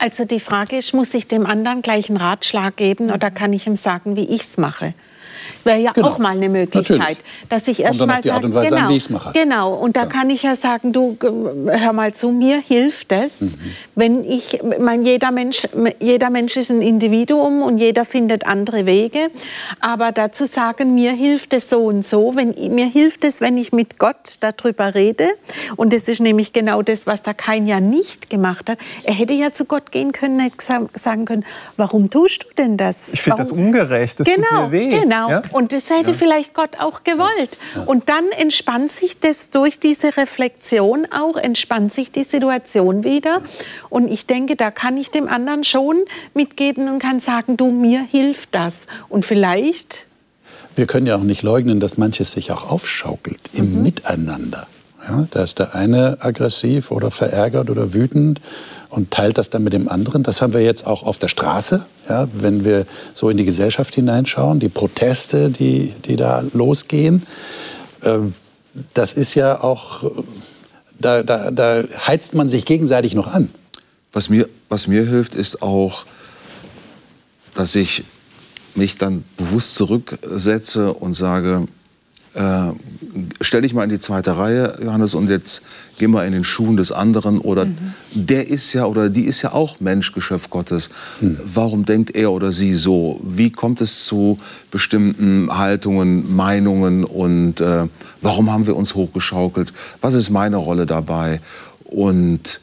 Also 0.00 0.24
die 0.24 0.40
Frage 0.40 0.78
ist, 0.78 0.94
muss 0.94 1.12
ich 1.12 1.28
dem 1.28 1.44
anderen 1.44 1.82
gleich 1.82 2.08
einen 2.08 2.16
Ratschlag 2.16 2.74
geben 2.76 3.10
oder 3.10 3.30
kann 3.30 3.52
ich 3.52 3.66
ihm 3.66 3.76
sagen, 3.76 4.16
wie 4.16 4.24
ich 4.24 4.40
es 4.40 4.56
mache? 4.56 4.94
Wäre 5.64 5.78
ja 5.78 5.92
genau. 5.92 6.08
auch 6.08 6.18
mal 6.18 6.30
eine 6.30 6.48
Möglichkeit, 6.48 6.98
Natürlich. 6.98 7.18
dass 7.48 7.68
ich 7.68 7.80
erst 7.80 8.00
mal 8.00 8.20
Art 8.28 8.44
und 8.44 8.54
Weise 8.54 8.70
genau, 8.70 8.82
an, 8.82 8.88
wie 8.88 8.96
ich 8.96 9.04
es 9.04 9.10
mache. 9.10 9.32
Genau, 9.32 9.74
und 9.74 9.96
da 9.96 10.02
ja. 10.02 10.06
kann 10.06 10.30
ich 10.30 10.42
ja 10.42 10.54
sagen, 10.56 10.92
du 10.92 11.16
hör 11.20 11.92
mal 11.92 12.14
zu, 12.14 12.30
mir 12.30 12.60
hilft 12.60 13.12
es, 13.12 13.40
mhm. 13.40 13.54
wenn 13.94 14.24
ich, 14.24 14.60
mein 14.80 15.04
jeder 15.04 15.30
Mensch, 15.30 15.66
jeder 16.00 16.30
Mensch 16.30 16.56
ist 16.56 16.70
ein 16.70 16.82
Individuum 16.82 17.62
und 17.62 17.78
jeder 17.78 18.04
findet 18.04 18.46
andere 18.46 18.86
Wege, 18.86 19.30
aber 19.80 20.12
dazu 20.12 20.46
sagen, 20.46 20.94
mir 20.94 21.12
hilft 21.12 21.52
es 21.52 21.70
so 21.70 21.84
und 21.84 22.06
so, 22.06 22.36
wenn 22.36 22.54
mir 22.74 22.86
hilft 22.86 23.24
es, 23.24 23.40
wenn 23.40 23.56
ich 23.56 23.72
mit 23.72 23.98
Gott 23.98 24.36
darüber 24.40 24.94
rede 24.94 25.28
und 25.76 25.92
das 25.92 26.08
ist 26.08 26.20
nämlich 26.20 26.52
genau 26.52 26.82
das, 26.82 27.06
was 27.06 27.22
der 27.22 27.34
Kain 27.34 27.66
ja 27.66 27.80
nicht 27.80 28.30
gemacht 28.30 28.68
hat. 28.68 28.78
Er 29.04 29.14
hätte 29.14 29.32
ja 29.32 29.52
zu 29.52 29.64
Gott 29.64 29.92
gehen 29.92 30.12
können, 30.12 30.40
hätte 30.40 30.88
sagen 30.94 31.24
können, 31.24 31.44
warum 31.76 32.10
tust 32.10 32.44
du 32.44 32.48
denn 32.56 32.76
das? 32.76 33.12
Ich 33.12 33.22
finde 33.22 33.38
das 33.38 33.50
ungerecht, 33.50 34.20
das 34.20 34.26
genau, 34.26 34.46
tut 34.48 34.60
mir 34.60 34.72
weh. 34.72 35.00
Genau, 35.00 35.28
ja? 35.28 35.39
Und 35.52 35.72
das 35.72 35.90
hätte 35.90 36.10
ja. 36.10 36.16
vielleicht 36.16 36.54
Gott 36.54 36.78
auch 36.78 37.04
gewollt. 37.04 37.58
Ja. 37.74 37.82
Und 37.82 38.08
dann 38.08 38.24
entspannt 38.38 38.92
sich 38.92 39.20
das 39.20 39.50
durch 39.50 39.78
diese 39.78 40.16
Reflexion 40.16 41.06
auch, 41.10 41.36
entspannt 41.36 41.92
sich 41.92 42.12
die 42.12 42.24
Situation 42.24 43.04
wieder. 43.04 43.42
Und 43.88 44.08
ich 44.08 44.26
denke, 44.26 44.56
da 44.56 44.70
kann 44.70 44.96
ich 44.96 45.10
dem 45.10 45.28
anderen 45.28 45.64
schon 45.64 46.04
mitgeben 46.34 46.88
und 46.88 46.98
kann 46.98 47.20
sagen, 47.20 47.56
du, 47.56 47.70
mir 47.70 48.00
hilft 48.00 48.54
das. 48.54 48.76
Und 49.08 49.24
vielleicht... 49.26 50.06
Wir 50.76 50.86
können 50.86 51.06
ja 51.06 51.16
auch 51.16 51.22
nicht 51.22 51.42
leugnen, 51.42 51.80
dass 51.80 51.98
manches 51.98 52.32
sich 52.32 52.52
auch 52.52 52.70
aufschaukelt 52.70 53.40
im 53.52 53.76
mhm. 53.76 53.82
Miteinander. 53.82 54.66
Ja, 55.08 55.26
da 55.30 55.42
ist 55.42 55.58
der 55.58 55.74
eine 55.74 56.18
aggressiv 56.20 56.90
oder 56.90 57.10
verärgert 57.10 57.70
oder 57.70 57.94
wütend 57.94 58.40
und 58.90 59.10
teilt 59.10 59.38
das 59.38 59.50
dann 59.50 59.62
mit 59.62 59.72
dem 59.72 59.88
anderen. 59.88 60.22
Das 60.22 60.42
haben 60.42 60.52
wir 60.52 60.60
jetzt 60.60 60.86
auch 60.86 61.02
auf 61.02 61.18
der 61.18 61.28
Straße, 61.28 61.86
ja, 62.08 62.28
wenn 62.32 62.64
wir 62.64 62.86
so 63.14 63.30
in 63.30 63.36
die 63.36 63.44
Gesellschaft 63.44 63.94
hineinschauen, 63.94 64.60
die 64.60 64.68
Proteste, 64.68 65.50
die, 65.50 65.94
die 66.04 66.16
da 66.16 66.42
losgehen. 66.52 67.24
Ähm, 68.02 68.34
das 68.94 69.12
ist 69.12 69.34
ja 69.34 69.62
auch, 69.62 70.10
da, 70.98 71.22
da, 71.22 71.50
da 71.50 71.84
heizt 72.06 72.34
man 72.34 72.48
sich 72.48 72.64
gegenseitig 72.64 73.14
noch 73.14 73.28
an. 73.28 73.50
Was 74.12 74.28
mir, 74.28 74.48
was 74.68 74.86
mir 74.86 75.06
hilft, 75.06 75.36
ist 75.36 75.62
auch, 75.62 76.04
dass 77.54 77.74
ich 77.74 78.04
mich 78.74 78.98
dann 78.98 79.24
bewusst 79.36 79.74
zurücksetze 79.76 80.92
und 80.92 81.14
sage, 81.14 81.66
äh, 82.34 82.72
stell 83.40 83.62
dich 83.62 83.74
mal 83.74 83.84
in 83.84 83.90
die 83.90 83.98
zweite 83.98 84.36
Reihe, 84.36 84.78
Johannes, 84.82 85.14
und 85.14 85.28
jetzt 85.28 85.62
geh 85.98 86.06
mal 86.06 86.26
in 86.26 86.32
den 86.32 86.44
Schuhen 86.44 86.76
des 86.76 86.92
anderen. 86.92 87.38
Oder 87.38 87.64
mhm. 87.64 87.76
der 88.12 88.48
ist 88.48 88.72
ja 88.72 88.86
oder 88.86 89.10
die 89.10 89.24
ist 89.24 89.42
ja 89.42 89.52
auch 89.52 89.80
Mensch, 89.80 90.12
Geschöpf 90.12 90.48
Gottes. 90.48 90.90
Mhm. 91.20 91.38
Warum 91.44 91.84
denkt 91.84 92.14
er 92.14 92.30
oder 92.30 92.52
sie 92.52 92.74
so? 92.74 93.20
Wie 93.24 93.50
kommt 93.50 93.80
es 93.80 94.04
zu 94.04 94.38
bestimmten 94.70 95.48
Haltungen, 95.56 96.34
Meinungen 96.34 97.04
und 97.04 97.60
äh, 97.60 97.88
warum 98.20 98.52
haben 98.52 98.66
wir 98.66 98.76
uns 98.76 98.94
hochgeschaukelt? 98.94 99.72
Was 100.00 100.14
ist 100.14 100.30
meine 100.30 100.56
Rolle 100.56 100.86
dabei? 100.86 101.40
Und 101.84 102.60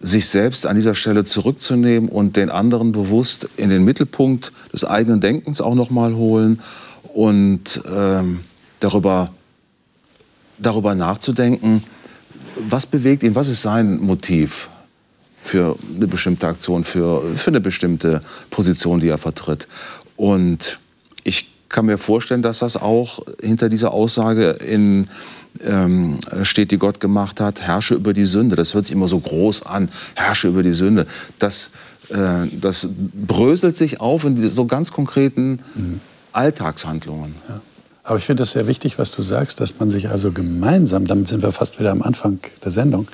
sich 0.00 0.26
selbst 0.26 0.66
an 0.66 0.76
dieser 0.76 0.94
Stelle 0.94 1.24
zurückzunehmen 1.24 2.08
und 2.08 2.36
den 2.36 2.50
anderen 2.50 2.92
bewusst 2.92 3.48
in 3.56 3.70
den 3.70 3.84
Mittelpunkt 3.84 4.52
des 4.72 4.84
eigenen 4.84 5.20
Denkens 5.20 5.60
auch 5.60 5.74
noch 5.74 5.90
mal 5.90 6.14
holen 6.14 6.60
und 7.14 7.80
ähm, 7.90 8.40
darüber, 8.80 9.32
darüber 10.58 10.94
nachzudenken, 10.94 11.82
was 12.68 12.86
bewegt 12.86 13.22
ihn, 13.22 13.34
was 13.34 13.48
ist 13.48 13.62
sein 13.62 13.98
Motiv 13.98 14.68
für 15.42 15.76
eine 15.94 16.06
bestimmte 16.06 16.46
Aktion, 16.46 16.84
für, 16.84 17.22
für 17.36 17.50
eine 17.50 17.60
bestimmte 17.60 18.22
Position, 18.50 19.00
die 19.00 19.08
er 19.08 19.18
vertritt. 19.18 19.68
Und 20.16 20.78
ich 21.22 21.50
kann 21.68 21.86
mir 21.86 21.98
vorstellen, 21.98 22.42
dass 22.42 22.60
das 22.60 22.76
auch 22.76 23.20
hinter 23.42 23.68
dieser 23.68 23.92
Aussage 23.92 24.50
in, 24.50 25.08
ähm, 25.62 26.18
steht, 26.44 26.70
die 26.70 26.78
Gott 26.78 26.98
gemacht 26.98 27.40
hat, 27.40 27.60
herrsche 27.60 27.94
über 27.94 28.12
die 28.14 28.24
Sünde. 28.24 28.56
Das 28.56 28.74
hört 28.74 28.86
sich 28.86 28.94
immer 28.94 29.08
so 29.08 29.20
groß 29.20 29.66
an, 29.66 29.90
herrsche 30.14 30.48
über 30.48 30.62
die 30.62 30.72
Sünde. 30.72 31.06
Das, 31.38 31.72
äh, 32.08 32.46
das 32.52 32.88
bröselt 33.12 33.76
sich 33.76 34.00
auf 34.00 34.24
in 34.24 34.48
so 34.48 34.64
ganz 34.66 34.92
konkreten 34.92 35.58
mhm. 35.74 36.00
Alltagshandlungen. 36.32 37.34
Ja. 37.48 37.60
Aber 38.04 38.18
ich 38.18 38.24
finde 38.24 38.42
es 38.42 38.52
sehr 38.52 38.66
wichtig, 38.66 38.98
was 38.98 39.10
du 39.10 39.22
sagst, 39.22 39.60
dass 39.60 39.80
man 39.80 39.88
sich 39.88 40.10
also 40.10 40.30
gemeinsam, 40.30 41.06
damit 41.06 41.26
sind 41.26 41.42
wir 41.42 41.52
fast 41.52 41.80
wieder 41.80 41.90
am 41.90 42.02
Anfang 42.02 42.38
der 42.62 42.70
Sendung, 42.70 43.08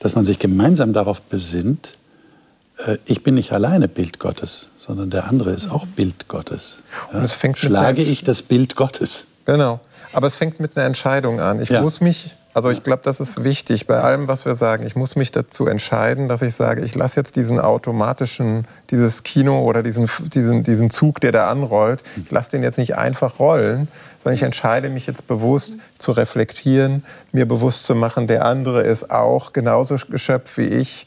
dass 0.00 0.14
man 0.14 0.24
sich 0.24 0.40
gemeinsam 0.40 0.92
darauf 0.92 1.22
besinnt, 1.22 1.94
äh, 2.84 2.98
ich 3.04 3.22
bin 3.22 3.36
nicht 3.36 3.52
alleine 3.52 3.86
Bild 3.86 4.18
Gottes, 4.18 4.70
sondern 4.76 5.10
der 5.10 5.28
andere 5.28 5.52
ist 5.52 5.70
auch 5.70 5.86
Bild 5.86 6.26
Gottes. 6.26 6.82
Ja? 7.12 7.26
Schlage 7.54 8.02
ich 8.02 8.24
das 8.24 8.42
Bild 8.42 8.74
Gottes. 8.74 9.28
Genau. 9.44 9.80
Aber 10.12 10.26
es 10.26 10.34
fängt 10.34 10.58
mit 10.58 10.76
einer 10.76 10.86
Entscheidung 10.86 11.40
an. 11.40 11.60
Ich 11.60 11.68
ja. 11.68 11.80
muss 11.80 12.00
mich 12.00 12.34
also 12.58 12.70
ich 12.70 12.82
glaube, 12.82 13.02
das 13.04 13.20
ist 13.20 13.44
wichtig 13.44 13.86
bei 13.86 14.00
allem, 14.00 14.26
was 14.26 14.44
wir 14.44 14.56
sagen. 14.56 14.84
Ich 14.84 14.96
muss 14.96 15.14
mich 15.14 15.30
dazu 15.30 15.68
entscheiden, 15.68 16.26
dass 16.26 16.42
ich 16.42 16.56
sage, 16.56 16.82
ich 16.84 16.96
lasse 16.96 17.20
jetzt 17.20 17.36
diesen 17.36 17.60
automatischen, 17.60 18.66
dieses 18.90 19.22
Kino 19.22 19.60
oder 19.60 19.84
diesen, 19.84 20.10
diesen, 20.34 20.64
diesen 20.64 20.90
Zug, 20.90 21.20
der 21.20 21.30
da 21.30 21.46
anrollt, 21.46 22.02
ich 22.16 22.28
lasse 22.32 22.50
den 22.50 22.64
jetzt 22.64 22.78
nicht 22.78 22.96
einfach 22.96 23.38
rollen, 23.38 23.86
sondern 24.18 24.34
ich 24.34 24.42
entscheide 24.42 24.90
mich 24.90 25.06
jetzt 25.06 25.26
bewusst 25.26 25.76
zu 25.98 26.12
reflektieren, 26.12 27.04
mir 27.32 27.46
bewusst 27.46 27.86
zu 27.86 27.94
machen, 27.94 28.26
der 28.26 28.44
andere 28.44 28.82
ist 28.82 29.10
auch 29.10 29.52
genauso 29.52 29.96
Geschöpf 30.10 30.56
wie 30.58 30.66
ich, 30.66 31.06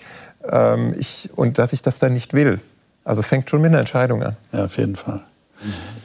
ähm, 0.50 0.96
ich 0.98 1.30
und 1.36 1.58
dass 1.58 1.74
ich 1.74 1.82
das 1.82 2.00
dann 2.00 2.14
nicht 2.14 2.34
will. 2.34 2.60
Also 3.04 3.20
es 3.20 3.28
fängt 3.28 3.50
schon 3.50 3.62
mit 3.62 3.70
einer 3.70 3.80
Entscheidung 3.80 4.24
an. 4.24 4.38
Ja, 4.52 4.66
auf 4.66 4.78
jeden 4.78 4.96
Fall. 4.96 5.22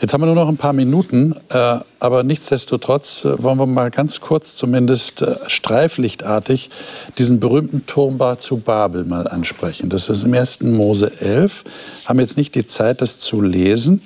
Jetzt 0.00 0.12
haben 0.12 0.20
wir 0.20 0.26
nur 0.26 0.34
noch 0.34 0.48
ein 0.48 0.58
paar 0.58 0.74
Minuten, 0.74 1.34
äh, 1.48 1.78
aber 1.98 2.22
nichtsdestotrotz 2.22 3.24
äh, 3.24 3.42
wollen 3.42 3.58
wir 3.58 3.64
mal 3.64 3.90
ganz 3.90 4.20
kurz 4.20 4.54
zumindest 4.56 5.22
äh, 5.22 5.36
streiflichtartig 5.46 6.68
diesen 7.16 7.40
berühmten 7.40 7.86
Turmbau 7.86 8.34
zu 8.34 8.58
Babel 8.58 9.04
mal 9.04 9.26
ansprechen. 9.26 9.88
Das 9.88 10.10
ist 10.10 10.24
im 10.24 10.34
1. 10.34 10.60
Mose 10.62 11.10
11. 11.20 11.64
Haben 12.04 12.20
jetzt 12.20 12.36
nicht 12.36 12.54
die 12.54 12.66
Zeit, 12.66 13.00
das 13.00 13.18
zu 13.18 13.40
lesen, 13.40 14.02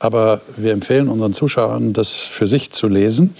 aber 0.00 0.40
wir 0.56 0.72
empfehlen 0.72 1.08
unseren 1.08 1.34
Zuschauern, 1.34 1.92
das 1.92 2.12
für 2.12 2.46
sich 2.46 2.70
zu 2.72 2.88
lesen. 2.88 3.34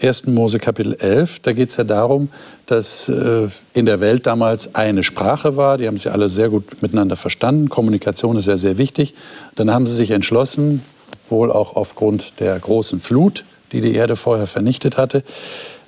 1. 0.00 0.28
Mose 0.28 0.60
Kapitel 0.60 0.94
11, 0.94 1.40
da 1.40 1.52
geht 1.52 1.70
es 1.70 1.76
ja 1.76 1.82
darum, 1.82 2.28
dass 2.66 3.08
äh, 3.08 3.48
in 3.74 3.84
der 3.84 4.00
Welt 4.00 4.24
damals 4.26 4.76
eine 4.76 5.02
Sprache 5.02 5.56
war. 5.56 5.76
Die 5.76 5.88
haben 5.88 5.96
sie 5.96 6.10
alle 6.10 6.28
sehr 6.28 6.50
gut 6.50 6.82
miteinander 6.82 7.16
verstanden. 7.16 7.68
Kommunikation 7.68 8.36
ist 8.36 8.46
ja 8.46 8.56
sehr 8.56 8.78
wichtig. 8.78 9.14
Dann 9.56 9.72
haben 9.72 9.86
sie 9.86 9.94
sich 9.94 10.12
entschlossen, 10.12 10.82
wohl 11.28 11.50
auch 11.50 11.74
aufgrund 11.74 12.38
der 12.38 12.58
großen 12.60 13.00
Flut, 13.00 13.44
die 13.72 13.80
die 13.80 13.94
Erde 13.94 14.14
vorher 14.14 14.46
vernichtet 14.46 14.96
hatte, 14.96 15.24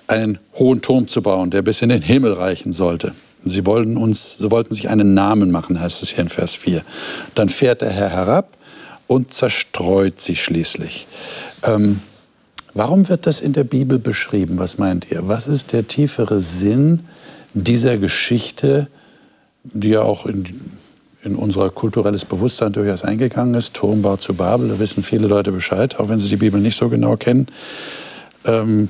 einen 0.08 0.38
hohen 0.58 0.82
Turm 0.82 1.06
zu 1.06 1.22
bauen, 1.22 1.52
der 1.52 1.62
bis 1.62 1.82
in 1.82 1.88
den 1.88 2.02
Himmel 2.02 2.32
reichen 2.32 2.72
sollte. 2.72 3.12
Sie 3.44 3.64
wollten, 3.64 3.96
uns, 3.96 4.38
sie 4.38 4.50
wollten 4.50 4.74
sich 4.74 4.88
einen 4.88 5.14
Namen 5.14 5.52
machen, 5.52 5.80
heißt 5.80 6.02
es 6.02 6.08
hier 6.08 6.20
in 6.20 6.28
Vers 6.28 6.56
4. 6.56 6.82
Dann 7.36 7.48
fährt 7.48 7.80
der 7.80 7.90
Herr 7.90 8.10
herab 8.10 8.55
und 9.06 9.32
zerstreut 9.32 10.20
sie 10.20 10.36
schließlich. 10.36 11.06
Ähm, 11.62 12.00
warum 12.74 13.08
wird 13.08 13.26
das 13.26 13.40
in 13.40 13.52
der 13.52 13.64
Bibel 13.64 13.98
beschrieben? 13.98 14.58
Was 14.58 14.78
meint 14.78 15.10
ihr? 15.10 15.28
Was 15.28 15.46
ist 15.46 15.72
der 15.72 15.86
tiefere 15.86 16.40
Sinn 16.40 17.00
dieser 17.54 17.98
Geschichte, 17.98 18.88
die 19.64 19.90
ja 19.90 20.02
auch 20.02 20.26
in, 20.26 20.44
in 21.22 21.36
unser 21.36 21.70
kulturelles 21.70 22.24
Bewusstsein 22.24 22.72
durchaus 22.72 23.04
eingegangen 23.04 23.54
ist? 23.54 23.74
Turmbau 23.74 24.16
zu 24.16 24.34
Babel, 24.34 24.68
da 24.68 24.78
wissen 24.78 25.02
viele 25.02 25.28
Leute 25.28 25.52
Bescheid, 25.52 25.98
auch 25.98 26.08
wenn 26.08 26.18
sie 26.18 26.28
die 26.28 26.36
Bibel 26.36 26.60
nicht 26.60 26.76
so 26.76 26.88
genau 26.88 27.16
kennen. 27.16 27.46
Ähm, 28.44 28.88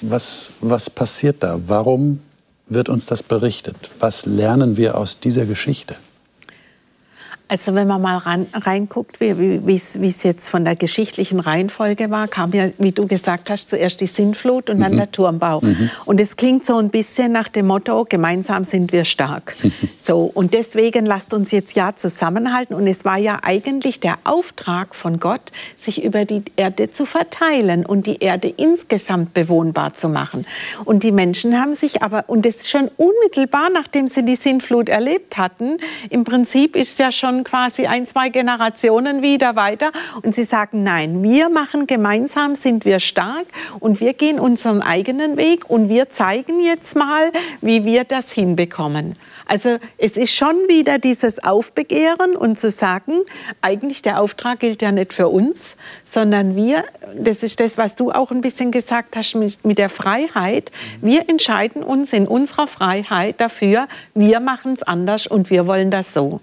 was, 0.00 0.52
was 0.60 0.90
passiert 0.90 1.42
da? 1.42 1.60
Warum 1.66 2.20
wird 2.66 2.88
uns 2.88 3.06
das 3.06 3.22
berichtet? 3.22 3.90
Was 4.00 4.26
lernen 4.26 4.76
wir 4.76 4.96
aus 4.96 5.20
dieser 5.20 5.46
Geschichte? 5.46 5.96
Also 7.46 7.74
wenn 7.74 7.86
man 7.86 8.00
mal 8.00 8.16
ran, 8.16 8.46
reinguckt, 8.54 9.20
wie 9.20 9.74
es 9.74 10.22
jetzt 10.22 10.48
von 10.48 10.64
der 10.64 10.76
geschichtlichen 10.76 11.40
Reihenfolge 11.40 12.10
war, 12.10 12.26
kam 12.26 12.52
ja, 12.52 12.68
wie 12.78 12.92
du 12.92 13.06
gesagt 13.06 13.50
hast, 13.50 13.68
zuerst 13.68 14.00
die 14.00 14.06
Sintflut 14.06 14.70
und 14.70 14.80
dann 14.80 14.92
mhm. 14.92 14.96
der 14.96 15.12
Turmbau. 15.12 15.60
Mhm. 15.60 15.90
Und 16.06 16.22
es 16.22 16.36
klingt 16.36 16.64
so 16.64 16.78
ein 16.78 16.88
bisschen 16.88 17.32
nach 17.32 17.48
dem 17.48 17.66
Motto, 17.66 18.06
gemeinsam 18.08 18.64
sind 18.64 18.92
wir 18.92 19.04
stark. 19.04 19.54
so, 20.02 20.30
und 20.32 20.54
deswegen 20.54 21.04
lasst 21.04 21.34
uns 21.34 21.50
jetzt 21.50 21.76
ja 21.76 21.94
zusammenhalten. 21.94 22.74
Und 22.74 22.86
es 22.86 23.04
war 23.04 23.18
ja 23.18 23.40
eigentlich 23.42 24.00
der 24.00 24.16
Auftrag 24.24 24.94
von 24.94 25.20
Gott, 25.20 25.52
sich 25.76 26.02
über 26.02 26.24
die 26.24 26.44
Erde 26.56 26.92
zu 26.92 27.04
verteilen 27.04 27.84
und 27.84 28.06
die 28.06 28.20
Erde 28.20 28.48
insgesamt 28.56 29.34
bewohnbar 29.34 29.92
zu 29.92 30.08
machen. 30.08 30.46
Und 30.86 31.02
die 31.02 31.12
Menschen 31.12 31.60
haben 31.60 31.74
sich 31.74 32.02
aber, 32.02 32.24
und 32.26 32.46
das 32.46 32.70
schon 32.70 32.90
unmittelbar, 32.96 33.68
nachdem 33.70 34.08
sie 34.08 34.24
die 34.24 34.36
Sintflut 34.36 34.88
erlebt 34.88 35.36
hatten, 35.36 35.76
im 36.08 36.24
Prinzip 36.24 36.74
ist 36.74 36.98
ja 36.98 37.12
schon 37.12 37.33
schon 37.34 37.44
quasi 37.44 37.86
ein, 37.86 38.06
zwei 38.06 38.28
Generationen 38.28 39.22
wieder 39.22 39.56
weiter. 39.56 39.90
Und 40.22 40.34
sie 40.34 40.44
sagen, 40.44 40.82
nein, 40.82 41.22
wir 41.22 41.48
machen 41.48 41.86
gemeinsam, 41.86 42.54
sind 42.54 42.84
wir 42.84 43.00
stark 43.00 43.46
und 43.80 44.00
wir 44.00 44.14
gehen 44.14 44.38
unseren 44.38 44.82
eigenen 44.82 45.36
Weg 45.36 45.68
und 45.68 45.88
wir 45.88 46.08
zeigen 46.10 46.62
jetzt 46.62 46.96
mal, 46.96 47.32
wie 47.60 47.84
wir 47.84 48.04
das 48.04 48.30
hinbekommen. 48.30 49.16
Also 49.46 49.78
es 49.98 50.16
ist 50.16 50.34
schon 50.34 50.56
wieder 50.68 50.98
dieses 50.98 51.42
Aufbegehren 51.42 52.36
und 52.36 52.58
zu 52.58 52.70
sagen, 52.70 53.12
eigentlich 53.60 54.00
der 54.00 54.20
Auftrag 54.20 54.60
gilt 54.60 54.80
ja 54.80 54.90
nicht 54.90 55.12
für 55.12 55.28
uns, 55.28 55.76
sondern 56.10 56.56
wir, 56.56 56.84
das 57.18 57.42
ist 57.42 57.60
das, 57.60 57.76
was 57.76 57.96
du 57.96 58.10
auch 58.10 58.30
ein 58.30 58.40
bisschen 58.40 58.70
gesagt 58.70 59.16
hast 59.16 59.34
mit, 59.34 59.78
der 59.78 59.90
Freiheit, 59.90 60.70
wir 61.02 61.28
entscheiden 61.28 61.82
uns 61.82 62.12
in 62.12 62.26
unserer 62.26 62.68
Freiheit 62.68 63.40
dafür, 63.40 63.86
wir 64.14 64.40
machen 64.40 64.74
es 64.74 64.82
anders 64.82 65.26
und 65.26 65.50
wir 65.50 65.66
wollen 65.66 65.90
das 65.90 66.14
so. 66.14 66.40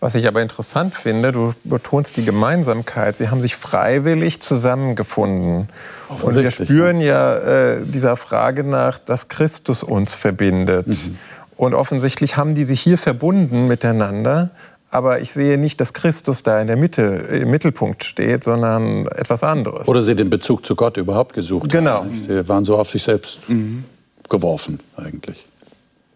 Was 0.00 0.14
ich 0.14 0.26
aber 0.26 0.42
interessant 0.42 0.94
finde, 0.94 1.32
du 1.32 1.54
betonst 1.64 2.16
die 2.16 2.24
Gemeinsamkeit. 2.24 3.16
Sie 3.16 3.30
haben 3.30 3.40
sich 3.40 3.56
freiwillig 3.56 4.40
zusammengefunden. 4.40 5.68
Und 6.08 6.34
wir 6.34 6.50
spüren 6.50 7.00
ja 7.00 7.36
äh, 7.36 7.84
dieser 7.84 8.16
Frage 8.16 8.64
nach, 8.64 8.98
dass 8.98 9.28
Christus 9.28 9.82
uns 9.82 10.14
verbindet. 10.14 10.86
Mhm. 10.86 11.18
Und 11.56 11.74
offensichtlich 11.74 12.36
haben 12.36 12.54
die 12.54 12.64
sich 12.64 12.80
hier 12.80 12.98
verbunden 12.98 13.66
miteinander. 13.66 14.50
Aber 14.90 15.20
ich 15.20 15.32
sehe 15.32 15.56
nicht, 15.56 15.80
dass 15.80 15.94
Christus 15.94 16.42
da 16.42 16.60
in 16.60 16.66
der 16.66 16.76
Mitte, 16.76 17.02
im 17.02 17.50
Mittelpunkt 17.50 18.04
steht, 18.04 18.44
sondern 18.44 19.06
etwas 19.06 19.42
anderes. 19.42 19.88
Oder 19.88 20.02
sie 20.02 20.14
den 20.14 20.28
Bezug 20.28 20.66
zu 20.66 20.76
Gott 20.76 20.98
überhaupt 20.98 21.32
gesucht 21.32 21.70
genau. 21.70 22.00
haben. 22.00 22.14
Sie 22.14 22.46
waren 22.46 22.62
so 22.64 22.76
auf 22.76 22.90
sich 22.90 23.02
selbst 23.02 23.48
mhm. 23.48 23.84
geworfen 24.28 24.80
eigentlich. 24.96 25.46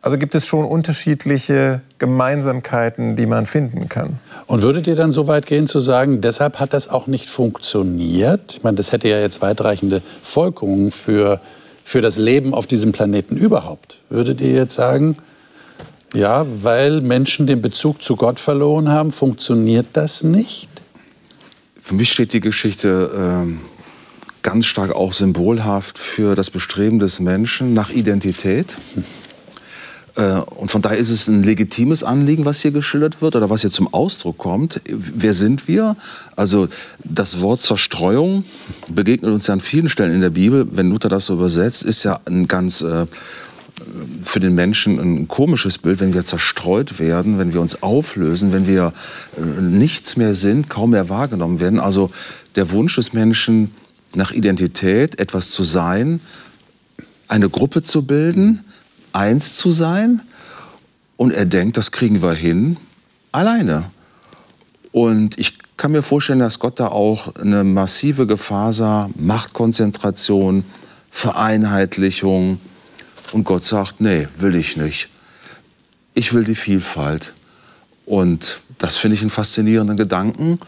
Also 0.07 0.19
gibt 0.19 0.37
es 0.37 0.47
schon 0.47 0.65
unterschiedliche 0.65 1.81
Gemeinsamkeiten, 1.99 3.17
die 3.17 3.27
man 3.27 3.45
finden 3.45 3.89
kann. 3.89 4.21
Und 4.47 4.63
würdet 4.63 4.87
ihr 4.87 4.95
dann 4.95 5.11
so 5.11 5.27
weit 5.27 5.47
gehen 5.47 5.67
zu 5.67 5.81
sagen, 5.81 6.21
deshalb 6.21 6.61
hat 6.61 6.73
das 6.73 6.89
auch 6.89 7.09
nicht 7.09 7.29
funktioniert? 7.29 8.53
Ich 8.53 8.63
meine, 8.63 8.77
das 8.77 8.93
hätte 8.93 9.09
ja 9.09 9.19
jetzt 9.19 9.43
weitreichende 9.43 10.03
Folgerungen 10.23 10.93
für, 10.93 11.41
für 11.83 12.03
das 12.03 12.19
Leben 12.19 12.55
auf 12.55 12.69
diesem 12.69 12.93
Planeten 12.93 13.37
überhaupt. 13.37 13.99
Würdet 14.09 14.41
ihr 14.41 14.53
jetzt 14.53 14.75
sagen, 14.75 15.17
ja, 16.15 16.47
weil 16.63 17.01
Menschen 17.01 17.49
den 17.49 17.61
Bezug 17.61 18.01
zu 18.01 18.15
Gott 18.15 18.39
verloren 18.39 18.89
haben, 18.89 19.11
funktioniert 19.11 19.87
das 19.95 20.23
nicht? 20.23 20.69
Für 21.83 21.97
mich 21.97 22.13
steht 22.13 22.33
die 22.33 22.41
Geschichte 22.41 23.11
ähm, 23.13 23.59
ganz 24.43 24.67
stark 24.67 24.95
auch 24.95 25.13
symbolhaft 25.13 25.99
für 25.99 26.37
das 26.37 26.51
Bestreben 26.51 27.01
des 27.01 27.19
Menschen 27.19 27.75
nach 27.75 27.91
Identität. 27.91 28.77
Hm 28.95 29.03
äh, 29.03 29.26
und 30.17 30.71
von 30.71 30.81
daher 30.81 30.97
ist 30.97 31.11
es 31.11 31.29
ein 31.29 31.43
legitimes 31.43 32.03
Anliegen, 32.03 32.47
was 32.47 32.61
hier 32.61 32.71
geschildert 32.71 33.21
wird 33.21 33.37
oder 33.37 33.51
was 33.51 33.61
hier 33.61 33.71
zum 33.71 33.93
Ausdruck 33.93 34.39
kommt. 34.39 34.81
Wer 34.89 35.35
sind 35.35 35.69
wir? 35.69 35.97
Also 36.37 36.69
das 37.05 37.41
Wort 37.41 37.61
Zerstreuung 37.61 38.45
begegnet 38.89 39.31
uns 39.31 39.47
ja 39.47 39.55
an 39.55 39.61
vielen 39.61 39.91
Stellen 39.91 40.15
in 40.15 40.23
der 40.23 40.31
Bibel. 40.31 40.67
Wenn 40.73 40.89
Luther 40.89 41.11
das 41.11 41.27
so 41.27 41.35
übersetzt, 41.35 41.83
ist 41.83 42.03
ja 42.05 42.19
ein 42.25 42.49
ganz 42.49 42.81
äh, 42.81 43.07
für 44.25 44.41
den 44.41 44.55
Menschen 44.55 44.99
ein 44.99 45.29
komisches 45.29 45.79
Bild, 45.79 46.01
wenn 46.01 46.15
wir 46.15 46.25
zerstreut 46.25 46.99
werden, 46.99 47.39
wenn 47.39 47.53
wir 47.53 47.61
uns 47.61 47.83
auflösen, 47.83 48.53
wenn 48.53 48.67
wir 48.67 48.93
äh, 49.37 49.61
nichts 49.61 50.17
mehr 50.17 50.35
sind, 50.35 50.71
kaum 50.71 50.91
mehr 50.91 51.09
wahrgenommen 51.09 51.61
werden. 51.61 51.79
Also 51.79 52.11
der 52.57 52.71
Wunsch 52.73 52.97
des 52.97 53.13
Menschen 53.13 53.75
nach 54.15 54.33
Identität, 54.33 55.21
etwas 55.21 55.51
zu 55.51 55.63
sein, 55.63 56.21
eine 57.29 57.51
Gruppe 57.51 57.83
zu 57.83 58.07
bilden, 58.07 58.65
eins 59.17 59.57
zu 59.57 59.73
sein. 59.73 60.21
Und 61.17 61.33
er 61.33 61.47
denkt, 61.47 61.77
das 61.79 61.93
kriegen 61.93 62.23
wir 62.23 62.35
hin, 62.35 62.77
alleine. 63.33 63.91
Und 64.93 65.39
ich 65.41 65.59
kann 65.77 65.93
mir 65.93 66.03
vorstellen, 66.03 66.39
dass 66.39 66.59
Gott 66.59 66.79
da 66.79 66.89
auch 66.89 67.35
eine 67.37 67.65
massive 67.65 68.27
Gefahr 68.27 68.73
sah, 68.73 69.11
Machtkonzentration, 69.17 70.65
Vereinheitlichung. 71.11 72.61
Und 73.33 73.45
Gott 73.45 73.65
sagt, 73.65 74.01
nee, 74.01 74.29
will 74.39 74.55
ich 74.55 74.77
nicht. 74.77 75.09
Ich 76.15 76.33
will 76.35 76.45
die 76.45 76.55
Vielfalt. 76.55 77.33
Und 78.05 78.61
das 78.79 78.97
finde 78.97 79.15
ich 79.15 79.23
einen 79.23 79.31
faszinierenden 79.31 79.97
Gedanken. 79.97 80.59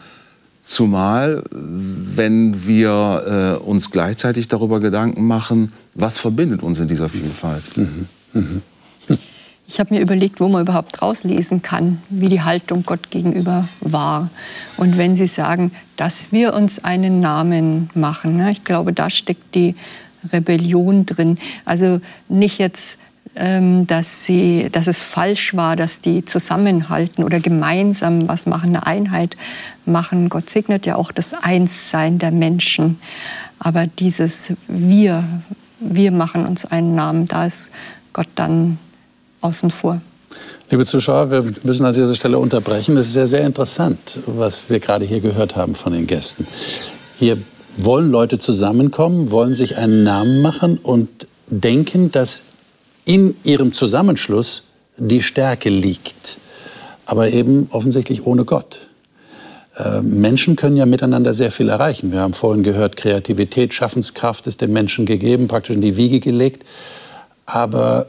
Zumal, 0.61 1.44
wenn 1.51 2.66
wir 2.66 3.59
äh, 3.61 3.64
uns 3.64 3.90
gleichzeitig 3.90 4.49
darüber 4.49 4.80
Gedanken 4.80 5.26
machen, 5.26 5.72
was 5.94 6.18
verbindet 6.18 6.62
uns 6.62 6.78
in 6.80 6.88
dieser 6.88 7.09
Vielfalt. 7.09 7.76
Mhm. 7.76 8.09
Ich 9.70 9.78
habe 9.78 9.94
mir 9.94 10.00
überlegt, 10.00 10.40
wo 10.40 10.48
man 10.48 10.62
überhaupt 10.62 11.02
rauslesen 11.02 11.60
kann, 11.60 12.00
wie 12.08 12.30
die 12.30 12.40
Haltung 12.40 12.84
Gott 12.86 13.10
gegenüber 13.10 13.68
war. 13.80 14.30
Und 14.78 14.96
wenn 14.96 15.14
Sie 15.14 15.26
sagen, 15.26 15.72
dass 15.96 16.32
wir 16.32 16.54
uns 16.54 16.82
einen 16.84 17.20
Namen 17.20 17.90
machen, 17.94 18.38
ne, 18.38 18.50
ich 18.50 18.64
glaube, 18.64 18.94
da 18.94 19.10
steckt 19.10 19.54
die 19.54 19.74
Rebellion 20.32 21.04
drin. 21.04 21.36
Also 21.66 22.00
nicht 22.30 22.58
jetzt, 22.58 22.98
ähm, 23.36 23.86
dass, 23.86 24.24
sie, 24.24 24.68
dass 24.72 24.86
es 24.86 25.02
falsch 25.02 25.54
war, 25.54 25.76
dass 25.76 26.00
die 26.00 26.24
zusammenhalten 26.24 27.22
oder 27.22 27.38
gemeinsam 27.38 28.26
was 28.26 28.46
machen, 28.46 28.70
eine 28.70 28.86
Einheit 28.86 29.36
machen. 29.84 30.30
Gott 30.30 30.48
segnet 30.48 30.86
ja 30.86 30.96
auch 30.96 31.12
das 31.12 31.34
Einssein 31.34 32.18
der 32.18 32.30
Menschen. 32.30 32.98
Aber 33.58 33.86
dieses 33.86 34.54
Wir, 34.66 35.24
wir 35.78 36.10
machen 36.10 36.46
uns 36.46 36.64
einen 36.64 36.94
Namen, 36.94 37.26
da 37.26 37.44
ist 37.44 37.70
Gott 38.18 38.26
dann 38.34 38.78
außen 39.42 39.70
vor. 39.70 40.00
Liebe 40.70 40.84
Zuschauer, 40.84 41.30
wir 41.30 41.44
müssen 41.62 41.86
an 41.86 41.92
dieser 41.92 42.16
Stelle 42.16 42.40
unterbrechen. 42.40 42.96
Es 42.96 43.06
ist 43.06 43.12
sehr, 43.12 43.28
sehr 43.28 43.46
interessant, 43.46 44.18
was 44.26 44.68
wir 44.68 44.80
gerade 44.80 45.04
hier 45.04 45.20
gehört 45.20 45.54
haben 45.54 45.72
von 45.76 45.92
den 45.92 46.08
Gästen. 46.08 46.44
Hier 47.16 47.38
wollen 47.76 48.10
Leute 48.10 48.40
zusammenkommen, 48.40 49.30
wollen 49.30 49.54
sich 49.54 49.76
einen 49.76 50.02
Namen 50.02 50.42
machen 50.42 50.78
und 50.78 51.28
denken, 51.46 52.10
dass 52.10 52.42
in 53.04 53.36
ihrem 53.44 53.72
Zusammenschluss 53.72 54.64
die 54.96 55.22
Stärke 55.22 55.68
liegt. 55.68 56.38
Aber 57.06 57.30
eben 57.30 57.68
offensichtlich 57.70 58.26
ohne 58.26 58.44
Gott. 58.44 58.88
Äh, 59.76 60.02
Menschen 60.02 60.56
können 60.56 60.76
ja 60.76 60.86
miteinander 60.86 61.34
sehr 61.34 61.52
viel 61.52 61.68
erreichen. 61.68 62.10
Wir 62.10 62.18
haben 62.18 62.34
vorhin 62.34 62.64
gehört, 62.64 62.96
Kreativität, 62.96 63.74
Schaffenskraft 63.74 64.48
ist 64.48 64.60
dem 64.60 64.72
Menschen 64.72 65.06
gegeben, 65.06 65.46
praktisch 65.46 65.76
in 65.76 65.82
die 65.82 65.96
Wiege 65.96 66.18
gelegt. 66.18 66.64
Aber 67.49 68.07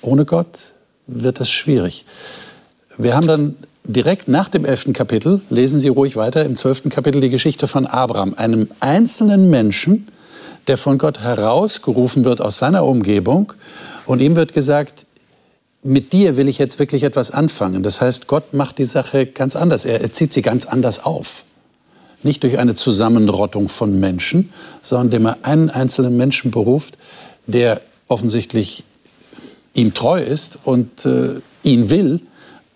ohne 0.00 0.24
Gott 0.24 0.72
wird 1.06 1.40
das 1.40 1.50
schwierig. 1.50 2.06
Wir 2.96 3.14
haben 3.14 3.26
dann 3.26 3.56
direkt 3.84 4.28
nach 4.28 4.48
dem 4.48 4.64
elften 4.64 4.94
Kapitel, 4.94 5.42
lesen 5.50 5.78
Sie 5.78 5.88
ruhig 5.88 6.16
weiter, 6.16 6.42
im 6.46 6.56
zwölften 6.56 6.88
Kapitel 6.88 7.20
die 7.20 7.28
Geschichte 7.28 7.68
von 7.68 7.86
Abraham, 7.86 8.32
einem 8.32 8.68
einzelnen 8.80 9.50
Menschen, 9.50 10.08
der 10.68 10.78
von 10.78 10.96
Gott 10.96 11.20
herausgerufen 11.20 12.24
wird 12.24 12.40
aus 12.40 12.56
seiner 12.56 12.86
Umgebung. 12.86 13.52
Und 14.06 14.22
ihm 14.22 14.36
wird 14.36 14.54
gesagt, 14.54 15.04
mit 15.82 16.14
dir 16.14 16.38
will 16.38 16.48
ich 16.48 16.56
jetzt 16.56 16.78
wirklich 16.78 17.02
etwas 17.02 17.30
anfangen. 17.30 17.82
Das 17.82 18.00
heißt, 18.00 18.26
Gott 18.26 18.54
macht 18.54 18.78
die 18.78 18.86
Sache 18.86 19.26
ganz 19.26 19.54
anders. 19.54 19.84
Er, 19.84 20.10
zieht 20.14 20.32
sie 20.32 20.40
ganz 20.40 20.64
anders 20.64 21.04
auf. 21.04 21.44
Nicht 22.22 22.42
durch 22.42 22.58
eine 22.58 22.74
Zusammenrottung 22.74 23.68
von 23.68 24.00
Menschen, 24.00 24.50
sondern 24.80 25.08
indem 25.08 25.26
er 25.26 25.38
einen 25.42 25.68
einzelnen 25.68 26.16
Menschen 26.16 26.50
beruft, 26.50 26.96
der 27.46 27.82
offensichtlich 28.14 28.84
ihm 29.74 29.92
treu 29.92 30.20
ist 30.20 30.58
und 30.62 31.04
äh, 31.04 31.40
ihn 31.64 31.90
will, 31.90 32.20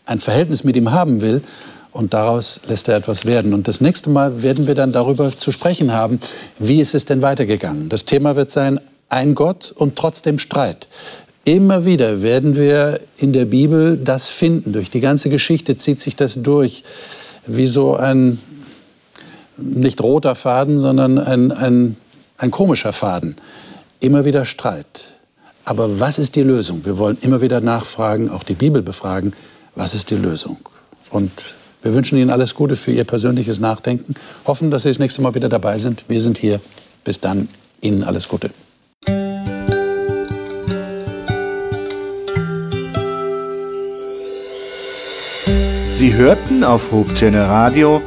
ein 0.05 0.19
Verhältnis 0.19 0.65
mit 0.65 0.75
ihm 0.75 0.91
haben 0.91 1.21
will. 1.21 1.43
Und 1.93 2.13
daraus 2.13 2.61
lässt 2.69 2.89
er 2.89 2.97
etwas 2.97 3.25
werden. 3.25 3.55
Und 3.55 3.69
das 3.69 3.81
nächste 3.81 4.11
Mal 4.11 4.43
werden 4.43 4.67
wir 4.67 4.75
dann 4.75 4.93
darüber 4.93 5.37
zu 5.37 5.53
sprechen 5.53 5.93
haben, 5.93 6.19
wie 6.59 6.81
ist 6.81 6.95
es 6.95 7.05
denn 7.05 7.23
weitergegangen. 7.23 7.89
Das 7.89 8.05
Thema 8.05 8.35
wird 8.37 8.51
sein, 8.51 8.81
ein 9.09 9.35
Gott 9.35 9.73
und 9.75 9.97
trotzdem 9.97 10.39
Streit. 10.39 10.89
Immer 11.45 11.85
wieder 11.85 12.23
werden 12.23 12.57
wir 12.57 13.01
in 13.17 13.33
der 13.33 13.47
Bibel 13.47 13.97
das 13.97 14.29
finden. 14.29 14.73
Durch 14.73 14.91
die 14.91 15.01
ganze 15.01 15.31
Geschichte 15.31 15.77
zieht 15.77 16.01
sich 16.01 16.15
das 16.17 16.43
durch. 16.43 16.83
Wie 17.47 17.67
so 17.67 17.95
ein, 17.95 18.39
nicht 19.57 20.01
roter 20.03 20.35
Faden, 20.35 20.79
sondern 20.79 21.19
ein, 21.19 21.53
ein, 21.53 21.97
ein 22.37 22.51
komischer 22.51 22.93
Faden 22.93 23.37
immer 24.01 24.25
wieder 24.25 24.45
Streit. 24.45 25.18
Aber 25.69 26.01
was 26.01 26.19
ist 26.19 26.35
die 26.37 26.43
Lösung? 26.43 26.87
Wir 26.87 26.97
wollen 26.97 27.19
immer 27.21 27.43
wieder 27.43 27.61
nachfragen, 27.61 28.31
auch 28.31 28.43
die 28.43 28.55
Bibel 28.55 28.81
befragen, 28.81 29.33
was 29.75 29.95
ist 29.95 30.11
die 30.11 30.15
Lösung? 30.15 30.57
Und 31.11 31.55
Wir 31.83 31.95
wünschen 31.95 32.19
Ihnen 32.19 32.31
alles 32.31 32.55
Gute 32.55 32.75
für 32.75 32.91
Ihr 32.91 33.05
persönliches 33.05 33.61
Nachdenken. 33.61 34.15
Hoffen, 34.47 34.71
dass 34.71 34.83
Sie 34.83 34.89
das 34.89 34.99
nächste 34.99 35.23
Mal 35.23 35.35
wieder 35.35 35.49
dabei 35.49 35.79
sind. 35.79 36.05
Wir 36.09 36.21
sind 36.21 36.39
hier. 36.39 36.61
Bis 37.05 37.21
dann. 37.21 37.49
Ihnen 37.83 38.03
alles 38.03 38.29
Gute. 38.29 38.51
Sie 45.93 46.15
hörten 46.15 46.65
auf 46.65 46.91
Hope 46.91 47.13
Radio 47.33 48.01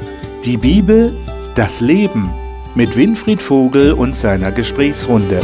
die 0.44 0.58
Bibel, 0.58 1.14
das 1.56 1.80
Leben 1.80 2.32
mit 2.76 2.98
Winfried 2.98 3.42
Vogel 3.42 3.94
und 3.94 4.18
seiner 4.18 4.52
Gesprächsrunde. 4.52 5.42